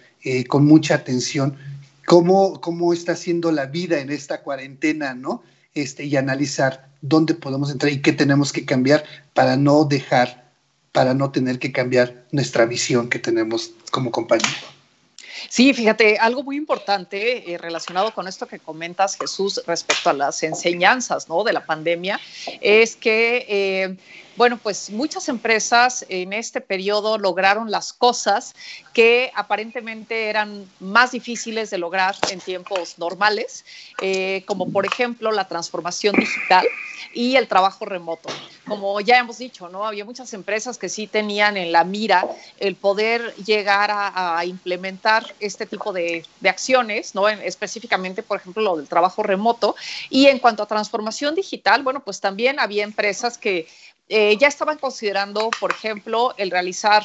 con 0.48 0.66
mucha 0.68 0.94
atención 0.94 1.58
cómo, 2.06 2.62
cómo 2.62 2.94
está 2.94 3.16
siendo 3.16 3.52
la 3.52 3.66
vida 3.66 4.00
en 4.00 4.12
esta 4.12 4.44
cuarentena, 4.44 5.16
¿no? 5.16 5.42
Este, 5.74 6.06
y 6.06 6.16
analizar 6.16 6.88
dónde 7.02 7.34
podemos 7.34 7.72
entrar 7.72 7.92
y 7.92 8.00
qué 8.00 8.14
tenemos 8.14 8.54
que 8.54 8.64
cambiar 8.64 9.06
para 9.34 9.58
no 9.58 9.86
dejar, 9.86 10.52
para 10.92 11.16
no 11.16 11.32
tener 11.32 11.58
que 11.58 11.72
cambiar 11.72 12.28
nuestra 12.32 12.68
visión 12.68 13.10
que 13.10 13.18
tenemos 13.18 13.74
como 13.90 14.12
compañía. 14.12 14.54
Sí, 15.50 15.74
fíjate, 15.74 16.18
algo 16.18 16.44
muy 16.44 16.58
importante 16.58 17.52
eh, 17.52 17.58
relacionado 17.58 18.14
con 18.14 18.28
esto 18.28 18.48
que 18.48 18.60
comentas, 18.60 19.18
Jesús, 19.18 19.62
respecto 19.66 20.10
a 20.10 20.14
las 20.14 20.44
enseñanzas 20.44 21.30
¿no? 21.30 21.44
de 21.44 21.54
la 21.54 21.66
pandemia, 21.66 22.20
es 22.62 22.96
que, 22.96 23.46
eh, 23.48 23.96
bueno, 24.36 24.58
pues 24.58 24.90
muchas 24.90 25.30
empresas 25.30 26.06
en 26.10 26.34
este 26.34 26.62
periodo 26.62 27.18
lograron 27.18 27.70
las 27.70 27.94
cosas 27.94 28.56
que 28.94 29.32
aparentemente 29.36 30.30
eran 30.30 30.68
más 30.80 31.12
difíciles 31.12 31.70
de 31.70 31.78
lograr 31.78 32.16
en 32.32 32.40
tiempos 32.40 32.98
normales, 32.98 33.64
eh, 34.02 34.44
como 34.48 34.72
por 34.72 34.86
ejemplo 34.86 35.32
la 35.32 35.48
transformación 35.48 36.16
digital 36.16 36.66
y 37.14 37.36
el 37.36 37.48
trabajo 37.48 37.86
remoto. 37.86 38.30
Como 38.68 39.00
ya 39.02 39.20
hemos 39.20 39.38
dicho, 39.38 39.70
¿no? 39.70 39.86
Había 39.86 40.06
muchas 40.06 40.34
empresas 40.34 40.78
que 40.78 40.90
sí 40.90 41.08
tenían 41.08 41.58
en 41.58 41.72
la 41.72 41.84
mira 41.84 42.26
el 42.60 42.76
poder 42.76 43.36
llegar 43.36 43.92
a, 43.94 44.44
implementar 44.46 45.34
este 45.40 45.66
tipo 45.66 45.94
de, 45.94 46.26
acciones, 46.44 47.16
¿no? 47.16 47.30
específicamente, 47.30 48.24
por 48.24 48.40
ejemplo, 48.40 48.64
lo 48.64 48.78
del 48.78 48.88
trabajo 48.88 49.24
remoto. 49.24 49.76
Y 50.10 50.28
en 50.28 50.40
cuanto 50.40 50.64
a 50.64 50.68
transformación 50.68 51.36
digital, 51.36 51.84
bueno, 51.84 52.04
pues 52.04 52.20
también 52.20 52.60
había 52.60 52.84
empresas 52.84 53.38
que 53.38 53.68
eh, 54.10 54.38
ya 54.38 54.48
estaban 54.48 54.78
considerando, 54.78 55.50
por 55.60 55.72
ejemplo, 55.72 56.34
el 56.38 56.52
realizar 56.52 57.04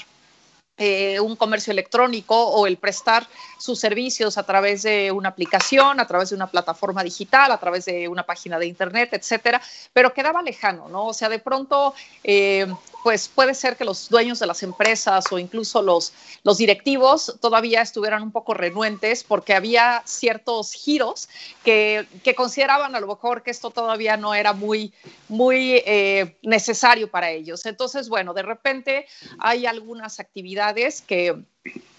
eh, 0.79 1.19
un 1.21 1.37
comercio 1.37 1.73
electrónico 1.73 2.41
o 2.41 2.67
el 2.67 2.77
prestar 2.77 3.27
sus 3.59 3.81
servicios 3.81 4.39
a 4.39 4.45
través 4.45 4.83
de 4.83 5.11
una 5.11 5.31
aplicación, 5.31 6.01
a 6.01 6.07
través 6.07 6.31
de 6.31 6.37
una 6.37 6.51
plataforma 6.51 7.03
digital, 7.03 7.51
a 7.51 7.59
través 7.59 7.85
de 7.85 8.09
una 8.09 8.23
página 8.23 8.59
de 8.59 8.67
internet, 8.67 9.11
etcétera, 9.13 9.61
pero 9.93 10.15
quedaba 10.15 10.43
lejano, 10.43 10.89
¿no? 10.89 11.07
O 11.07 11.15
sea, 11.15 11.29
de 11.29 11.39
pronto, 11.39 11.95
eh, 12.23 12.67
pues 13.03 13.29
puede 13.29 13.55
ser 13.55 13.77
que 13.77 13.85
los 13.85 14.09
dueños 14.09 14.39
de 14.39 14.47
las 14.47 14.63
empresas 14.63 15.25
o 15.31 15.39
incluso 15.39 15.83
los, 15.83 16.13
los 16.43 16.59
directivos 16.59 17.37
todavía 17.41 17.83
estuvieran 17.83 18.23
un 18.23 18.33
poco 18.33 18.55
renuentes 18.55 19.25
porque 19.25 19.55
había 19.55 20.03
ciertos 20.05 20.73
giros 20.73 21.29
que, 21.65 22.07
que 22.25 22.35
consideraban 22.35 22.95
a 22.95 23.01
lo 23.01 23.07
mejor 23.07 23.43
que 23.43 23.51
esto 23.51 23.71
todavía 23.71 24.17
no 24.17 24.35
era 24.35 24.53
muy, 24.53 24.93
muy 25.29 25.83
eh, 25.87 26.37
necesario 26.43 27.11
para 27.11 27.31
ellos. 27.31 27.67
Entonces, 27.67 28.09
bueno, 28.09 28.35
de 28.35 28.43
repente 28.43 29.07
hay 29.39 29.67
algunas 29.67 30.21
actividades 30.21 31.03
que, 31.03 31.37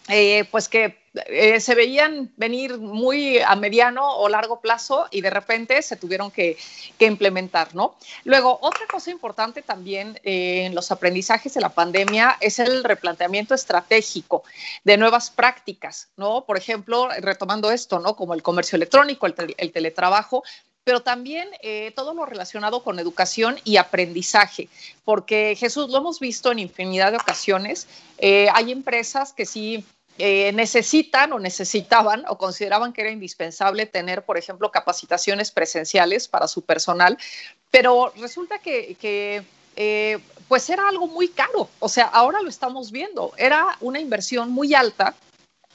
eh, 0.10 0.45
pues 0.52 0.67
que 0.67 1.00
eh, 1.26 1.60
se 1.60 1.74
veían 1.74 2.32
venir 2.38 2.78
muy 2.78 3.39
a 3.39 3.56
mediano 3.56 4.17
o 4.17 4.30
largo 4.30 4.62
plazo 4.62 5.08
y 5.10 5.22
de 5.22 5.32
repente 5.32 5.82
se 5.82 5.95
tuvieron 5.95 6.30
que, 6.30 6.58
implementar, 7.00 7.74
¿no? 7.74 7.95
Luego, 8.26 8.60
otra 8.62 8.86
cosa 8.86 9.10
importante 9.10 9.62
también 9.62 10.19
eh, 10.24 10.65
en 10.65 10.76
los 10.76 10.91
aprendizajes 10.91 11.54
de 11.54 11.62
la 11.62 11.69
pandemia 11.69 12.38
es 12.41 12.60
el 12.60 12.84
replanteamiento 12.84 13.56
estratégico 13.56 14.43
de 14.84 14.98
nuevas 14.98 15.32
prácticas, 15.32 16.10
¿no? 16.17 16.43
Por 16.45 16.58
ejemplo, 16.58 17.08
retomando 17.22 17.72
esto, 17.72 18.00
¿no? 18.00 18.17
Como 18.17 18.34
el 18.34 18.43
comercio 18.43 18.76
electrónico, 18.76 19.28
el 19.28 19.72
teletrabajo, 19.72 20.43
pero 20.84 21.02
también 21.02 21.48
eh, 21.62 21.93
todo 21.95 22.13
lo 22.13 22.26
relacionado 22.26 22.84
con 22.84 23.00
educación 23.00 23.58
y 23.63 23.78
aprendizaje, 23.78 24.67
porque 25.06 25.56
Jesús, 25.58 25.89
lo 25.89 26.00
hemos 26.00 26.19
visto 26.19 26.52
en 26.52 26.60
infinidad 26.60 27.12
de 27.12 27.17
ocasiones, 27.17 27.88
hay 28.22 28.72
empresas 28.74 29.32
que 29.32 29.45
sí 29.45 29.86
eh, 30.19 30.51
necesitan 30.53 31.34
o 31.34 31.39
necesitaban 31.39 32.23
o 32.27 32.38
consideraban 32.38 32.93
que 32.93 33.01
era 33.01 33.12
indispensable 33.12 33.86
tener, 33.88 34.23
por 34.23 34.38
ejemplo, 34.38 34.69
capacitaciones 34.71 35.49
presenciales 35.49 36.27
para 36.27 36.47
su 36.47 36.62
personal, 36.63 37.17
pero 37.71 38.13
resulta 38.17 38.60
que, 38.60 38.95
que 38.99 39.43
pues 40.49 40.69
era 40.69 40.89
algo 40.89 41.08
muy 41.08 41.29
caro, 41.29 41.69
o 41.79 41.88
sea, 41.88 42.05
ahora 42.05 42.41
lo 42.41 42.49
estamos 42.49 42.91
viendo, 42.91 43.32
era 43.38 43.77
una 43.79 44.01
inversión 44.01 44.51
muy 44.51 44.73
alta 44.73 45.15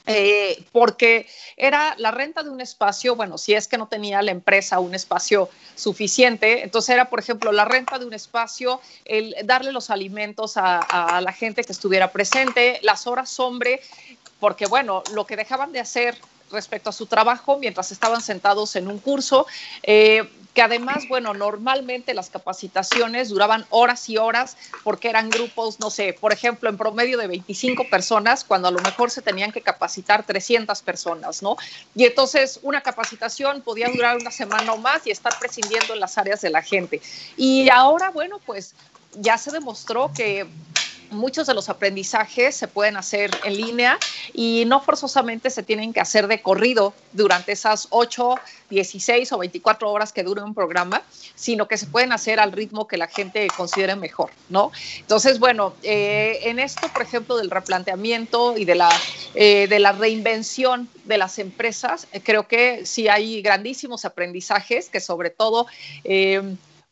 eh, 0.07 0.63
porque 0.71 1.25
era 1.57 1.95
la 1.97 2.11
renta 2.11 2.43
de 2.43 2.51
un 2.51 2.61
espacio, 2.61 3.15
bueno, 3.15 3.39
si 3.39 3.55
es 3.55 3.67
que 3.67 3.77
no 3.77 3.87
tenía 3.87 4.21
la 4.21 4.29
empresa 4.29 4.79
un 4.79 4.93
espacio 4.93 5.49
suficiente, 5.73 6.63
entonces 6.63 6.93
era, 6.93 7.09
por 7.09 7.19
ejemplo, 7.19 7.51
la 7.51 7.65
renta 7.65 7.97
de 7.97 8.05
un 8.05 8.13
espacio, 8.13 8.81
el 9.03 9.35
darle 9.45 9.71
los 9.71 9.89
alimentos 9.89 10.57
a, 10.57 10.77
a 10.77 11.21
la 11.21 11.31
gente 11.31 11.63
que 11.63 11.71
estuviera 11.71 12.11
presente, 12.11 12.79
las 12.83 13.07
horas 13.07 13.39
hombre, 13.39 13.81
porque 14.39 14.65
bueno, 14.65 15.03
lo 15.07 15.25
que 15.25 15.35
dejaban 15.35 15.71
de 15.71 15.79
hacer 15.79 16.25
respecto 16.49 16.89
a 16.89 16.93
su 16.93 17.07
trabajo 17.07 17.57
mientras 17.57 17.91
estaban 17.91 18.21
sentados 18.21 18.75
en 18.75 18.87
un 18.87 18.99
curso, 18.99 19.47
eh, 19.83 20.31
que 20.53 20.61
además, 20.61 21.07
bueno, 21.07 21.33
normalmente 21.33 22.13
las 22.13 22.29
capacitaciones 22.29 23.29
duraban 23.29 23.65
horas 23.69 24.07
y 24.09 24.17
horas 24.17 24.55
porque 24.83 25.09
eran 25.09 25.31
grupos, 25.31 25.79
no 25.79 25.89
sé, 25.89 26.13
por 26.13 26.31
ejemplo, 26.31 26.69
en 26.69 26.77
promedio 26.77 27.17
de 27.17 27.27
25 27.27 27.89
personas, 27.89 28.43
cuando 28.43 28.67
a 28.67 28.71
lo 28.71 28.81
mejor 28.81 29.11
se 29.11 29.21
tenían 29.21 29.51
que 29.51 29.63
capacitar 29.63 30.25
300 30.25 30.81
personas, 30.83 31.41
¿no? 31.41 31.57
Y 31.93 32.05
entonces 32.05 32.59
una 32.61 32.81
capacitación 32.81 33.63
podía 33.63 33.89
durar 33.89 34.17
una 34.17 34.31
semana 34.31 34.73
o 34.73 34.77
más 34.77 35.05
y 35.07 35.11
estar 35.11 35.37
prescindiendo 35.37 35.93
en 35.93 35.99
las 35.99 36.17
áreas 36.17 36.41
de 36.41 36.49
la 36.51 36.61
gente. 36.61 37.01
Y 37.35 37.67
ahora, 37.69 38.11
bueno, 38.11 38.41
pues 38.45 38.75
ya 39.11 39.37
se 39.37 39.51
demostró 39.51 40.13
que 40.13 40.53
muchos 41.15 41.47
de 41.47 41.53
los 41.53 41.69
aprendizajes 41.69 42.55
se 42.55 42.67
pueden 42.67 42.97
hacer 42.97 43.31
en 43.43 43.57
línea 43.57 43.97
y 44.33 44.63
no 44.67 44.81
forzosamente 44.81 45.49
se 45.49 45.63
tienen 45.63 45.93
que 45.93 45.99
hacer 45.99 46.27
de 46.27 46.41
corrido 46.41 46.93
durante 47.13 47.51
esas 47.51 47.87
8, 47.89 48.35
16 48.69 49.31
o 49.31 49.37
24 49.37 49.89
horas 49.89 50.11
que 50.11 50.23
dure 50.23 50.41
un 50.43 50.53
programa, 50.53 51.01
sino 51.35 51.67
que 51.67 51.77
se 51.77 51.87
pueden 51.87 52.11
hacer 52.11 52.39
al 52.39 52.51
ritmo 52.51 52.87
que 52.87 52.97
la 52.97 53.07
gente 53.07 53.47
considere 53.55 53.95
mejor, 53.95 54.29
¿no? 54.49 54.71
Entonces, 54.99 55.39
bueno, 55.39 55.73
eh, 55.83 56.39
en 56.43 56.59
esto, 56.59 56.87
por 56.89 57.01
ejemplo, 57.01 57.37
del 57.37 57.49
replanteamiento 57.49 58.57
y 58.57 58.65
de 58.65 58.75
la, 58.75 58.89
eh, 59.33 59.67
de 59.67 59.79
la 59.79 59.91
reinvención 59.91 60.89
de 61.05 61.17
las 61.17 61.39
empresas, 61.39 62.07
eh, 62.11 62.21
creo 62.21 62.47
que 62.47 62.85
sí 62.85 63.07
hay 63.07 63.41
grandísimos 63.41 64.05
aprendizajes 64.05 64.89
que 64.89 64.99
sobre 64.99 65.29
todo 65.29 65.67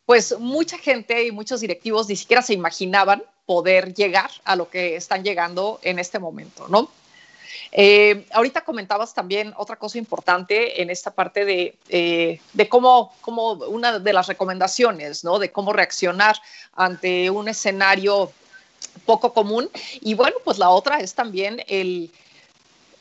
pues 0.06 0.38
mucha 0.38 0.78
gente 0.78 1.24
y 1.24 1.32
muchos 1.32 1.60
directivos 1.60 2.08
ni 2.08 2.16
siquiera 2.16 2.42
se 2.42 2.54
imaginaban 2.54 3.22
poder 3.46 3.94
llegar 3.94 4.30
a 4.44 4.56
lo 4.56 4.68
que 4.68 4.96
están 4.96 5.22
llegando 5.22 5.78
en 5.82 5.98
este 5.98 6.18
momento, 6.18 6.68
¿no? 6.68 6.90
Eh, 7.76 8.26
ahorita 8.30 8.60
comentabas 8.60 9.14
también 9.14 9.52
otra 9.56 9.76
cosa 9.76 9.98
importante 9.98 10.80
en 10.80 10.90
esta 10.90 11.10
parte 11.10 11.44
de, 11.44 11.76
eh, 11.88 12.40
de 12.52 12.68
cómo, 12.68 13.12
cómo, 13.20 13.52
una 13.52 13.98
de 13.98 14.12
las 14.12 14.28
recomendaciones, 14.28 15.24
¿no? 15.24 15.38
De 15.38 15.50
cómo 15.50 15.72
reaccionar 15.72 16.36
ante 16.74 17.30
un 17.30 17.48
escenario 17.48 18.30
poco 19.04 19.32
común. 19.32 19.68
Y 20.00 20.14
bueno, 20.14 20.36
pues 20.44 20.58
la 20.58 20.70
otra 20.70 21.00
es 21.00 21.14
también 21.14 21.64
el 21.66 22.12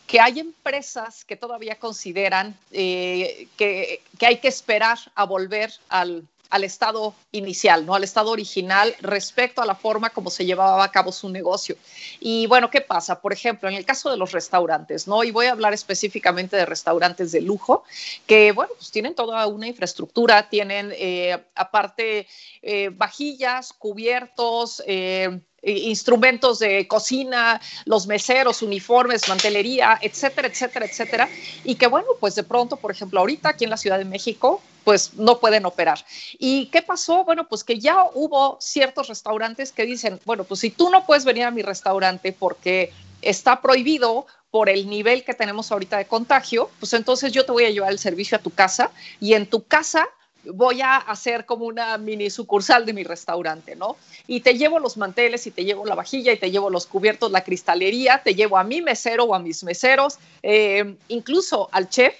que 0.07 0.19
hay 0.19 0.39
empresas 0.39 1.23
que 1.23 1.35
todavía 1.35 1.77
consideran 1.77 2.57
eh, 2.71 3.47
que, 3.57 4.01
que 4.17 4.25
hay 4.25 4.37
que 4.37 4.47
esperar 4.47 4.97
a 5.15 5.25
volver 5.25 5.71
al 5.89 6.27
al 6.53 6.63
estado 6.63 7.15
inicial, 7.31 7.83
¿no? 7.83 7.95
Al 7.95 8.03
estado 8.03 8.29
original 8.29 8.95
respecto 9.01 9.63
a 9.63 9.65
la 9.65 9.73
forma 9.73 10.11
como 10.11 10.29
se 10.29 10.45
llevaba 10.45 10.83
a 10.83 10.91
cabo 10.91 11.11
su 11.11 11.27
negocio. 11.27 11.75
Y 12.19 12.45
bueno, 12.45 12.69
¿qué 12.69 12.79
pasa? 12.79 13.21
Por 13.21 13.33
ejemplo, 13.33 13.67
en 13.67 13.73
el 13.73 13.85
caso 13.85 14.11
de 14.11 14.17
los 14.17 14.33
restaurantes, 14.33 15.07
¿no? 15.07 15.23
Y 15.23 15.31
voy 15.31 15.47
a 15.47 15.53
hablar 15.53 15.73
específicamente 15.73 16.55
de 16.55 16.67
restaurantes 16.67 17.31
de 17.31 17.41
lujo, 17.41 17.85
que 18.27 18.51
bueno, 18.51 18.71
pues 18.77 18.91
tienen 18.91 19.15
toda 19.15 19.47
una 19.47 19.67
infraestructura, 19.67 20.47
tienen 20.47 20.93
eh, 20.95 21.43
aparte 21.55 22.27
eh, 22.61 22.91
vajillas, 22.93 23.73
cubiertos, 23.73 24.83
eh, 24.85 25.39
instrumentos 25.63 26.59
de 26.59 26.87
cocina, 26.87 27.59
los 27.85 28.05
meseros, 28.05 28.61
uniformes, 28.61 29.27
mantelería, 29.27 29.97
etcétera, 30.01 30.49
etcétera, 30.49 30.85
etcétera. 30.85 31.29
Y 31.63 31.75
que 31.75 31.87
bueno, 31.87 32.09
pues 32.19 32.35
de 32.35 32.43
pronto, 32.43 32.77
por 32.77 32.91
ejemplo, 32.91 33.21
ahorita 33.21 33.49
aquí 33.49 33.63
en 33.63 33.71
la 33.71 33.77
Ciudad 33.77 33.97
de 33.97 34.05
México, 34.05 34.61
pues 34.83 35.13
no 35.15 35.39
pueden 35.39 35.65
operar. 35.65 36.05
¿Y 36.37 36.67
qué 36.67 36.81
pasó? 36.81 37.23
Bueno, 37.23 37.47
pues 37.47 37.63
que 37.63 37.79
ya 37.79 38.05
hubo 38.13 38.57
ciertos 38.59 39.07
restaurantes 39.07 39.71
que 39.71 39.85
dicen, 39.85 40.19
bueno, 40.25 40.43
pues 40.43 40.59
si 40.59 40.69
tú 40.69 40.89
no 40.89 41.05
puedes 41.05 41.25
venir 41.25 41.45
a 41.45 41.51
mi 41.51 41.61
restaurante 41.61 42.33
porque 42.33 42.91
está 43.21 43.61
prohibido 43.61 44.25
por 44.51 44.69
el 44.69 44.87
nivel 44.87 45.23
que 45.23 45.33
tenemos 45.33 45.71
ahorita 45.71 45.97
de 45.97 46.05
contagio, 46.05 46.69
pues 46.79 46.93
entonces 46.93 47.31
yo 47.31 47.45
te 47.45 47.51
voy 47.51 47.65
a 47.65 47.71
llevar 47.71 47.91
el 47.91 47.99
servicio 47.99 48.37
a 48.37 48.41
tu 48.41 48.51
casa 48.51 48.91
y 49.19 49.33
en 49.33 49.47
tu 49.47 49.63
casa 49.63 50.07
voy 50.45 50.81
a 50.81 50.97
hacer 50.97 51.45
como 51.45 51.65
una 51.65 51.97
mini 51.97 52.29
sucursal 52.29 52.85
de 52.85 52.93
mi 52.93 53.03
restaurante, 53.03 53.75
¿no? 53.75 53.95
Y 54.27 54.41
te 54.41 54.57
llevo 54.57 54.79
los 54.79 54.97
manteles 54.97 55.47
y 55.47 55.51
te 55.51 55.63
llevo 55.63 55.85
la 55.85 55.95
vajilla 55.95 56.33
y 56.33 56.37
te 56.37 56.51
llevo 56.51 56.69
los 56.69 56.85
cubiertos, 56.85 57.31
la 57.31 57.43
cristalería, 57.43 58.21
te 58.23 58.35
llevo 58.35 58.57
a 58.57 58.63
mi 58.63 58.81
mesero 58.81 59.23
o 59.23 59.35
a 59.35 59.39
mis 59.39 59.63
meseros, 59.63 60.19
eh, 60.41 60.95
incluso 61.07 61.69
al 61.71 61.89
chef 61.89 62.13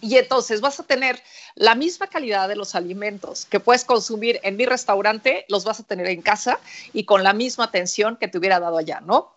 y 0.00 0.16
entonces 0.16 0.60
vas 0.60 0.78
a 0.80 0.84
tener 0.84 1.22
la 1.54 1.74
misma 1.74 2.06
calidad 2.06 2.48
de 2.48 2.56
los 2.56 2.74
alimentos 2.74 3.46
que 3.46 3.60
puedes 3.60 3.84
consumir 3.84 4.40
en 4.42 4.56
mi 4.56 4.66
restaurante, 4.66 5.44
los 5.48 5.64
vas 5.64 5.80
a 5.80 5.82
tener 5.82 6.06
en 6.06 6.22
casa 6.22 6.60
y 6.92 7.04
con 7.04 7.22
la 7.22 7.32
misma 7.32 7.64
atención 7.64 8.16
que 8.16 8.28
te 8.28 8.38
hubiera 8.38 8.60
dado 8.60 8.78
allá, 8.78 9.00
¿no? 9.00 9.32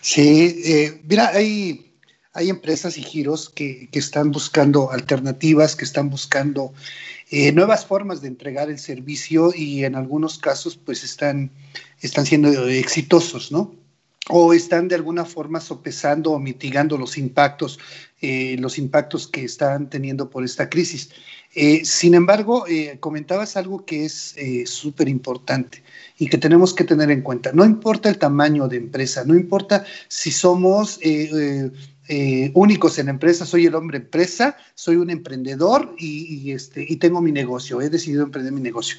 Sí, 0.00 0.62
eh, 0.64 1.00
mira, 1.04 1.28
hay, 1.28 1.94
hay 2.32 2.50
empresas 2.50 2.98
y 2.98 3.02
giros 3.02 3.48
que, 3.48 3.88
están 3.92 4.32
buscando 4.32 4.90
alternativas, 4.90 5.76
que 5.76 5.84
están 5.84 6.10
buscando 6.10 6.72
eh, 7.30 7.52
nuevas 7.52 7.86
formas 7.86 8.20
de 8.20 8.28
entregar 8.28 8.68
el 8.68 8.78
servicio 8.78 9.52
y 9.54 9.84
en 9.84 9.94
algunos 9.94 10.38
casos 10.38 10.76
pues 10.76 11.04
están, 11.04 11.50
están 12.00 12.26
siendo 12.26 12.68
exitosos, 12.68 13.52
¿no? 13.52 13.74
O 14.28 14.52
están 14.52 14.88
de 14.88 14.96
alguna 14.96 15.24
forma 15.24 15.60
sopesando 15.60 16.32
o 16.32 16.38
mitigando 16.38 16.98
los 16.98 17.16
impactos, 17.16 17.78
eh, 18.20 18.56
los 18.58 18.78
impactos 18.78 19.28
que 19.28 19.44
están 19.44 19.88
teniendo 19.88 20.30
por 20.30 20.44
esta 20.44 20.68
crisis. 20.68 21.10
Eh, 21.54 21.84
sin 21.84 22.14
embargo, 22.14 22.66
eh, 22.66 22.96
comentabas 22.98 23.56
algo 23.56 23.84
que 23.84 24.04
es 24.04 24.34
súper 24.66 25.08
importante 25.08 25.82
y 26.18 26.28
que 26.28 26.38
tenemos 26.38 26.74
que 26.74 26.84
tener 26.84 27.10
en 27.10 27.22
cuenta. 27.22 27.52
No 27.52 27.64
importa 27.64 28.08
el 28.08 28.18
tamaño 28.18 28.68
de 28.68 28.78
empresa, 28.78 29.24
no 29.24 29.34
importa 29.34 29.84
si 30.08 30.30
somos 30.30 30.98
únicos 32.54 32.98
en 32.98 33.08
empresa, 33.08 33.46
soy 33.46 33.66
el 33.66 33.74
hombre 33.74 33.98
empresa, 33.98 34.56
soy 34.74 34.96
un 34.96 35.10
emprendedor 35.10 35.94
y, 35.98 36.50
este, 36.50 36.84
y 36.86 36.96
tengo 36.96 37.20
mi 37.20 37.32
negocio, 37.32 37.80
he 37.80 37.88
decidido 37.90 38.24
emprender 38.24 38.52
mi 38.52 38.60
negocio. 38.60 38.98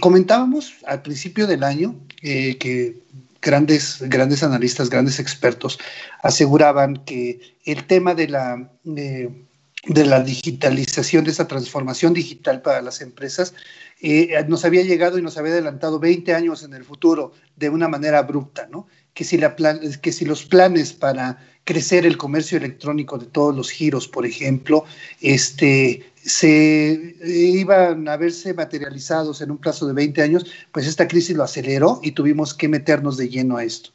comentábamos 0.00 0.74
al 0.86 1.02
principio 1.02 1.46
del 1.46 1.64
año 1.64 1.96
que 2.20 3.00
grandes, 3.40 3.98
grandes 4.02 4.42
analistas, 4.42 4.90
grandes 4.90 5.18
expertos 5.18 5.78
aseguraban 6.22 7.04
que 7.04 7.56
el 7.64 7.86
tema 7.86 8.14
de 8.14 8.28
la, 8.28 8.70
de 8.84 10.04
la 10.04 10.22
digitalización, 10.22 11.24
de 11.24 11.30
esa 11.30 11.48
transformación 11.48 12.12
digital 12.12 12.62
para 12.62 12.82
las 12.82 13.00
empresas, 13.00 13.54
eh, 14.02 14.44
nos 14.48 14.64
había 14.64 14.82
llegado 14.82 15.18
y 15.18 15.22
nos 15.22 15.36
había 15.36 15.52
adelantado 15.52 15.98
20 15.98 16.34
años 16.34 16.62
en 16.62 16.74
el 16.74 16.84
futuro 16.84 17.32
de 17.56 17.68
una 17.68 17.88
manera 17.88 18.18
abrupta, 18.18 18.66
¿no? 18.70 18.86
Que 19.12 19.24
si, 19.24 19.36
la 19.36 19.54
que 20.00 20.12
si 20.12 20.24
los 20.24 20.44
planes 20.44 20.92
para 20.92 21.38
crecer 21.64 22.06
el 22.06 22.16
comercio 22.16 22.56
electrónico 22.56 23.18
de 23.18 23.26
todos 23.26 23.54
los 23.54 23.70
giros, 23.70 24.08
por 24.08 24.24
ejemplo, 24.24 24.84
este, 25.20 26.09
se 26.24 27.16
iban 27.24 28.08
a 28.08 28.16
verse 28.16 28.52
materializados 28.54 29.40
en 29.40 29.50
un 29.50 29.58
plazo 29.58 29.86
de 29.86 29.94
20 29.94 30.22
años, 30.22 30.46
pues 30.72 30.86
esta 30.86 31.08
crisis 31.08 31.36
lo 31.36 31.44
aceleró 31.44 32.00
y 32.02 32.12
tuvimos 32.12 32.54
que 32.54 32.68
meternos 32.68 33.16
de 33.16 33.28
lleno 33.28 33.56
a 33.56 33.64
esto. 33.64 33.90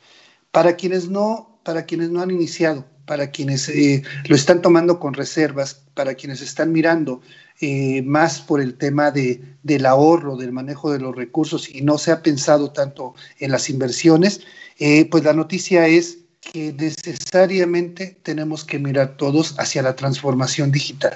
Para 0.51 0.75
quienes 0.75 1.09
no, 1.09 1.59
para 1.63 1.85
quienes 1.85 2.09
no 2.09 2.21
han 2.21 2.31
iniciado, 2.31 2.85
para 3.05 3.29
quienes 3.29 3.69
eh, 3.69 4.01
lo 4.27 4.35
están 4.35 4.61
tomando 4.61 4.99
con 4.99 5.13
reservas, 5.13 5.81
para 5.93 6.15
quienes 6.15 6.41
están 6.41 6.71
mirando 6.71 7.21
eh, 7.61 8.01
más 8.01 8.41
por 8.41 8.59
el 8.59 8.75
tema 8.75 9.11
de, 9.11 9.41
del 9.63 9.85
ahorro, 9.85 10.35
del 10.35 10.51
manejo 10.51 10.91
de 10.91 10.99
los 10.99 11.15
recursos 11.15 11.69
y 11.69 11.81
no 11.81 11.97
se 11.97 12.11
ha 12.11 12.23
pensado 12.23 12.71
tanto 12.71 13.13
en 13.39 13.51
las 13.51 13.69
inversiones, 13.69 14.41
eh, 14.79 15.05
pues 15.09 15.23
la 15.23 15.33
noticia 15.33 15.87
es 15.87 16.19
que 16.41 16.73
necesariamente 16.73 18.17
tenemos 18.23 18.63
que 18.63 18.79
mirar 18.79 19.17
todos 19.17 19.55
hacia 19.59 19.81
la 19.81 19.95
transformación 19.95 20.71
digital 20.71 21.15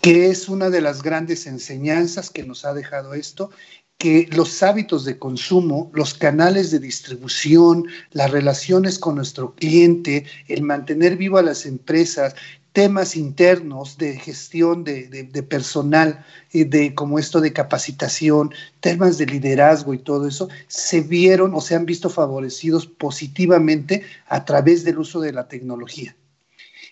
que 0.00 0.30
es 0.30 0.48
una 0.48 0.70
de 0.70 0.80
las 0.80 1.02
grandes 1.02 1.46
enseñanzas 1.46 2.30
que 2.30 2.44
nos 2.44 2.64
ha 2.64 2.72
dejado 2.72 3.14
esto, 3.14 3.50
que 3.98 4.28
los 4.32 4.62
hábitos 4.62 5.04
de 5.04 5.18
consumo, 5.18 5.90
los 5.94 6.14
canales 6.14 6.70
de 6.70 6.78
distribución, 6.78 7.86
las 8.12 8.30
relaciones 8.30 8.98
con 8.98 9.14
nuestro 9.14 9.54
cliente, 9.54 10.26
el 10.48 10.62
mantener 10.62 11.16
vivo 11.16 11.38
a 11.38 11.42
las 11.42 11.64
empresas, 11.64 12.34
temas 12.72 13.16
internos 13.16 13.96
de 13.96 14.18
gestión 14.18 14.84
de, 14.84 15.46
personal, 15.48 16.26
de 16.52 16.94
como 16.94 17.18
esto 17.18 17.40
de 17.40 17.54
capacitación, 17.54 18.52
temas 18.80 19.16
de 19.16 19.24
liderazgo 19.24 19.94
y 19.94 19.98
todo 19.98 20.28
eso, 20.28 20.50
se 20.68 21.00
vieron 21.00 21.54
o 21.54 21.62
se 21.62 21.74
han 21.74 21.86
visto 21.86 22.10
favorecidos 22.10 22.86
positivamente 22.86 24.04
a 24.26 24.44
través 24.44 24.84
del 24.84 24.98
uso 24.98 25.20
de 25.20 25.32
la 25.32 25.48
tecnología 25.48 26.14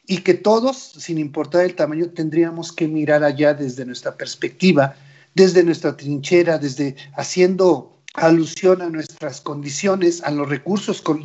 y 0.07 0.19
que 0.19 0.35
todos, 0.35 0.77
sin 0.77 1.19
importar 1.19 1.65
el 1.65 1.75
tamaño, 1.75 2.11
tendríamos 2.11 2.73
que 2.73 2.89
mirar 2.89 3.25
allá 3.25 3.55
desde 3.55 3.87
nuestra 3.87 4.17
perspectiva, 4.17 4.97
desde 5.35 5.65
nuestra 5.65 5.97
trinchera, 5.97 6.59
desde 6.59 6.97
haciendo 7.15 7.95
alusión 8.15 8.83
a 8.83 8.91
nuestras 8.91 9.41
condiciones, 9.41 10.23
a 10.23 10.31
los 10.31 10.49
recursos 10.49 11.03
con, 11.03 11.23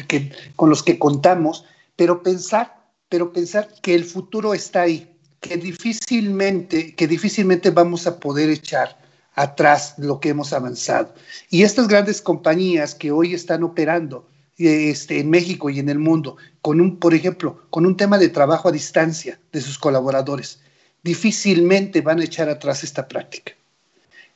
los 0.60 0.84
que 0.84 1.00
contamos, 1.00 1.65
pero 1.96 2.24
pensar, 2.24 2.76
pero 3.10 3.32
pensar 3.32 3.70
que 3.82 3.96
el 3.96 4.06
futuro 4.06 4.54
está 4.54 4.82
ahí, 4.82 5.08
que 5.39 5.58
difícilmente, 5.58 6.96
que 6.96 7.08
difícilmente 7.08 7.70
vamos 7.70 8.08
a 8.08 8.20
poder 8.20 8.50
echar 8.50 8.98
atrás 9.36 9.94
lo 9.98 10.20
que 10.20 10.30
hemos 10.30 10.52
avanzado. 10.52 11.13
Y 11.50 11.63
estas 11.63 11.88
grandes 11.88 12.22
compañías 12.22 12.96
que 12.96 13.12
hoy 13.12 13.34
están 13.34 13.63
operando, 13.63 14.28
este, 14.60 15.19
en 15.19 15.30
México 15.30 15.69
y 15.69 15.80
en 15.80 15.89
el 15.89 16.00
mundo, 16.00 16.38
con 16.62 16.82
un, 16.82 16.98
por 16.98 17.13
ejemplo, 17.13 17.63
con 17.69 17.86
un 17.86 17.95
tema 17.95 18.17
de 18.17 18.30
trabajo 18.30 18.67
a 18.67 18.74
distancia 18.74 19.39
de 19.54 19.62
sus 19.62 19.80
colaboradores, 19.80 20.60
difícilmente 21.02 22.02
van 22.02 22.19
a 22.19 22.26
echar 22.26 22.50
atrás 22.50 22.84
esta 22.84 23.08
práctica. 23.08 23.54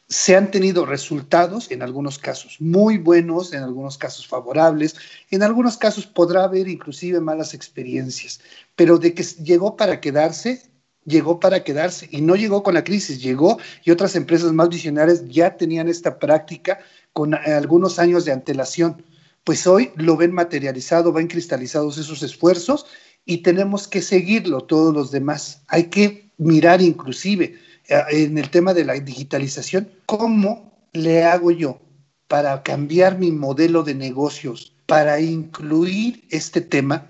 Se 0.07 0.36
han 0.36 0.51
tenido 0.51 0.86
resultados, 0.86 1.71
en 1.71 1.81
algunos 1.81 2.19
casos 2.19 2.57
muy 2.59 2.97
buenos, 2.97 3.53
en 3.53 3.63
algunos 3.63 3.97
casos 3.97 4.27
favorables, 4.27 4.95
en 5.29 5.43
algunos 5.43 5.77
casos 5.77 6.05
podrá 6.05 6.43
haber 6.43 6.67
inclusive 6.67 7.19
malas 7.19 7.53
experiencias, 7.53 8.39
pero 8.75 8.97
de 8.97 9.13
que 9.13 9.23
llegó 9.23 9.75
para 9.75 9.99
quedarse, 9.99 10.62
llegó 11.05 11.39
para 11.39 11.63
quedarse 11.63 12.07
y 12.12 12.21
no 12.21 12.36
llegó 12.36 12.63
con 12.63 12.75
la 12.75 12.83
crisis, 12.83 13.21
llegó 13.21 13.57
y 13.83 13.91
otras 13.91 14.15
empresas 14.15 14.53
más 14.53 14.69
visionarias 14.69 15.27
ya 15.27 15.57
tenían 15.57 15.89
esta 15.89 16.19
práctica 16.19 16.79
con 17.12 17.33
algunos 17.33 17.99
años 17.99 18.25
de 18.25 18.31
antelación 18.31 19.03
pues 19.43 19.67
hoy 19.67 19.91
lo 19.95 20.17
ven 20.17 20.32
materializado, 20.32 21.12
ven 21.12 21.27
cristalizados 21.27 21.97
esos 21.97 22.23
esfuerzos 22.23 22.86
y 23.25 23.38
tenemos 23.39 23.88
que 23.88 24.01
seguirlo 24.01 24.62
todos 24.62 24.93
los 24.93 25.12
demás. 25.12 25.62
Hay 25.67 25.86
que 25.86 26.29
mirar 26.38 26.82
inclusive 26.82 27.58
eh, 27.88 28.01
en 28.12 28.38
el 28.38 28.49
tema 28.49 28.73
de 28.73 28.86
la 28.86 28.93
digitalización, 28.93 29.89
¿cómo 30.06 30.73
le 30.93 31.23
hago 31.23 31.51
yo 31.51 31.79
para 32.27 32.63
cambiar 32.63 33.19
mi 33.19 33.32
modelo 33.32 33.84
de 33.84 33.95
negocios, 33.95 34.73
para 34.86 35.19
incluir 35.19 36.23
este 36.29 36.62
tema 36.62 37.08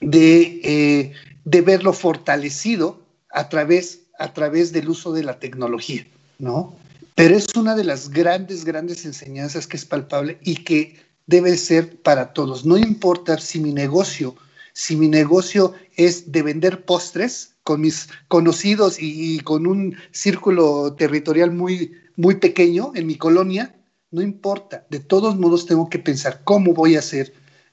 de, 0.00 0.60
eh, 0.62 1.12
de 1.44 1.60
verlo 1.60 1.92
fortalecido 1.92 3.00
a 3.30 3.48
través, 3.48 4.00
a 4.18 4.32
través 4.32 4.72
del 4.72 4.88
uso 4.88 5.12
de 5.12 5.24
la 5.24 5.38
tecnología, 5.38 6.06
¿no? 6.38 6.74
Pero 7.14 7.36
es 7.36 7.46
una 7.56 7.76
de 7.76 7.84
las 7.84 8.10
grandes, 8.10 8.64
grandes 8.64 9.04
enseñanzas 9.04 9.66
que 9.66 9.76
es 9.76 9.84
palpable 9.84 10.38
y 10.42 10.56
que 10.56 10.96
debe 11.26 11.56
ser 11.56 12.00
para 12.02 12.32
todos. 12.32 12.64
No 12.64 12.76
importa 12.76 13.38
si 13.38 13.60
mi 13.60 13.72
negocio, 13.72 14.34
si 14.72 14.96
mi 14.96 15.08
negocio 15.08 15.74
es 15.96 16.32
de 16.32 16.42
vender 16.42 16.84
postres 16.84 17.56
con 17.62 17.80
mis 17.80 18.08
conocidos 18.28 18.96
y, 18.98 19.40
con 19.40 19.66
un 19.66 19.96
círculo 20.10 20.94
territorial 20.94 21.52
muy, 21.52 21.92
muy 22.16 22.36
pequeño 22.36 22.92
en 22.94 23.06
mi 23.06 23.16
colonia, 23.16 23.76
no 24.10 24.22
importa. 24.22 24.86
De 24.90 25.00
todos 25.00 25.36
modos 25.38 25.66
tengo 25.66 25.88
que 25.88 25.98
pensar 25.98 26.42
cómo 26.44 26.74
voy 26.74 26.96
a 26.96 27.00
hacer 27.00 27.32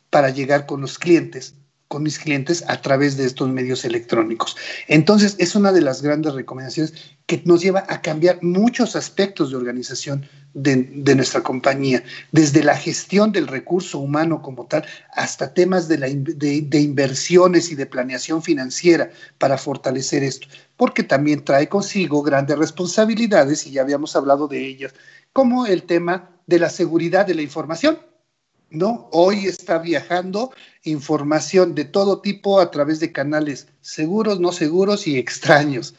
para 0.09 0.29
llegar 0.29 0.65
con 0.65 0.81
los 0.81 0.97
clientes 0.97 1.55
con 1.89 2.03
mis 2.03 2.19
clientes 2.19 2.63
a 2.67 2.79
través 2.81 3.17
de 3.17 3.25
estos 3.25 3.49
medios 3.49 3.83
electrónicos. 3.83 4.55
Entonces, 4.87 5.35
es 5.39 5.55
una 5.55 5.71
de 5.71 5.81
las 5.81 6.03
grandes 6.03 6.33
recomendaciones 6.35 6.93
que 7.25 7.41
nos 7.45 7.61
lleva 7.61 7.83
a 7.89 8.01
cambiar 8.03 8.37
muchos 8.43 8.95
aspectos 8.95 9.49
de 9.49 9.57
organización 9.57 10.23
de, 10.53 11.15
nuestra 11.15 11.41
compañía, 11.41 12.03
desde 12.31 12.63
la 12.63 12.77
gestión 12.77 13.31
del 13.31 13.47
recurso 13.47 13.97
humano 13.97 14.43
como 14.43 14.67
tal, 14.67 14.85
hasta 15.13 15.51
temas 15.53 15.87
de, 15.87 15.97
la, 15.97 16.07
de 16.09 16.79
inversiones 16.79 17.71
y 17.71 17.75
de 17.75 17.87
planeación 17.87 18.43
financiera 18.43 19.09
para 19.39 19.57
fortalecer 19.57 20.23
esto, 20.23 20.47
porque 20.77 21.01
también 21.01 21.43
trae 21.43 21.67
consigo 21.67 22.21
grandes 22.21 22.57
responsabilidades, 22.57 23.65
y 23.65 23.71
ya 23.71 23.81
habíamos 23.81 24.15
hablado 24.15 24.47
de 24.47 24.63
ellas, 24.63 24.93
como 25.33 25.65
el 25.65 25.83
tema 25.83 26.29
de 26.45 26.59
la 26.59 26.69
seguridad 26.69 27.25
de 27.25 27.33
la 27.33 27.41
información 27.41 27.97
¿no? 28.71 29.09
Hoy 29.11 29.45
está 29.45 29.79
viajando 29.79 30.51
información 30.83 31.75
de 31.75 31.85
todo 31.85 32.21
tipo 32.21 32.59
a 32.59 32.71
través 32.71 32.99
de 32.99 33.11
canales 33.11 33.67
seguros, 33.81 34.39
no 34.39 34.51
seguros 34.51 35.07
y 35.07 35.17
extraños. 35.17 35.95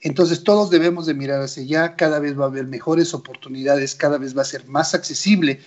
Entonces 0.00 0.44
todos 0.44 0.70
debemos 0.70 1.06
de 1.06 1.14
mirar 1.14 1.40
hacia 1.40 1.62
allá, 1.62 1.96
cada 1.96 2.20
vez 2.20 2.38
va 2.38 2.44
a 2.44 2.48
haber 2.48 2.66
mejores 2.66 3.14
oportunidades, 3.14 3.94
cada 3.94 4.18
vez 4.18 4.36
va 4.36 4.42
a 4.42 4.46
ser 4.46 4.66
más 4.68 4.94
accesible, 4.94 5.60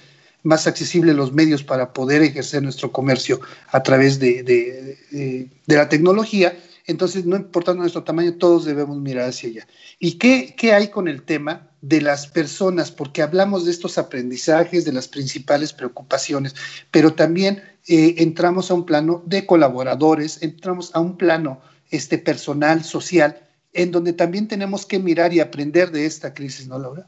más 0.43 0.67
accesible 0.67 1.13
los 1.13 1.33
medios 1.33 1.63
para 1.63 1.91
poder 1.91 2.21
ejercer 2.21 2.63
nuestro 2.63 2.91
comercio 2.91 3.41
a 3.71 3.83
través 3.83 4.19
de, 4.19 4.43
de 4.43 5.75
la 5.75 5.89
tecnología. 5.89 6.57
Entonces, 6.85 7.25
no 7.25 7.35
importando 7.35 7.81
nuestro 7.81 8.03
tamaño, 8.03 8.35
todos 8.35 8.65
debemos 8.65 8.97
mirar 8.97 9.29
hacia 9.29 9.49
allá. 9.49 9.67
¿Y 9.99 10.13
qué, 10.13 10.55
qué 10.57 10.73
hay 10.73 10.89
con 10.89 11.07
el 11.07 11.23
tema 11.23 11.70
de 11.81 12.01
las 12.01 12.27
personas, 12.27 12.91
porque 12.91 13.21
hablamos 13.21 13.65
de 13.65 13.71
estos 13.71 13.97
aprendizajes, 13.97 14.85
de 14.85 14.93
las 14.93 15.07
principales 15.07 15.73
preocupaciones, 15.73 16.55
pero 16.91 17.13
también 17.13 17.63
eh, 17.87 18.15
entramos 18.17 18.69
a 18.69 18.75
un 18.75 18.85
plano 18.85 19.23
de 19.25 19.45
colaboradores, 19.45 20.41
entramos 20.43 20.91
a 20.93 20.99
un 20.99 21.17
plano 21.17 21.61
este, 21.89 22.17
personal, 22.17 22.83
social, 22.83 23.47
en 23.73 23.91
donde 23.91 24.13
también 24.13 24.47
tenemos 24.47 24.85
que 24.85 24.99
mirar 24.99 25.33
y 25.33 25.39
aprender 25.39 25.91
de 25.91 26.05
esta 26.05 26.33
crisis, 26.33 26.67
¿no, 26.67 26.77
Laura? 26.77 27.07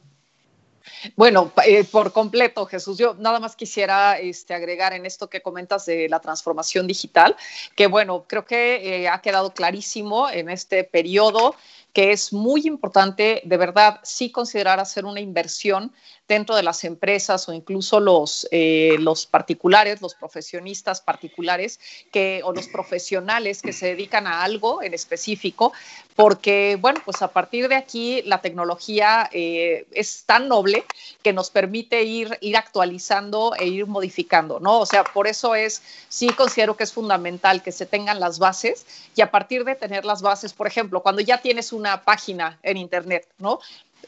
Bueno, 1.15 1.51
eh, 1.65 1.83
por 1.83 2.11
completo, 2.11 2.65
Jesús. 2.65 2.97
Yo 2.97 3.15
nada 3.15 3.39
más 3.39 3.55
quisiera 3.55 4.17
este, 4.19 4.53
agregar 4.53 4.93
en 4.93 5.05
esto 5.05 5.29
que 5.29 5.41
comentas 5.41 5.85
de 5.85 6.09
la 6.09 6.19
transformación 6.19 6.87
digital, 6.87 7.35
que 7.75 7.87
bueno, 7.87 8.25
creo 8.27 8.45
que 8.45 9.03
eh, 9.03 9.09
ha 9.09 9.21
quedado 9.21 9.53
clarísimo 9.53 10.29
en 10.29 10.49
este 10.49 10.83
periodo 10.83 11.55
que 11.93 12.11
es 12.11 12.33
muy 12.33 12.65
importante, 12.65 13.41
de 13.45 13.57
verdad, 13.57 13.99
sí 14.03 14.31
considerar 14.31 14.79
hacer 14.79 15.05
una 15.05 15.19
inversión 15.19 15.93
dentro 16.27 16.55
de 16.55 16.63
las 16.63 16.83
empresas 16.83 17.47
o 17.49 17.53
incluso 17.53 17.99
los, 17.99 18.47
eh, 18.51 18.95
los 18.99 19.25
particulares, 19.25 20.01
los 20.01 20.15
profesionistas 20.15 21.01
particulares 21.01 21.79
que, 22.11 22.41
o 22.43 22.53
los 22.53 22.67
profesionales 22.67 23.61
que 23.61 23.73
se 23.73 23.87
dedican 23.87 24.25
a 24.25 24.43
algo 24.43 24.81
en 24.81 24.93
específico, 24.93 25.73
porque, 26.15 26.77
bueno, 26.79 27.01
pues 27.03 27.21
a 27.21 27.29
partir 27.29 27.67
de 27.67 27.75
aquí 27.75 28.21
la 28.23 28.41
tecnología 28.41 29.29
eh, 29.33 29.85
es 29.91 30.23
tan 30.25 30.47
noble 30.47 30.85
que 31.23 31.33
nos 31.33 31.49
permite 31.49 32.03
ir, 32.03 32.37
ir 32.41 32.55
actualizando 32.55 33.53
e 33.59 33.67
ir 33.67 33.87
modificando, 33.87 34.59
¿no? 34.59 34.79
O 34.79 34.85
sea, 34.85 35.03
por 35.03 35.27
eso 35.27 35.55
es, 35.55 35.81
sí 36.07 36.29
considero 36.29 36.77
que 36.77 36.83
es 36.83 36.93
fundamental 36.93 37.63
que 37.63 37.71
se 37.71 37.85
tengan 37.85 38.19
las 38.19 38.39
bases 38.39 38.85
y 39.15 39.21
a 39.21 39.31
partir 39.31 39.65
de 39.65 39.75
tener 39.75 40.05
las 40.05 40.21
bases, 40.21 40.53
por 40.53 40.67
ejemplo, 40.67 41.01
cuando 41.01 41.21
ya 41.21 41.41
tienes 41.41 41.73
una 41.73 42.03
página 42.03 42.59
en 42.63 42.77
Internet, 42.77 43.27
¿no? 43.39 43.59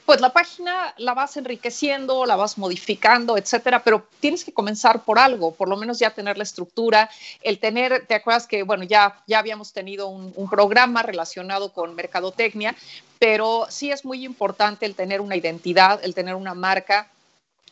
Pues 0.06 0.22
la 0.22 0.34
página 0.34 0.94
la 0.98 1.14
vas 1.14 1.38
enriqueciendo, 1.38 2.26
la 2.26 2.36
vas 2.36 2.58
modificando, 2.58 3.38
etcétera, 3.38 3.84
pero 3.84 4.08
tienes 4.20 4.44
que 4.44 4.54
comenzar 4.54 5.04
por 5.04 5.20
algo, 5.20 5.54
por 5.54 5.70
lo 5.70 5.78
menos 5.78 6.00
ya 6.00 6.12
tener 6.12 6.38
la 6.38 6.44
estructura, 6.44 7.10
el 7.42 7.60
tener, 7.60 8.06
¿te 8.06 8.16
acuerdas 8.16 8.48
que, 8.48 8.64
bueno, 8.64 8.84
ya, 8.84 9.22
ya 9.28 9.40
habíamos 9.40 9.74
tenido 9.74 10.08
un, 10.08 10.34
un 10.36 10.50
programa 10.50 11.02
relacionado 11.02 11.72
con 11.72 11.96
mercadotecnia, 11.96 12.76
pero 13.20 13.68
sí 13.70 13.92
es 13.92 14.06
muy 14.06 14.26
importante 14.26 14.86
el 14.86 14.96
tener 14.96 15.22
una 15.22 15.36
identidad, 15.36 16.00
el 16.04 16.14
tener 16.14 16.36
una 16.36 16.54
marca 16.54 17.10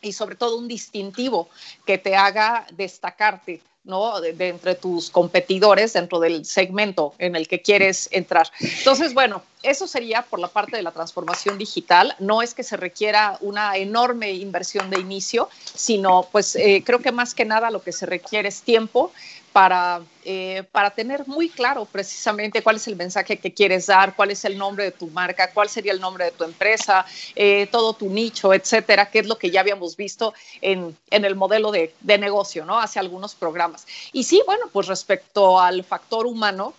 y 0.00 0.12
sobre 0.12 0.36
todo 0.36 0.58
un 0.58 0.68
distintivo 0.68 1.48
que 1.86 1.98
te 1.98 2.16
haga 2.16 2.66
destacarte 2.72 3.60
¿no? 3.84 4.20
De, 4.20 4.34
entre 4.48 4.74
tus 4.74 5.10
competidores 5.10 5.92
dentro 5.92 6.18
del 6.18 6.44
segmento 6.44 7.14
en 7.18 7.36
el 7.36 7.46
que 7.46 7.62
quieres 7.62 8.08
entrar. 8.12 8.50
Entonces, 8.60 9.14
bueno, 9.14 9.42
eso 9.62 9.86
sería 9.86 10.22
por 10.22 10.38
la 10.40 10.48
parte 10.48 10.76
de 10.76 10.82
la 10.82 10.90
transformación 10.90 11.58
digital. 11.58 12.14
No 12.18 12.42
es 12.42 12.54
que 12.54 12.62
se 12.62 12.76
requiera 12.76 13.38
una 13.40 13.76
enorme 13.76 14.32
inversión 14.32 14.90
de 14.90 15.00
inicio, 15.00 15.48
sino 15.74 16.28
pues 16.32 16.56
eh, 16.56 16.82
creo 16.84 17.00
que 17.00 17.12
más 17.12 17.34
que 17.34 17.44
nada 17.44 17.70
lo 17.70 17.82
que 17.82 17.92
se 17.92 18.06
requiere 18.06 18.48
es 18.48 18.62
tiempo, 18.62 19.12
para, 19.54 20.02
eh, 20.24 20.64
para 20.72 20.90
tener 20.90 21.28
muy 21.28 21.48
claro 21.48 21.84
precisamente 21.84 22.60
cuál 22.60 22.74
es 22.74 22.88
el 22.88 22.96
mensaje 22.96 23.36
que 23.36 23.54
quieres 23.54 23.86
dar, 23.86 24.16
cuál 24.16 24.32
es 24.32 24.44
el 24.44 24.58
nombre 24.58 24.82
de 24.82 24.90
tu 24.90 25.06
marca, 25.06 25.52
cuál 25.52 25.68
sería 25.68 25.92
el 25.92 26.00
nombre 26.00 26.24
de 26.24 26.30
tu 26.32 26.42
empresa, 26.42 27.06
eh, 27.36 27.68
todo 27.70 27.92
tu 27.92 28.10
nicho, 28.10 28.52
etcétera, 28.52 29.08
que 29.12 29.20
es 29.20 29.28
lo 29.28 29.38
que 29.38 29.52
ya 29.52 29.60
habíamos 29.60 29.96
visto 29.96 30.34
en, 30.60 30.98
en 31.08 31.24
el 31.24 31.36
modelo 31.36 31.70
de, 31.70 31.94
de, 32.00 32.18
negocio, 32.18 32.64
¿no? 32.64 32.80
Hace 32.80 32.98
algunos 32.98 33.36
programas. 33.36 33.86
Y 34.12 34.24
sí, 34.24 34.42
bueno, 34.44 34.66
pues 34.72 34.88
respecto 34.88 35.60
al 35.60 35.84
factor 35.84 36.26
humano, 36.26 36.74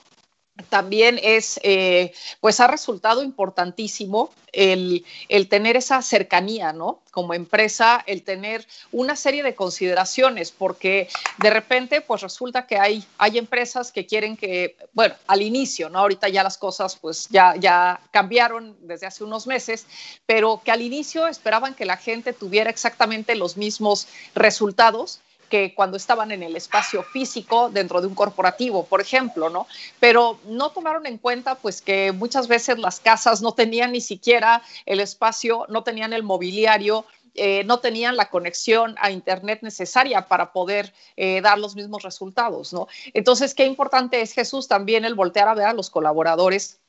también 0.70 1.20
es, 1.22 1.60
eh, 1.64 2.14
pues 2.40 2.60
ha 2.60 2.68
resultado 2.68 3.24
importantísimo 3.24 4.32
el, 4.54 5.04
el, 5.28 5.50
tener 5.50 5.76
esa 5.76 6.02
cercanía, 6.02 6.72
¿no? 6.72 7.02
Como 7.12 7.34
empresa, 7.34 8.02
el 8.08 8.24
tener 8.24 8.66
una 8.94 9.18
serie 9.18 9.44
de 9.44 9.54
consideraciones, 9.54 10.52
porque 10.52 11.10
de 11.40 11.50
repente, 11.50 12.00
pues 12.00 12.22
resulta 12.22 12.66
que 12.68 12.78
hay, 12.78 13.04
hay 13.18 13.38
empresas 13.38 13.92
que 13.92 14.06
quieren 14.06 14.38
que, 14.38 14.78
bueno, 14.94 15.16
al 15.28 15.42
inicio, 15.42 15.90
¿no? 15.90 16.00
Ahorita 16.00 16.30
ya 16.30 16.42
las 16.42 16.58
cosas, 16.58 16.96
pues 16.96 17.28
ya, 17.30 17.56
ya 17.58 18.00
cambiaron 18.12 18.78
desde 18.80 19.08
hace 19.08 19.26
unos 19.26 19.48
meses, 19.48 19.86
pero 20.26 20.62
que 20.64 20.72
al 20.72 20.82
inicio 20.82 21.28
esperaban 21.28 21.76
que 21.76 21.84
la 21.84 21.98
gente 21.98 22.32
tuviera 22.32 22.70
exactamente 22.70 23.36
los 23.36 23.58
mismos 23.58 24.08
resultados 24.36 25.20
que 25.50 25.74
cuando 25.74 25.98
estaban 25.98 26.32
en 26.32 26.44
el 26.44 26.56
espacio 26.56 27.04
físico 27.04 27.70
dentro 27.70 28.02
de 28.02 28.08
un 28.08 28.16
corporativo, 28.16 28.86
por 28.86 29.02
ejemplo, 29.02 29.50
¿no? 29.50 29.68
Pero 30.00 30.40
no 30.46 30.72
tomaron 30.72 31.06
en 31.06 31.18
cuenta 31.18 31.56
pues 31.56 31.82
que 31.82 32.12
muchas 32.12 32.48
veces 32.48 32.78
las 32.80 33.00
casas 33.00 33.42
no 33.42 33.54
tenían 33.54 33.92
ni 33.92 34.02
siquiera 34.02 34.62
el 34.86 35.00
espacio, 35.00 35.66
no 35.70 35.84
tenían 35.84 36.14
el 36.14 36.24
mobiliario, 36.24 37.06
eh, 37.38 37.64
no 37.66 37.80
tenían 37.80 38.16
la 38.16 38.30
conexión 38.30 38.96
a 38.98 39.12
Internet 39.12 39.60
necesaria 39.62 40.28
para 40.28 40.54
poder 40.54 40.94
eh, 41.18 41.42
dar 41.42 41.60
los 41.60 41.76
mismos 41.76 42.04
resultados, 42.04 42.72
¿no? 42.72 42.88
Entonces, 43.14 43.54
qué 43.54 43.66
importante 43.66 44.22
es 44.22 44.34
Jesús 44.34 44.70
también 44.70 45.04
el 45.04 45.16
voltear 45.16 45.50
a 45.50 45.54
ver 45.54 45.66
a 45.66 45.74
los 45.74 45.90
colaboradores 45.90 46.80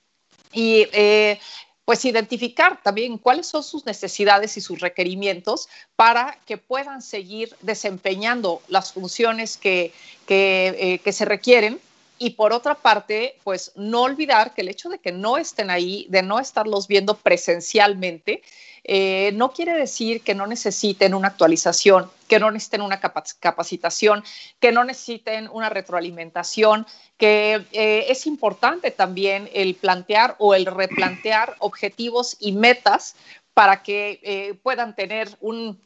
y 0.53 0.87
eh, 0.93 1.41
pues 1.87 2.05
identificar 2.05 2.83
también 2.83 3.17
cuáles 3.17 3.47
son 3.47 3.63
sus 3.63 3.87
necesidades 3.87 4.57
y 4.57 4.61
sus 4.61 4.81
requerimientos 4.81 5.69
para 5.95 6.37
que 6.45 6.59
puedan 6.59 7.01
seguir 7.01 7.57
desempeñando 7.63 8.61
las 8.67 8.93
funciones 8.93 9.57
que, 9.57 9.93
que, 10.27 11.01
eh, 11.05 11.13
se 11.13 11.25
requieren. 11.25 11.81
Y 12.19 12.31
por 12.31 12.53
otra 12.53 12.75
parte, 12.75 13.39
pues 13.45 13.73
no 13.75 14.03
olvidar 14.03 14.55
que 14.55 14.63
el 14.63 14.69
hecho 14.69 14.89
de 14.89 14.99
que 14.99 15.13
no 15.13 15.37
estén 15.37 15.71
ahí, 15.71 16.07
de 16.09 16.23
no 16.23 16.39
estarlos 16.39 16.89
viendo 16.89 17.17
presencialmente, 17.17 18.43
eh, 18.89 19.33
no 19.35 19.53
quiere 19.53 19.75
decir 19.75 20.23
que 20.23 20.35
no 20.35 20.47
necesiten 20.47 21.13
una 21.13 21.29
actualización, 21.29 22.09
que 22.29 22.39
no 22.39 22.51
necesiten 22.53 22.83
una 22.83 23.01
capacitación, 23.01 24.23
que 24.61 24.71
no 24.71 24.85
necesiten 24.85 25.49
una 25.53 25.69
retroalimentación, 25.69 26.87
que 27.19 27.65
eh, 27.73 28.07
es 28.09 28.27
importante 28.27 28.93
también 28.93 29.51
el 29.53 29.75
plantear 29.75 30.37
o 30.39 30.55
el 30.55 30.67
replantear 30.67 31.57
objetivos 31.59 32.37
y 32.39 32.53
metas 32.53 33.17
para 33.55 33.83
que 33.83 34.21
eh, 34.23 34.55
puedan 34.63 34.95
tener 34.95 35.31
un, 35.41 35.81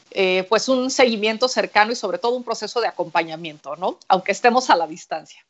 pues 0.48 0.68
un 0.68 0.90
seguimiento 0.90 1.48
cercano 1.48 1.92
y 1.92 1.96
sobre 1.96 2.18
todo 2.18 2.36
un 2.36 2.44
proceso 2.44 2.80
de 2.80 2.88
acompañamiento, 2.88 3.76
¿no? 3.76 3.98
Aunque 4.08 4.32
estemos 4.32 4.70
a 4.70 4.76
la 4.76 4.86
distancia. 4.86 5.44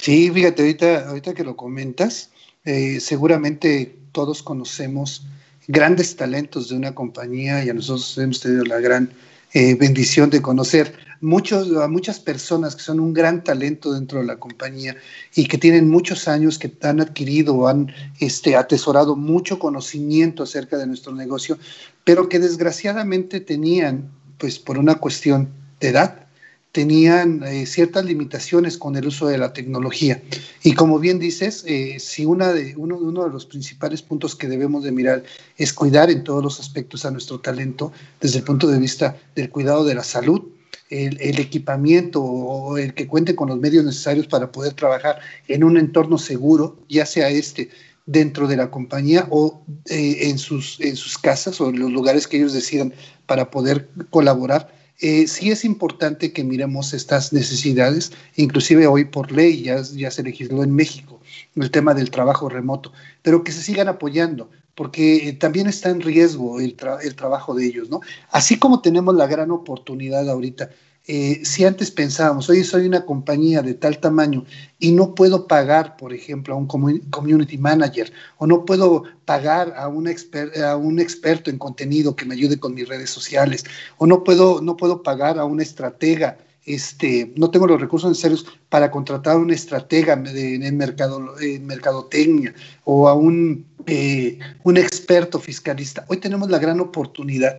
Sí, 0.00 0.30
fíjate, 0.30 0.62
ahorita, 0.62 1.08
ahorita 1.08 1.34
que 1.34 1.44
lo 1.44 1.56
comentas, 1.56 2.30
seguramente 2.64 3.98
todos 4.12 4.42
conocemos 4.42 5.26
grandes 5.68 6.16
talentos 6.16 6.70
de 6.70 6.76
una 6.76 6.94
compañía 6.94 7.62
y 7.62 7.68
a 7.68 7.74
nosotros 7.74 8.16
hemos 8.16 8.40
tenido 8.40 8.64
la 8.64 8.80
gran 8.80 9.12
eh, 9.52 9.74
bendición 9.74 10.30
de 10.30 10.40
conocer 10.40 10.94
muchos, 11.20 11.76
a 11.76 11.86
muchas 11.86 12.18
personas 12.18 12.74
que 12.74 12.82
son 12.82 12.98
un 12.98 13.12
gran 13.12 13.44
talento 13.44 13.92
dentro 13.92 14.20
de 14.20 14.24
la 14.24 14.36
compañía 14.36 14.96
y 15.34 15.46
que 15.46 15.58
tienen 15.58 15.90
muchos 15.90 16.28
años, 16.28 16.58
que 16.58 16.72
han 16.82 17.00
adquirido 17.00 17.68
han 17.68 17.92
este, 18.20 18.56
atesorado 18.56 19.16
mucho 19.16 19.58
conocimiento 19.58 20.44
acerca 20.44 20.78
de 20.78 20.86
nuestro 20.86 21.14
negocio, 21.14 21.58
pero 22.04 22.28
que 22.28 22.38
desgraciadamente 22.38 23.40
tenían, 23.40 24.10
pues 24.38 24.58
por 24.58 24.78
una 24.78 24.94
cuestión 24.94 25.50
de 25.78 25.88
edad, 25.88 26.26
tenían 26.72 27.42
eh, 27.42 27.66
ciertas 27.66 28.04
limitaciones 28.04 28.78
con 28.78 28.96
el 28.96 29.06
uso 29.06 29.26
de 29.26 29.38
la 29.38 29.52
tecnología. 29.52 30.22
Y 30.62 30.74
como 30.74 30.98
bien 30.98 31.18
dices, 31.18 31.64
eh, 31.66 31.98
si 31.98 32.24
una 32.24 32.52
de, 32.52 32.74
uno, 32.76 32.96
uno, 32.96 33.24
de 33.24 33.30
los 33.30 33.46
principales 33.46 34.02
puntos 34.02 34.36
que 34.36 34.46
debemos 34.46 34.84
de 34.84 34.92
mirar 34.92 35.24
es 35.56 35.72
cuidar 35.72 36.10
en 36.10 36.22
todos 36.22 36.42
los 36.42 36.60
aspectos 36.60 37.04
a 37.04 37.10
nuestro 37.10 37.40
talento, 37.40 37.92
desde 38.20 38.38
el 38.38 38.44
punto 38.44 38.68
de 38.68 38.78
vista 38.78 39.16
del 39.34 39.50
cuidado 39.50 39.84
de 39.84 39.94
la 39.94 40.04
salud, 40.04 40.42
el, 40.90 41.38
equipamiento 41.38 42.22
o 42.22 42.76
el 42.76 42.94
que 42.94 43.06
cuente 43.06 43.36
con 43.36 43.48
los 43.48 43.58
medios 43.58 43.84
necesarios 43.84 44.26
para 44.26 44.50
poder 44.50 44.74
trabajar 44.74 45.20
en 45.46 45.62
un 45.62 45.76
entorno 45.76 46.18
seguro, 46.18 46.78
ya 46.88 47.06
sea 47.06 47.30
este 47.30 47.70
dentro 48.06 48.48
de 48.48 48.56
la 48.56 48.70
compañía 48.70 49.26
o 49.30 49.62
eh, 49.88 50.28
en, 50.28 50.38
sus, 50.38 50.80
en 50.80 50.96
sus 50.96 51.16
casas 51.16 51.60
o 51.60 51.68
en 51.68 51.78
los 51.78 51.92
lugares 51.92 52.26
que 52.26 52.38
ellos 52.38 52.52
decidan 52.52 52.92
para 53.26 53.50
poder 53.50 53.88
colaborar 54.10 54.79
eh, 55.00 55.26
sí 55.26 55.50
es 55.50 55.64
importante 55.64 56.32
que 56.32 56.44
miremos 56.44 56.92
estas 56.92 57.32
necesidades, 57.32 58.12
inclusive 58.36 58.86
hoy 58.86 59.04
por 59.04 59.32
ley 59.32 59.62
ya, 59.62 59.82
se 59.82 60.22
legisló 60.22 60.62
en 60.62 60.74
México 60.74 61.20
el 61.56 61.70
tema 61.70 61.94
del 61.94 62.10
trabajo 62.10 62.48
remoto, 62.48 62.92
pero 63.22 63.42
que 63.42 63.52
se 63.52 63.62
sigan 63.62 63.88
apoyando, 63.88 64.50
porque 64.74 65.28
eh, 65.28 65.32
también 65.32 65.66
está 65.66 65.90
en 65.90 66.00
riesgo 66.00 66.60
el, 66.60 66.76
el 67.02 67.14
trabajo 67.14 67.54
de 67.54 67.66
ellos, 67.66 67.90
¿no? 67.90 68.00
Así 68.30 68.58
como 68.58 68.82
tenemos 68.82 69.14
la 69.14 69.26
gran 69.26 69.50
oportunidad 69.50 70.28
ahorita 70.28 70.70
eh, 71.06 71.40
si 71.44 71.64
antes 71.64 71.90
pensábamos, 71.90 72.48
oye, 72.50 72.62
soy 72.62 72.86
una 72.86 73.04
compañía 73.06 73.62
de 73.62 73.74
tal 73.74 73.98
tamaño 73.98 74.44
y 74.78 74.92
no 74.92 75.14
puedo 75.14 75.46
pagar, 75.46 75.96
por 75.96 76.12
ejemplo, 76.12 76.54
a 76.54 76.56
un 76.56 76.66
community 76.66 77.58
manager 77.58 78.12
o 78.36 78.46
no 78.46 78.64
puedo 78.64 79.04
pagar 79.24 79.74
a 79.76 79.88
un, 79.88 80.08
a 80.08 80.76
un 80.76 81.00
experto 81.00 81.50
en 81.50 81.58
contenido 81.58 82.14
que 82.14 82.26
me 82.26 82.34
ayude 82.34 82.60
con 82.60 82.74
mis 82.74 82.86
redes 82.86 83.10
sociales 83.10 83.64
o 83.96 84.06
no 84.06 84.24
puedo, 84.24 84.60
no 84.60 84.76
puedo 84.76 85.02
pagar 85.02 85.38
a 85.38 85.44
un 85.46 85.60
estratega, 85.60 86.38
este, 86.66 87.32
no 87.34 87.50
tengo 87.50 87.66
los 87.66 87.80
recursos 87.80 88.10
necesarios 88.10 88.46
para 88.68 88.90
contratar 88.90 89.34
a 89.34 89.38
un 89.38 89.50
estratega 89.50 90.12
en, 90.12 90.76
mercado, 90.76 91.34
mercadotecnia 91.62 92.54
o 92.84 93.08
a 93.08 93.14
un, 93.14 93.64
eh, 93.86 94.38
un 94.64 94.76
experto 94.76 95.40
fiscalista. 95.40 96.04
Hoy 96.08 96.18
tenemos 96.18 96.50
la 96.50 96.58
gran 96.58 96.78
oportunidad 96.78 97.58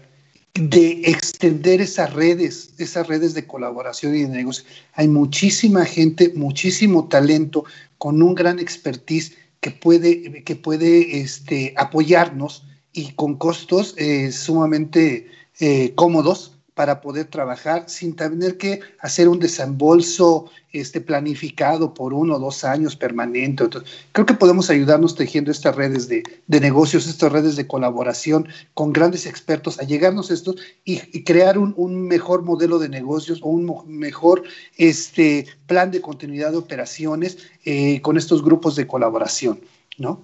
de 0.53 1.01
extender 1.05 1.81
esas 1.81 2.13
redes, 2.13 2.73
esas 2.77 3.07
redes 3.07 3.33
de 3.33 3.47
colaboración 3.47 4.15
y 4.15 4.23
de 4.23 4.27
negocio. 4.29 4.65
Hay 4.93 5.07
muchísima 5.07 5.85
gente, 5.85 6.33
muchísimo 6.35 7.07
talento 7.07 7.63
con 7.97 8.21
un 8.21 8.35
gran 8.35 8.59
expertise 8.59 9.33
que 9.61 9.71
puede, 9.71 10.43
que 10.43 10.55
puede 10.55 11.19
este, 11.19 11.73
apoyarnos 11.77 12.65
y 12.91 13.13
con 13.13 13.35
costos 13.35 13.95
eh, 13.97 14.31
sumamente 14.31 15.27
eh, 15.59 15.93
cómodos 15.95 16.50
para 16.73 17.01
poder 17.01 17.25
trabajar 17.25 17.83
sin 17.87 18.15
tener 18.15 18.57
que 18.57 18.79
hacer 18.99 19.27
un 19.27 19.39
desembolso 19.39 20.49
este, 20.71 21.01
planificado 21.01 21.93
por 21.93 22.13
uno 22.13 22.35
o 22.35 22.39
dos 22.39 22.63
años 22.63 22.95
permanente. 22.95 23.65
creo 24.13 24.25
que 24.25 24.33
podemos 24.33 24.69
ayudarnos 24.69 25.15
tejiendo 25.15 25.51
estas 25.51 25.75
redes 25.75 26.07
de, 26.07 26.23
negocios, 26.47 27.07
estas 27.07 27.31
redes 27.31 27.57
de 27.57 27.67
colaboración 27.67 28.47
con 28.73 28.93
grandes 28.93 29.25
expertos 29.25 29.79
a 29.79 29.83
llegarnos 29.83 30.31
a 30.31 30.33
estos 30.33 30.55
y, 30.85 31.23
crear 31.23 31.57
un, 31.57 32.07
mejor 32.07 32.43
modelo 32.43 32.79
de 32.79 32.89
negocios 32.89 33.39
o 33.41 33.49
un 33.49 33.83
mejor 33.87 34.43
este, 34.77 35.45
plan 35.67 35.91
de 35.91 36.01
continuidad 36.01 36.51
de 36.51 36.57
operaciones 36.57 37.37
eh, 37.65 38.01
con 38.01 38.17
estos 38.17 38.43
grupos 38.43 38.75
de 38.75 38.87
colaboración, 38.87 39.59
¿no? 39.97 40.21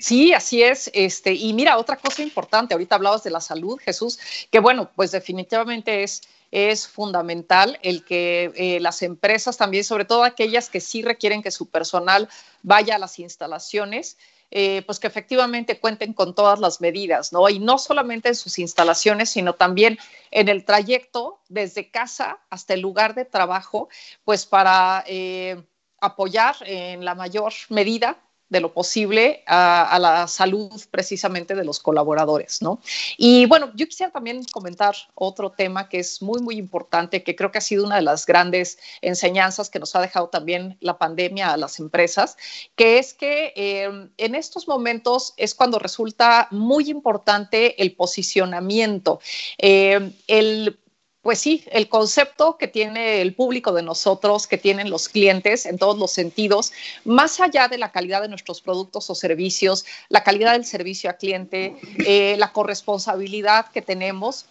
Sí, 0.00 0.32
así 0.32 0.62
es. 0.62 0.90
Este, 0.94 1.34
y 1.34 1.52
mira, 1.52 1.76
otra 1.76 1.96
cosa 1.96 2.22
importante, 2.22 2.72
ahorita 2.72 2.94
hablabas 2.94 3.22
de 3.22 3.30
la 3.30 3.40
salud, 3.40 3.78
Jesús, 3.78 4.18
que 4.50 4.58
bueno, 4.58 4.90
pues 4.96 5.10
definitivamente 5.10 6.02
es, 6.02 6.22
es 6.50 6.88
fundamental 6.88 7.78
el 7.82 8.02
que 8.04 8.50
eh, 8.56 8.80
las 8.80 9.02
empresas 9.02 9.58
también, 9.58 9.84
sobre 9.84 10.06
todo 10.06 10.24
aquellas 10.24 10.70
que 10.70 10.80
sí 10.80 11.02
requieren 11.02 11.42
que 11.42 11.50
su 11.50 11.68
personal 11.68 12.30
vaya 12.62 12.96
a 12.96 12.98
las 12.98 13.18
instalaciones, 13.18 14.16
eh, 14.50 14.82
pues 14.86 14.98
que 14.98 15.06
efectivamente 15.06 15.78
cuenten 15.78 16.14
con 16.14 16.34
todas 16.34 16.58
las 16.60 16.80
medidas, 16.80 17.30
¿no? 17.32 17.46
Y 17.50 17.58
no 17.58 17.78
solamente 17.78 18.30
en 18.30 18.34
sus 18.34 18.58
instalaciones, 18.58 19.28
sino 19.28 19.54
también 19.54 19.98
en 20.30 20.48
el 20.48 20.64
trayecto 20.64 21.40
desde 21.48 21.90
casa 21.90 22.40
hasta 22.48 22.72
el 22.72 22.80
lugar 22.80 23.14
de 23.14 23.26
trabajo, 23.26 23.90
pues 24.24 24.46
para 24.46 25.04
eh, 25.06 25.62
apoyar 26.00 26.56
en 26.62 27.04
la 27.04 27.14
mayor 27.14 27.52
medida 27.68 28.18
de 28.50 28.60
lo 28.60 28.74
posible 28.74 29.42
a, 29.46 29.96
la 30.00 30.26
salud 30.26 30.70
precisamente 30.90 31.54
de 31.54 31.64
los 31.64 31.78
colaboradores, 31.78 32.60
¿no? 32.60 32.80
Y 33.16 33.46
bueno, 33.46 33.70
yo 33.74 33.86
quisiera 33.86 34.12
también 34.12 34.44
comentar 34.52 34.94
otro 35.14 35.50
tema 35.52 35.88
que 35.88 36.00
es 36.00 36.20
muy, 36.20 36.42
muy 36.42 36.56
importante, 36.56 37.22
que 37.22 37.36
creo 37.36 37.52
que 37.52 37.58
ha 37.58 37.62
sido 37.62 37.84
una 37.84 37.96
de 37.96 38.02
las 38.02 38.26
grandes 38.26 38.78
enseñanzas 39.00 39.70
que 39.70 39.78
nos 39.78 39.94
ha 39.94 40.00
dejado 40.00 40.28
también 40.28 40.76
la 40.80 40.98
pandemia 40.98 41.52
a 41.52 41.56
las 41.56 41.78
empresas, 41.78 42.36
que 42.74 42.98
es 42.98 43.14
que 43.14 43.52
eh, 43.54 44.08
en 44.16 44.34
estos 44.34 44.66
momentos 44.66 45.32
es 45.36 45.54
cuando 45.54 45.78
resulta 45.78 46.48
muy 46.50 46.90
importante 46.90 47.80
el 47.80 47.94
posicionamiento, 47.94 49.20
eh, 49.58 50.12
el 50.26 50.79
pues 51.22 51.38
sí, 51.38 51.64
el 51.70 51.88
concepto 51.88 52.56
que 52.56 52.66
tiene 52.66 53.20
el 53.20 53.34
público 53.34 53.72
de 53.72 53.82
nosotros, 53.82 54.46
que 54.46 54.56
tienen 54.56 54.88
los 54.88 55.08
clientes 55.08 55.66
en 55.66 55.76
todos 55.76 55.98
los 55.98 56.12
sentidos, 56.12 56.72
más 57.04 57.40
allá 57.40 57.68
de 57.68 57.76
la 57.76 57.92
calidad 57.92 58.22
de 58.22 58.28
nuestros 58.28 58.62
productos 58.62 59.10
o 59.10 59.14
servicios, 59.14 59.84
la 60.08 60.22
calidad 60.24 60.52
del 60.52 60.64
servicio 60.64 61.10
a 61.10 61.14
cliente, 61.14 61.76
eh, 62.06 62.36
la 62.38 62.52
corresponsabilidad 62.52 63.70
que 63.70 63.82
tenemos, 63.82 64.46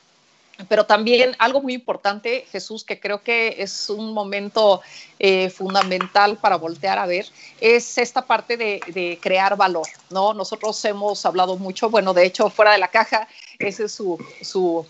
pero 0.67 0.85
también 0.85 1.35
algo 1.39 1.61
muy 1.61 1.73
importante, 1.73 2.45
Jesús, 2.51 2.83
que 2.83 2.99
creo 2.99 3.23
que 3.23 3.55
es 3.59 3.89
un 3.89 4.13
momento 4.13 4.81
eh, 5.17 5.49
fundamental 5.49 6.37
para 6.37 6.57
voltear 6.57 6.99
a 6.99 7.05
ver, 7.05 7.25
es 7.61 7.97
esta 7.97 8.25
parte 8.25 8.57
de, 8.57 8.81
de, 8.87 9.17
crear 9.21 9.55
valor, 9.55 9.87
¿no? 10.09 10.33
Nosotros 10.33 10.83
hemos 10.85 11.25
hablado 11.25 11.57
mucho, 11.57 11.89
bueno, 11.89 12.13
de 12.13 12.25
hecho, 12.25 12.49
fuera 12.49 12.73
de 12.73 12.77
la 12.77 12.89
caja, 12.89 13.27
ese 13.57 13.85
es 13.85 13.93
su, 13.93 14.17
su 14.41 14.85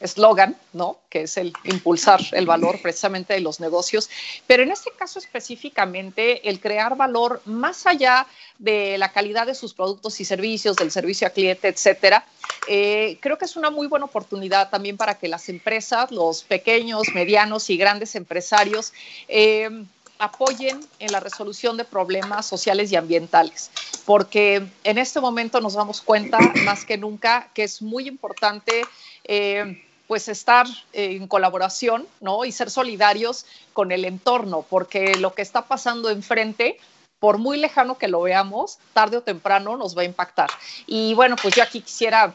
eslogan, 0.00 0.56
¿no? 0.72 0.98
Que 1.08 1.22
es 1.22 1.36
el 1.36 1.52
impulsar 1.64 2.20
el 2.32 2.46
valor 2.46 2.80
precisamente 2.82 3.34
de 3.34 3.40
los 3.40 3.60
negocios. 3.60 4.10
Pero 4.46 4.62
en 4.62 4.70
este 4.70 4.90
caso 4.92 5.18
específicamente, 5.18 6.48
el 6.48 6.60
crear 6.60 6.96
valor 6.96 7.40
más 7.44 7.86
allá 7.86 8.26
de 8.58 8.98
la 8.98 9.12
calidad 9.12 9.46
de 9.46 9.54
sus 9.54 9.74
productos 9.74 10.20
y 10.20 10.24
servicios, 10.24 10.76
del 10.76 10.90
servicio 10.90 11.26
a 11.26 11.30
cliente, 11.30 11.68
etcétera, 11.68 12.26
eh, 12.68 13.18
creo 13.20 13.38
que 13.38 13.44
es 13.44 13.56
una 13.56 13.70
muy 13.70 13.86
buena 13.86 14.06
oportunidad 14.06 14.70
también 14.70 14.96
para 14.96 15.18
que 15.18 15.28
las 15.28 15.48
empresas, 15.48 16.10
los 16.10 16.42
pequeños, 16.42 17.04
medianos 17.14 17.70
y 17.70 17.76
grandes 17.76 18.14
empresarios, 18.14 18.92
eh, 19.28 19.84
apoyen 20.18 20.80
en 20.98 21.12
la 21.12 21.20
resolución 21.20 21.76
de 21.76 21.84
problemas 21.84 22.46
sociales 22.46 22.90
y 22.90 22.96
ambientales, 22.96 23.70
porque 24.04 24.66
en 24.84 24.98
este 24.98 25.20
momento 25.20 25.60
nos 25.60 25.74
damos 25.74 26.00
cuenta 26.00 26.38
más 26.64 26.84
que 26.84 26.96
nunca 26.96 27.50
que 27.54 27.64
es 27.64 27.82
muy 27.82 28.08
importante 28.08 28.82
eh, 29.24 29.82
pues 30.06 30.28
estar 30.28 30.66
en 30.92 31.26
colaboración, 31.26 32.06
¿no? 32.20 32.44
Y 32.44 32.52
ser 32.52 32.70
solidarios 32.70 33.46
con 33.72 33.92
el 33.92 34.04
entorno, 34.04 34.66
porque 34.68 35.16
lo 35.16 35.34
que 35.34 35.42
está 35.42 35.66
pasando 35.66 36.10
enfrente, 36.10 36.78
por 37.18 37.38
muy 37.38 37.58
lejano 37.58 37.98
que 37.98 38.08
lo 38.08 38.22
veamos, 38.22 38.78
tarde 38.92 39.16
o 39.18 39.22
temprano 39.22 39.76
nos 39.76 39.96
va 39.96 40.02
a 40.02 40.06
impactar. 40.06 40.50
Y 40.86 41.14
bueno, 41.14 41.36
pues 41.40 41.54
yo 41.54 41.62
aquí 41.62 41.80
quisiera 41.80 42.34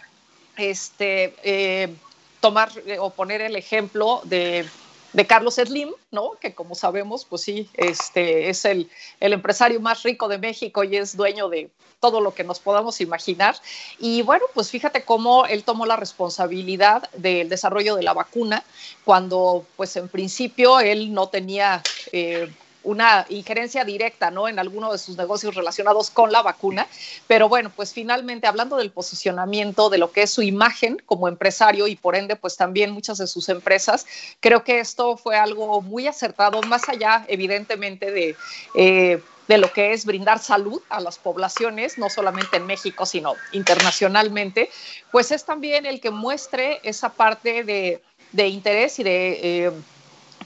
este, 0.57 1.36
eh, 1.43 1.95
tomar 2.39 2.72
eh, 2.86 2.97
o 2.99 3.11
poner 3.11 3.41
el 3.41 3.55
ejemplo 3.55 4.22
de 4.26 4.69
de 5.14 5.28
Carlos 5.28 5.55
Slim, 5.55 5.91
¿no? 6.12 6.32
Que 6.39 6.53
como 6.53 6.76
sabemos, 6.76 7.26
pues 7.26 7.41
sí, 7.41 7.70
este 7.74 8.49
es 8.49 8.66
el, 8.66 8.89
el, 9.20 9.34
empresario 9.34 9.80
más 9.80 10.03
rico 10.03 10.28
de 10.28 10.38
México 10.38 10.84
y 10.84 10.95
es 10.95 11.18
dueño 11.18 11.49
de 11.49 11.70
todo 11.99 12.20
lo 12.20 12.34
que 12.34 12.43
nos 12.43 12.59
podamos 12.59 12.99
imaginar. 13.01 13.55
Y 13.99 14.22
bueno, 14.24 14.45
pues 14.53 14.70
fíjate 14.70 15.03
cómo 15.03 15.45
él 15.45 15.64
tomó 15.64 15.86
la 15.86 15.95
responsabilidad 15.95 17.09
del 17.14 17.49
desarrollo 17.49 17.95
de 17.95 18.03
la 18.03 18.14
vacuna 18.14 18.64
cuando, 19.05 19.66
pues 19.78 19.95
en 19.95 20.09
principio, 20.09 20.80
él 20.80 21.14
no 21.14 21.30
tenía... 21.30 21.82
Eh, 22.12 22.51
una 22.84 23.25
injerencia 23.29 23.84
directa 23.84 24.32
¿no? 24.32 24.47
en 24.47 24.59
alguno 24.59 24.91
de 24.91 24.97
sus 24.97 25.17
negocios 25.17 25.55
relacionados 25.55 26.09
con 26.09 26.32
la 26.32 26.41
vacuna. 26.41 26.88
Pero 27.27 27.49
bueno, 27.49 27.71
pues 27.75 27.93
finalmente 27.93 28.47
hablando 28.47 28.77
del 28.77 28.91
posicionamiento, 28.91 29.89
de 29.89 29.97
lo 29.97 30.11
que 30.11 30.23
es 30.23 30.32
su 30.32 30.41
imagen 30.41 31.01
como 31.05 31.27
empresario 31.27 31.88
y 31.88 31.95
por 31.95 32.15
ende 32.15 32.36
pues 32.36 32.57
también 32.57 32.91
muchas 32.91 33.17
de 33.17 33.27
sus 33.27 33.49
empresas, 33.49 34.05
creo 34.39 34.63
que 34.63 34.79
esto 34.79 35.17
fue 35.17 35.38
algo 35.38 35.82
muy 35.82 36.07
acertado, 36.07 36.61
más 36.63 36.89
allá 36.89 37.25
evidentemente 37.27 38.11
de... 38.11 38.36
Eh, 38.75 39.21
de 39.47 39.57
lo 39.57 39.73
que 39.73 39.91
es 39.91 40.05
brindar 40.05 40.39
salud 40.39 40.82
a 40.88 41.01
las 41.01 41.17
poblaciones, 41.17 41.97
no 41.97 42.09
solamente 42.09 42.55
en 42.55 42.65
México, 42.65 43.05
sino 43.05 43.36
internacionalmente, 43.51 44.69
pues 45.11 45.32
es 45.32 45.43
también 45.43 45.86
el 45.86 45.99
que 45.99 46.09
muestre 46.09 46.79
esa 46.84 47.09
parte 47.09 47.65
de, 47.65 48.01
de 48.32 48.47
interés 48.47 48.99
y 48.99 49.03
de, 49.03 49.39
eh, 49.43 49.71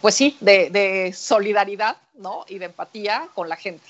pues 0.06 0.14
sí, 0.14 0.38
de, 0.40 0.70
de 0.70 1.14
solidaridad 1.14 1.98
¿no? 2.14 2.46
Y 2.48 2.60
de 2.60 2.66
empatía 2.66 3.28
con 3.34 3.50
la 3.50 3.56
gente. 3.56 3.84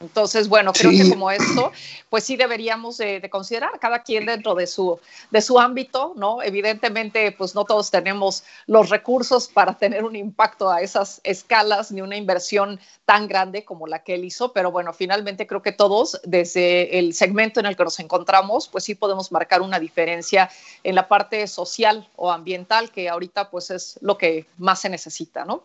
Entonces, 0.00 0.48
bueno, 0.48 0.72
creo 0.72 0.90
que 0.92 1.10
como 1.10 1.30
esto, 1.30 1.72
pues 2.08 2.24
sí 2.24 2.36
deberíamos 2.36 2.96
de, 2.96 3.28
considerar 3.28 3.78
cada 3.78 4.02
quien 4.02 4.24
dentro 4.24 4.54
de 4.54 4.66
su, 4.66 4.98
de 5.30 5.42
su 5.42 5.60
ámbito, 5.60 6.14
¿no? 6.16 6.42
Evidentemente, 6.42 7.32
pues 7.32 7.54
no 7.54 7.66
todos 7.66 7.90
tenemos 7.90 8.42
los 8.66 8.88
recursos 8.88 9.48
para 9.48 9.74
tener 9.76 10.04
un 10.04 10.16
impacto 10.16 10.70
a 10.70 10.80
esas 10.80 11.20
escalas 11.22 11.92
ni 11.92 12.00
una 12.00 12.16
inversión 12.16 12.80
tan 13.04 13.28
grande 13.28 13.66
como 13.66 13.86
la 13.86 14.02
que 14.02 14.14
él 14.14 14.24
hizo, 14.24 14.54
pero 14.54 14.72
bueno, 14.72 14.94
finalmente 14.94 15.46
creo 15.46 15.60
que 15.60 15.72
todos, 15.72 16.18
desde 16.24 16.98
el 16.98 17.12
segmento 17.12 17.60
en 17.60 17.66
el 17.66 17.76
que 17.76 17.84
nos 17.84 18.00
encontramos, 18.00 18.68
pues 18.68 18.84
sí 18.84 18.94
podemos 18.94 19.30
marcar 19.30 19.60
una 19.60 19.78
diferencia 19.78 20.48
en 20.82 20.94
la 20.94 21.08
parte 21.08 21.46
social 21.46 22.08
o 22.16 22.32
ambiental, 22.32 22.90
que 22.90 23.10
ahorita 23.10 23.50
pues 23.50 23.70
es 23.70 23.98
lo 24.00 24.16
que 24.16 24.46
más 24.56 24.80
se 24.80 24.88
necesita, 24.88 25.44
¿no? 25.44 25.62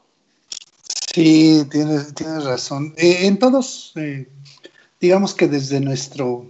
Sí, 1.16 1.66
tienes, 1.72 2.13
tienes 2.13 2.43
razón. 2.43 2.93
Eh, 2.97 3.20
en 3.22 3.39
todos, 3.39 3.93
eh, 3.95 4.28
digamos 4.99 5.34
que 5.34 5.47
desde 5.47 5.80
nuestro, 5.80 6.45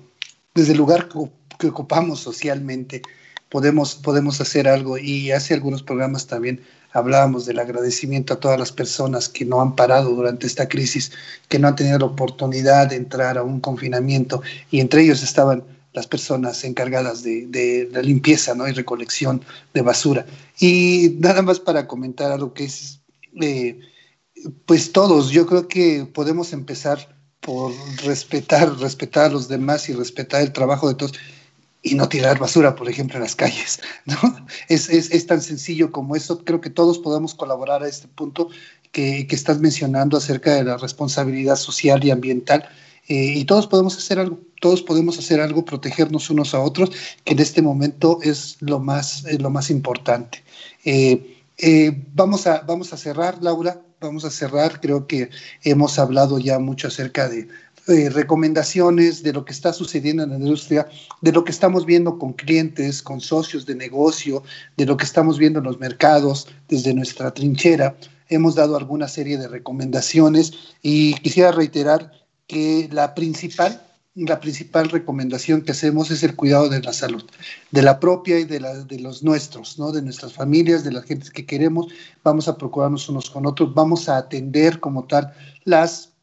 desde 0.55 0.71
el 0.71 0.79
lugar 0.79 1.07
que, 1.07 1.67
ocupamos 1.67 2.21
socialmente, 2.21 3.03
podemos, 3.49 3.93
podemos 3.93 4.41
hacer 4.41 4.67
algo. 4.67 4.97
Y 4.97 5.29
hace 5.29 5.53
algunos 5.53 5.83
programas 5.83 6.25
también 6.25 6.61
hablábamos 6.93 7.45
del 7.45 7.59
agradecimiento 7.59 8.33
a 8.33 8.39
todas 8.39 8.57
las 8.57 8.71
personas 8.71 9.29
que 9.29 9.45
no 9.45 9.61
han 9.61 9.75
parado 9.75 10.15
durante 10.15 10.47
esta 10.47 10.67
crisis, 10.67 11.11
que 11.47 11.59
no 11.59 11.67
han 11.67 11.75
tenido 11.75 11.99
la 11.99 12.05
oportunidad 12.05 12.87
de 12.87 12.95
entrar 12.95 13.37
a 13.37 13.43
un 13.43 13.59
confinamiento. 13.59 14.41
Y 14.71 14.79
entre 14.79 15.03
ellos 15.03 15.21
estaban 15.21 15.63
las 15.93 16.07
personas 16.07 16.63
encargadas 16.63 17.21
de, 17.21 17.87
la 17.91 18.01
limpieza 18.01 18.55
¿no? 18.55 18.67
y 18.67 18.71
recolección 18.71 19.45
de 19.75 19.83
basura. 19.83 20.25
Y 20.59 21.17
nada 21.19 21.43
más 21.43 21.59
para 21.59 21.85
comentar 21.85 22.31
algo 22.31 22.51
que 22.55 22.63
es... 22.63 22.99
Eh, 23.39 23.79
pues 24.65 24.91
todos, 24.91 25.29
yo 25.29 25.45
creo 25.45 25.67
que 25.67 26.05
podemos 26.05 26.53
empezar 26.53 27.15
por 27.39 27.71
respetar, 28.03 28.77
respetar 28.79 29.25
a 29.25 29.33
los 29.33 29.47
demás 29.47 29.87
y 29.89 29.93
respetar 29.93 30.41
el 30.41 30.51
trabajo 30.51 30.87
de 30.87 30.95
todos 30.95 31.13
y 31.83 31.93
no 31.93 32.09
tirar 32.09 32.39
basura, 32.39 32.75
por 32.75 32.89
ejemplo, 32.89 33.17
en 33.17 33.23
las 33.23 33.35
calles. 33.35 33.79
¿no? 34.05 34.17
Es, 34.67 34.89
es, 34.89 35.11
es 35.11 35.27
tan 35.27 35.41
sencillo 35.41 35.91
como 35.91 36.15
eso. 36.15 36.43
Creo 36.43 36.59
que 36.59 36.71
todos 36.71 36.97
podemos 36.97 37.35
colaborar 37.35 37.83
a 37.83 37.87
este 37.87 38.07
punto 38.07 38.49
que, 38.91 39.27
que 39.27 39.35
estás 39.35 39.59
mencionando 39.59 40.17
acerca 40.17 40.55
de 40.55 40.63
la 40.63 40.77
responsabilidad 40.77 41.55
social 41.55 42.03
y 42.03 42.09
ambiental. 42.09 42.67
Eh, 43.07 43.33
y 43.35 43.45
todos 43.45 43.67
podemos 43.67 43.95
hacer 43.97 44.17
algo, 44.17 44.39
todos 44.59 44.81
podemos 44.81 45.19
hacer 45.19 45.39
algo, 45.39 45.63
protegernos 45.63 46.31
unos 46.31 46.55
a 46.55 46.59
otros, 46.59 46.89
que 47.23 47.33
en 47.33 47.39
este 47.39 47.61
momento 47.61 48.19
es 48.23 48.57
lo 48.61 48.79
más, 48.79 49.23
es 49.25 49.39
lo 49.39 49.51
más 49.51 49.69
importante. 49.69 50.43
Eh, 50.85 51.37
eh, 51.59 52.03
vamos, 52.15 52.47
a, 52.47 52.61
vamos 52.61 52.93
a 52.93 52.97
cerrar, 52.97 53.37
Laura 53.43 53.79
vamos 54.05 54.25
a 54.25 54.29
cerrar. 54.29 54.79
Creo 54.79 55.07
que 55.07 55.29
hemos 55.63 55.99
hablado 55.99 56.39
ya 56.39 56.59
mucho 56.59 56.87
acerca 56.87 57.27
de 57.27 57.47
eh, 57.87 58.09
recomendaciones 58.09 59.21
de 59.21 59.33
lo 59.33 59.45
que 59.45 59.51
está 59.51 59.71
sucediendo 59.71 60.23
en 60.23 60.29
la 60.31 60.37
industria, 60.37 60.87
de 61.21 61.31
lo 61.31 61.43
que 61.43 61.51
estamos 61.51 61.85
viendo 61.85 62.17
con 62.17 62.33
clientes, 62.33 63.03
con 63.03 63.21
socios 63.21 63.65
de 63.65 63.75
negocio, 63.75 64.43
de 64.77 64.85
lo 64.85 64.97
que 64.97 65.03
estamos 65.03 65.37
viendo 65.37 65.59
en 65.59 65.65
los 65.65 65.79
mercados 65.79 66.47
desde 66.67 66.93
nuestra 66.93 67.31
trinchera. 67.31 67.95
Hemos 68.27 68.55
dado 68.55 68.75
alguna 68.75 69.07
serie 69.07 69.37
de 69.37 69.47
recomendaciones 69.47 70.53
y 70.81 71.13
quisiera 71.15 71.51
reiterar 71.51 72.11
que 72.47 72.89
la 72.91 73.13
principal 73.13 73.81
la 74.15 74.39
principal 74.39 74.89
recomendación 74.89 75.61
que 75.61 75.73
hacemos 75.73 76.09
es 76.09 76.23
el 76.23 76.35
cuidado 76.35 76.69
de 76.69 76.81
la 76.81 76.93
salud, 76.93 77.23
de 77.71 77.81
la 77.81 77.99
propia 77.99 78.39
y 78.39 78.45
de, 78.45 78.61
los 78.99 79.23
nuestros, 79.23 79.77
¿no? 79.77 79.91
de 79.91 80.01
nuestras 80.01 80.31
familias, 80.33 80.85
de 80.85 80.93
las 80.93 81.03
gentes 81.03 81.31
que 81.31 81.45
queremos. 81.45 81.87
Vamos 82.23 82.47
a 82.47 82.57
procurarnos 82.57 83.09
unos 83.09 83.29
con 83.29 83.45
otros, 83.45 83.73
vamos 83.73 84.07
a 84.07 84.17
atender 84.17 84.79
como 84.79 85.05
tal 85.05 85.33
las 85.65 86.13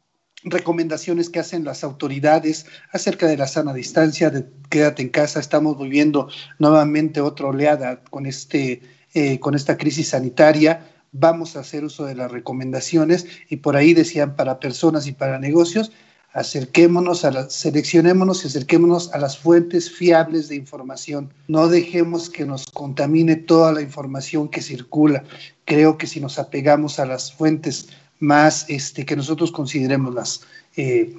recomendaciones 0.43 1.29
que 1.29 1.39
hacen 1.39 1.63
las 1.63 1.83
autoridades 1.83 2.65
acerca 2.91 3.27
de 3.27 3.37
la 3.37 3.47
sana 3.47 3.73
distancia, 3.73 4.31
de 4.31 4.45
quédate 4.69 5.03
en 5.03 5.09
casa. 5.09 5.39
Estamos 5.39 5.77
viviendo 5.77 6.29
nuevamente 6.57 7.21
otra 7.21 7.47
oleada 7.47 8.03
con, 8.09 8.25
este, 8.25 8.81
eh, 9.13 9.39
con 9.39 9.53
esta 9.53 9.77
crisis 9.77 10.09
sanitaria. 10.09 10.89
Vamos 11.11 11.55
a 11.55 11.59
hacer 11.59 11.83
uso 11.85 12.05
de 12.05 12.15
las 12.15 12.31
recomendaciones 12.31 13.27
y 13.49 13.57
por 13.57 13.75
ahí 13.75 13.93
decían 13.93 14.35
para 14.35 14.59
personas 14.59 15.05
y 15.05 15.11
para 15.11 15.37
negocios 15.37 15.91
acerquémonos 16.33 17.25
a 17.25 17.31
la, 17.31 17.49
seleccionémonos 17.49 18.43
y 18.43 18.47
acerquémonos 18.47 19.13
a 19.13 19.19
las 19.19 19.37
fuentes 19.37 19.91
fiables 19.91 20.49
de 20.49 20.55
información. 20.55 21.31
No 21.47 21.67
dejemos 21.67 22.29
que 22.29 22.45
nos 22.45 22.65
contamine 22.65 23.35
toda 23.35 23.71
la 23.71 23.81
información 23.81 24.49
que 24.49 24.61
circula. 24.61 25.23
Creo 25.65 25.97
que 25.97 26.07
si 26.07 26.19
nos 26.19 26.39
apegamos 26.39 26.99
a 26.99 27.05
las 27.05 27.31
fuentes 27.31 27.89
más 28.19 28.65
este, 28.67 29.05
que 29.05 29.15
nosotros 29.15 29.51
consideremos 29.51 30.13
las, 30.13 30.41
eh, 30.75 31.15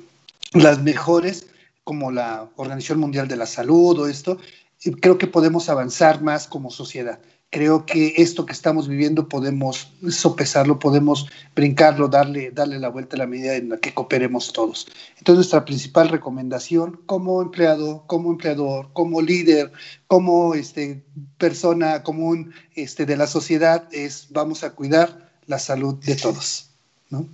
las 0.53 0.83
mejores, 0.83 1.47
como 1.85 2.11
la 2.11 2.49
Organización 2.57 2.99
Mundial 2.99 3.29
de 3.29 3.37
la 3.37 3.47
Salud 3.47 3.99
o 4.01 4.07
esto, 4.09 4.39
creo 5.01 5.17
que 5.17 5.27
podemos 5.27 5.69
avanzar 5.69 6.23
más 6.23 6.49
como 6.49 6.71
sociedad 6.71 7.21
creo 7.55 7.87
que 7.87 8.15
esto 8.17 8.47
que 8.47 8.53
estamos 8.53 8.89
viviendo 8.89 9.29
podemos 9.29 9.87
sopesarlo, 10.11 10.81
podemos 10.81 11.29
brincarlo, 11.55 12.09
darle, 12.09 12.51
darle 12.51 12.81
la 12.81 12.89
vuelta 12.89 13.15
a 13.15 13.21
la 13.21 13.29
medida 13.29 13.55
en 13.55 13.69
la 13.69 13.77
que 13.77 13.95
cooperemos 13.95 14.53
todos. 14.53 14.89
Entonces, 15.19 15.37
nuestra 15.37 15.65
principal 15.65 16.09
recomendación 16.09 17.01
como 17.07 17.41
empleado, 17.41 18.03
como 18.09 18.33
empleador, 18.33 18.93
como 18.93 19.23
líder, 19.23 19.71
como 20.09 20.57
este, 20.57 21.05
persona 21.39 22.03
común 22.03 22.53
este, 22.75 23.07
de 23.07 23.17
la 23.17 23.29
sociedad 23.29 23.87
es 23.93 24.27
vamos 24.31 24.65
a 24.65 24.75
cuidar 24.75 25.31
la 25.47 25.61
salud 25.61 25.95
de 26.05 26.17
todos. 26.17 26.71
¿no? 27.09 27.29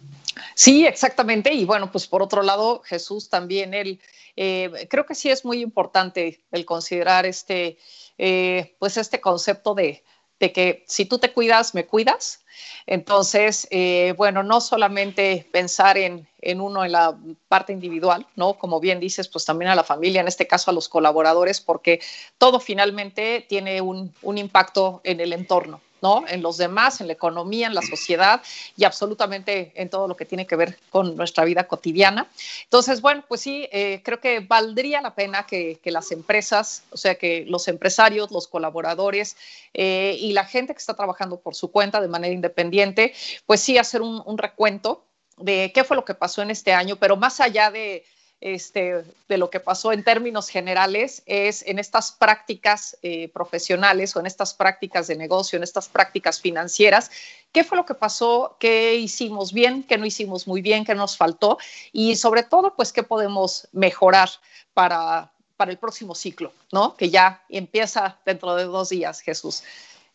Sí, 0.54 0.84
exactamente. 0.84 1.54
Y 1.54 1.64
bueno, 1.64 1.90
pues 1.90 2.06
por 2.06 2.22
otro 2.22 2.42
lado, 2.42 2.82
Jesús 2.84 3.30
también, 3.30 3.72
él, 3.72 3.98
eh, 4.36 4.86
creo 4.90 5.06
que 5.06 5.14
sí 5.14 5.30
es 5.30 5.46
muy 5.46 5.62
importante 5.62 6.42
el 6.52 6.66
considerar 6.66 7.24
este, 7.24 7.78
eh, 8.18 8.76
pues 8.78 8.98
este 8.98 9.18
concepto 9.22 9.74
de, 9.74 10.04
de 10.40 10.52
que 10.52 10.84
si 10.88 11.04
tú 11.04 11.18
te 11.18 11.32
cuidas, 11.32 11.74
me 11.74 11.86
cuidas. 11.86 12.40
Entonces, 12.86 13.68
eh, 13.70 14.14
bueno, 14.16 14.42
no 14.42 14.60
solamente 14.60 15.46
pensar 15.52 15.96
en, 15.96 16.26
en, 16.40 16.60
uno 16.60 16.84
en 16.84 16.92
la 16.92 17.16
parte 17.48 17.72
individual, 17.72 18.26
¿no? 18.36 18.54
Como 18.54 18.80
bien 18.80 18.98
dices, 18.98 19.28
pues 19.28 19.44
también 19.44 19.70
a 19.70 19.74
la 19.74 19.84
familia, 19.84 20.20
en 20.20 20.28
este 20.28 20.46
caso 20.46 20.70
a 20.70 20.74
los 20.74 20.88
colaboradores, 20.88 21.60
porque 21.60 22.00
todo 22.38 22.58
finalmente 22.58 23.44
tiene 23.48 23.80
un, 23.80 24.12
un 24.22 24.38
impacto 24.38 25.00
en 25.04 25.20
el 25.20 25.32
entorno. 25.32 25.80
¿No? 26.02 26.24
En 26.28 26.42
los 26.42 26.56
demás, 26.56 27.00
en 27.00 27.06
la 27.06 27.12
economía, 27.12 27.66
en 27.66 27.74
la 27.74 27.82
sociedad 27.82 28.42
y 28.76 28.84
absolutamente 28.84 29.72
en 29.74 29.88
todo 29.88 30.08
lo 30.08 30.16
que 30.16 30.24
tiene 30.24 30.46
que 30.46 30.56
ver 30.56 30.78
con 30.90 31.16
nuestra 31.16 31.44
vida 31.44 31.66
cotidiana. 31.66 32.28
Entonces, 32.64 33.00
bueno, 33.00 33.24
pues 33.28 33.40
sí, 33.40 33.68
eh, 33.72 34.00
creo 34.04 34.20
que 34.20 34.40
valdría 34.40 35.00
la 35.00 35.14
pena 35.14 35.46
que, 35.46 35.78
las 35.84 36.12
empresas, 36.12 36.84
o 36.90 36.96
sea, 36.96 37.16
que 37.16 37.44
los 37.48 37.66
empresarios, 37.66 38.30
los 38.30 38.46
colaboradores 38.46 39.36
eh, 39.74 40.16
y 40.20 40.32
la 40.32 40.44
gente 40.44 40.72
que 40.72 40.78
está 40.78 40.94
trabajando 40.94 41.40
por 41.40 41.54
su 41.54 41.72
cuenta 41.72 42.00
de 42.00 42.06
manera 42.06 42.32
independiente, 42.32 43.12
pues 43.46 43.60
sí, 43.60 43.76
hacer 43.76 44.02
un 44.02 44.38
recuento 44.38 45.04
de 45.40 45.72
qué 45.74 45.84
fue 45.84 45.96
lo 45.96 46.04
que 46.04 46.14
pasó 46.14 46.42
en 46.42 46.50
este 46.50 46.72
año, 46.72 46.96
pero 46.96 47.16
más 47.16 47.40
allá 47.40 47.70
de 47.70 48.04
este, 48.40 49.04
de 49.28 49.38
lo 49.38 49.50
que 49.50 49.60
pasó 49.60 49.92
en 49.92 50.02
términos 50.02 50.48
generales 50.48 51.22
es 51.26 51.62
en 51.66 51.78
estas 51.78 52.12
prácticas 52.12 52.96
eh, 53.02 53.28
profesionales 53.28 54.16
o 54.16 54.20
en 54.20 54.26
estas 54.26 54.54
prácticas 54.54 55.06
de 55.06 55.16
negocio, 55.16 55.56
en 55.56 55.62
estas 55.62 55.88
prácticas 55.88 56.40
financieras, 56.40 57.10
qué 57.52 57.64
fue 57.64 57.76
lo 57.76 57.84
que 57.84 57.94
pasó, 57.94 58.56
qué 58.58 58.94
hicimos 58.94 59.52
bien, 59.52 59.82
qué 59.82 59.98
no 59.98 60.06
hicimos 60.06 60.46
muy 60.46 60.62
bien, 60.62 60.84
qué 60.84 60.94
nos 60.94 61.16
faltó 61.16 61.58
y 61.92 62.16
sobre 62.16 62.42
todo, 62.42 62.74
pues, 62.74 62.92
qué 62.92 63.02
podemos 63.02 63.68
mejorar 63.72 64.30
para, 64.72 65.30
para 65.56 65.70
el 65.70 65.78
próximo 65.78 66.14
ciclo, 66.14 66.52
¿no? 66.72 66.96
Que 66.96 67.10
ya 67.10 67.42
empieza 67.50 68.16
dentro 68.24 68.54
de 68.54 68.64
dos 68.64 68.88
días, 68.88 69.20
Jesús. 69.20 69.62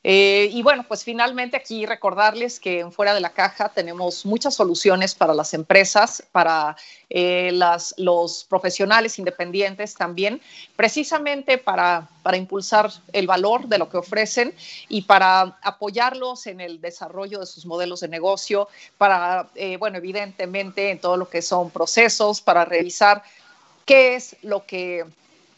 Eh, 0.07 0.49
y 0.51 0.61
bueno, 0.61 0.85
pues 0.87 1.03
finalmente 1.03 1.57
aquí 1.57 1.87
recordarles 1.87 2.59
que 2.59 2.81
en 2.81 2.91
Fuera 2.91 3.15
de 3.15 3.21
la 3.21 3.31
Caja 3.31 3.69
tenemos 3.69 4.23
muchas 4.23 4.53
soluciones 4.53 5.15
para 5.15 5.33
las 5.33 5.55
empresas, 5.55 6.21
para 6.31 6.77
eh, 7.09 7.51
los 7.97 8.45
profesionales 8.47 9.17
independientes 9.17 9.95
también, 9.95 10.41
precisamente 10.75 11.57
para, 11.57 12.07
para 12.21 12.37
impulsar 12.37 12.91
el 13.13 13.25
valor 13.25 13.67
de 13.67 13.79
lo 13.79 13.89
que 13.89 13.97
ofrecen 13.97 14.53
y 14.89 15.01
para 15.01 15.57
apoyarlos 15.63 16.45
en 16.45 16.61
el 16.61 16.79
desarrollo 16.79 17.39
de 17.39 17.47
sus 17.47 17.65
modelos 17.65 18.01
de 18.01 18.07
negocio, 18.07 18.67
para, 18.99 19.49
eh, 19.55 19.77
bueno, 19.77 19.97
evidentemente 19.97 20.91
en 20.91 20.99
todo 20.99 21.17
lo 21.17 21.27
que 21.27 21.41
son 21.41 21.71
procesos, 21.71 22.41
para 22.41 22.63
revisar 22.63 23.23
qué 23.85 24.13
es 24.13 24.35
lo 24.43 24.67
que 24.67 25.03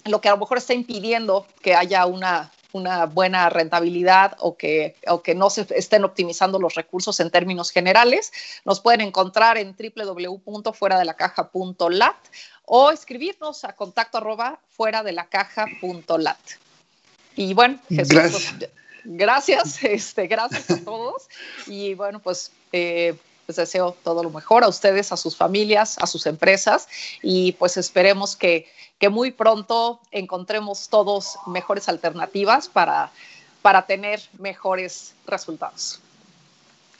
lo 0.06 0.22
que 0.22 0.30
a 0.30 0.32
lo 0.32 0.38
mejor 0.38 0.58
está 0.58 0.74
impidiendo 0.74 1.46
que 1.62 1.76
haya 1.76 2.06
una 2.06 2.50
una 2.74 3.06
buena 3.06 3.50
rentabilidad 3.50 4.36
o 4.40 4.58
que, 4.58 4.96
o 5.08 5.22
que 5.22 5.36
no 5.36 5.50
se 5.50 5.66
estén 5.76 6.04
optimizando 6.04 6.60
los 6.60 6.76
recursos 6.76 7.18
en 7.20 7.32
términos 7.32 7.72
generales, 7.72 8.32
nos 8.66 8.82
pueden 8.82 9.02
encontrar 9.02 9.58
en 9.58 9.76
www.fueradelacaja.lat 9.76 12.18
o 12.66 12.92
escribirnos 12.92 13.64
a 13.64 13.74
contacto 13.74 14.18
arroba 14.18 14.60
fuera 14.70 15.04
de 15.04 15.14
la 15.14 15.26
caja.lat. 15.26 16.38
Y 17.36 17.54
bueno, 17.54 17.80
Jesús, 17.88 18.10
gracias. 18.10 18.56
Pues, 18.58 18.72
gracias, 19.04 19.84
este, 19.84 20.28
gracias 20.28 20.70
a 20.70 20.84
todos. 20.84 21.28
Y 21.66 21.94
bueno, 21.94 22.20
pues 22.20 22.52
eh, 22.72 23.16
les 23.48 23.56
deseo 23.56 23.96
todo 24.04 24.24
lo 24.24 24.30
mejor 24.30 24.64
a 24.64 24.68
ustedes, 24.68 25.12
a 25.12 25.18
sus 25.18 25.36
familias, 25.36 25.98
a 26.00 26.08
sus 26.08 26.26
empresas 26.26 26.88
y 27.22 27.54
pues 27.54 27.78
esperemos 27.78 28.36
que 28.36 28.68
que 29.00 29.10
muy 29.10 29.32
pronto 29.32 30.00
encontremos 30.12 30.90
todos 30.90 31.38
mejores 31.46 31.88
alternativas 31.90 32.68
para, 32.68 33.12
para 33.62 33.86
tener 33.86 34.22
mejores 34.40 35.14
resultados. 35.26 36.00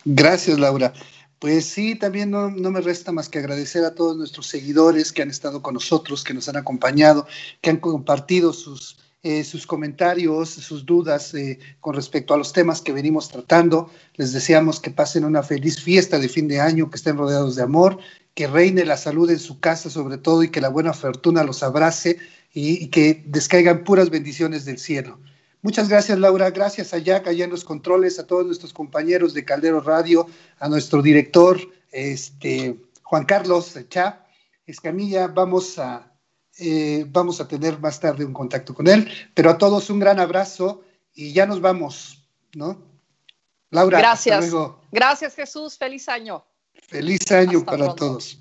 Gracias, 0.06 0.60
Laura. 0.60 0.94
Pues 1.40 1.66
sí, 1.66 1.96
también 1.96 2.32
no, 2.32 2.50
me 2.50 2.82
resta 2.82 3.12
más 3.12 3.30
que 3.30 3.40
agradecer 3.40 3.86
a 3.86 3.94
todos 3.94 4.18
nuestros 4.18 4.48
seguidores 4.48 5.12
que 5.12 5.22
han 5.22 5.30
estado 5.30 5.62
con 5.62 5.76
nosotros, 5.76 6.24
que 6.24 6.34
nos 6.34 6.50
han 6.50 6.58
acompañado, 6.58 7.28
que 7.62 7.70
han 7.70 7.78
compartido 7.78 8.54
sus, 8.54 8.98
eh, 9.28 9.44
sus 9.44 9.68
comentarios, 9.68 10.50
sus 10.50 10.86
dudas 10.86 11.34
eh, 11.34 11.60
con 11.80 11.96
respecto 11.96 12.34
a 12.34 12.38
los 12.38 12.54
temas 12.54 12.82
que 12.82 12.94
venimos 12.94 13.30
tratando. 13.30 13.90
Les 14.16 14.32
deseamos 14.32 14.80
que 14.80 14.92
pasen 14.92 15.26
una 15.26 15.44
feliz 15.44 15.82
fiesta 15.82 16.18
de 16.18 16.30
fin 16.30 16.48
de 16.48 16.62
año, 16.62 16.90
que 16.90 16.96
estén 16.96 17.18
rodeados 17.18 17.56
de 17.56 17.64
amor 17.64 18.00
que 18.38 18.46
reine 18.46 18.86
la 18.86 18.98
salud 18.98 19.32
en 19.32 19.40
su 19.40 19.60
casa 19.60 19.90
sobre 19.90 20.20
todo 20.20 20.44
y 20.44 20.52
que 20.52 20.62
la 20.62 20.70
buena 20.70 20.94
fortuna 20.94 21.44
los 21.44 21.64
abrace 21.64 22.20
y, 22.54 22.88
que 22.90 23.24
descaigan 23.26 23.84
puras 23.84 24.12
bendiciones 24.12 24.64
del 24.64 24.78
cielo. 24.78 25.20
Muchas 25.64 25.90
gracias 25.90 26.20
Laura, 26.20 26.52
gracias 26.52 26.94
a 26.94 27.00
Jack 27.00 27.28
allá 27.28 27.46
en 27.46 27.50
los 27.50 27.64
controles, 27.64 28.20
a 28.20 28.28
todos 28.28 28.46
nuestros 28.46 28.74
compañeros 28.74 29.34
de 29.34 29.44
Caldero 29.44 29.82
Radio, 29.82 30.28
a 30.60 30.70
nuestro 30.70 31.02
director 31.02 31.60
este, 31.92 32.80
Juan 33.02 33.26
Carlos 33.26 33.76
Chá 33.90 34.24
Escamilla, 34.68 35.28
vamos 35.28 35.80
a, 35.80 36.12
eh, 36.60 37.06
vamos 37.08 37.40
a 37.40 37.48
tener 37.48 37.80
más 37.80 38.00
tarde 38.00 38.26
un 38.26 38.34
contacto 38.34 38.74
con 38.74 38.88
él, 38.88 39.10
pero 39.34 39.50
a 39.50 39.58
todos 39.58 39.90
un 39.90 40.00
gran 40.00 40.20
abrazo 40.20 40.84
y 41.14 41.34
ya 41.34 41.46
nos 41.46 41.62
vamos, 41.62 42.28
¿no? 42.54 42.82
Laura, 43.70 44.00
gracias. 44.00 44.52
Gracias 44.92 45.36
Jesús, 45.36 45.78
feliz 45.78 46.08
año. 46.08 46.46
Feliz 46.74 47.32
año 47.32 47.64
para 47.66 47.94
todos. 47.96 48.40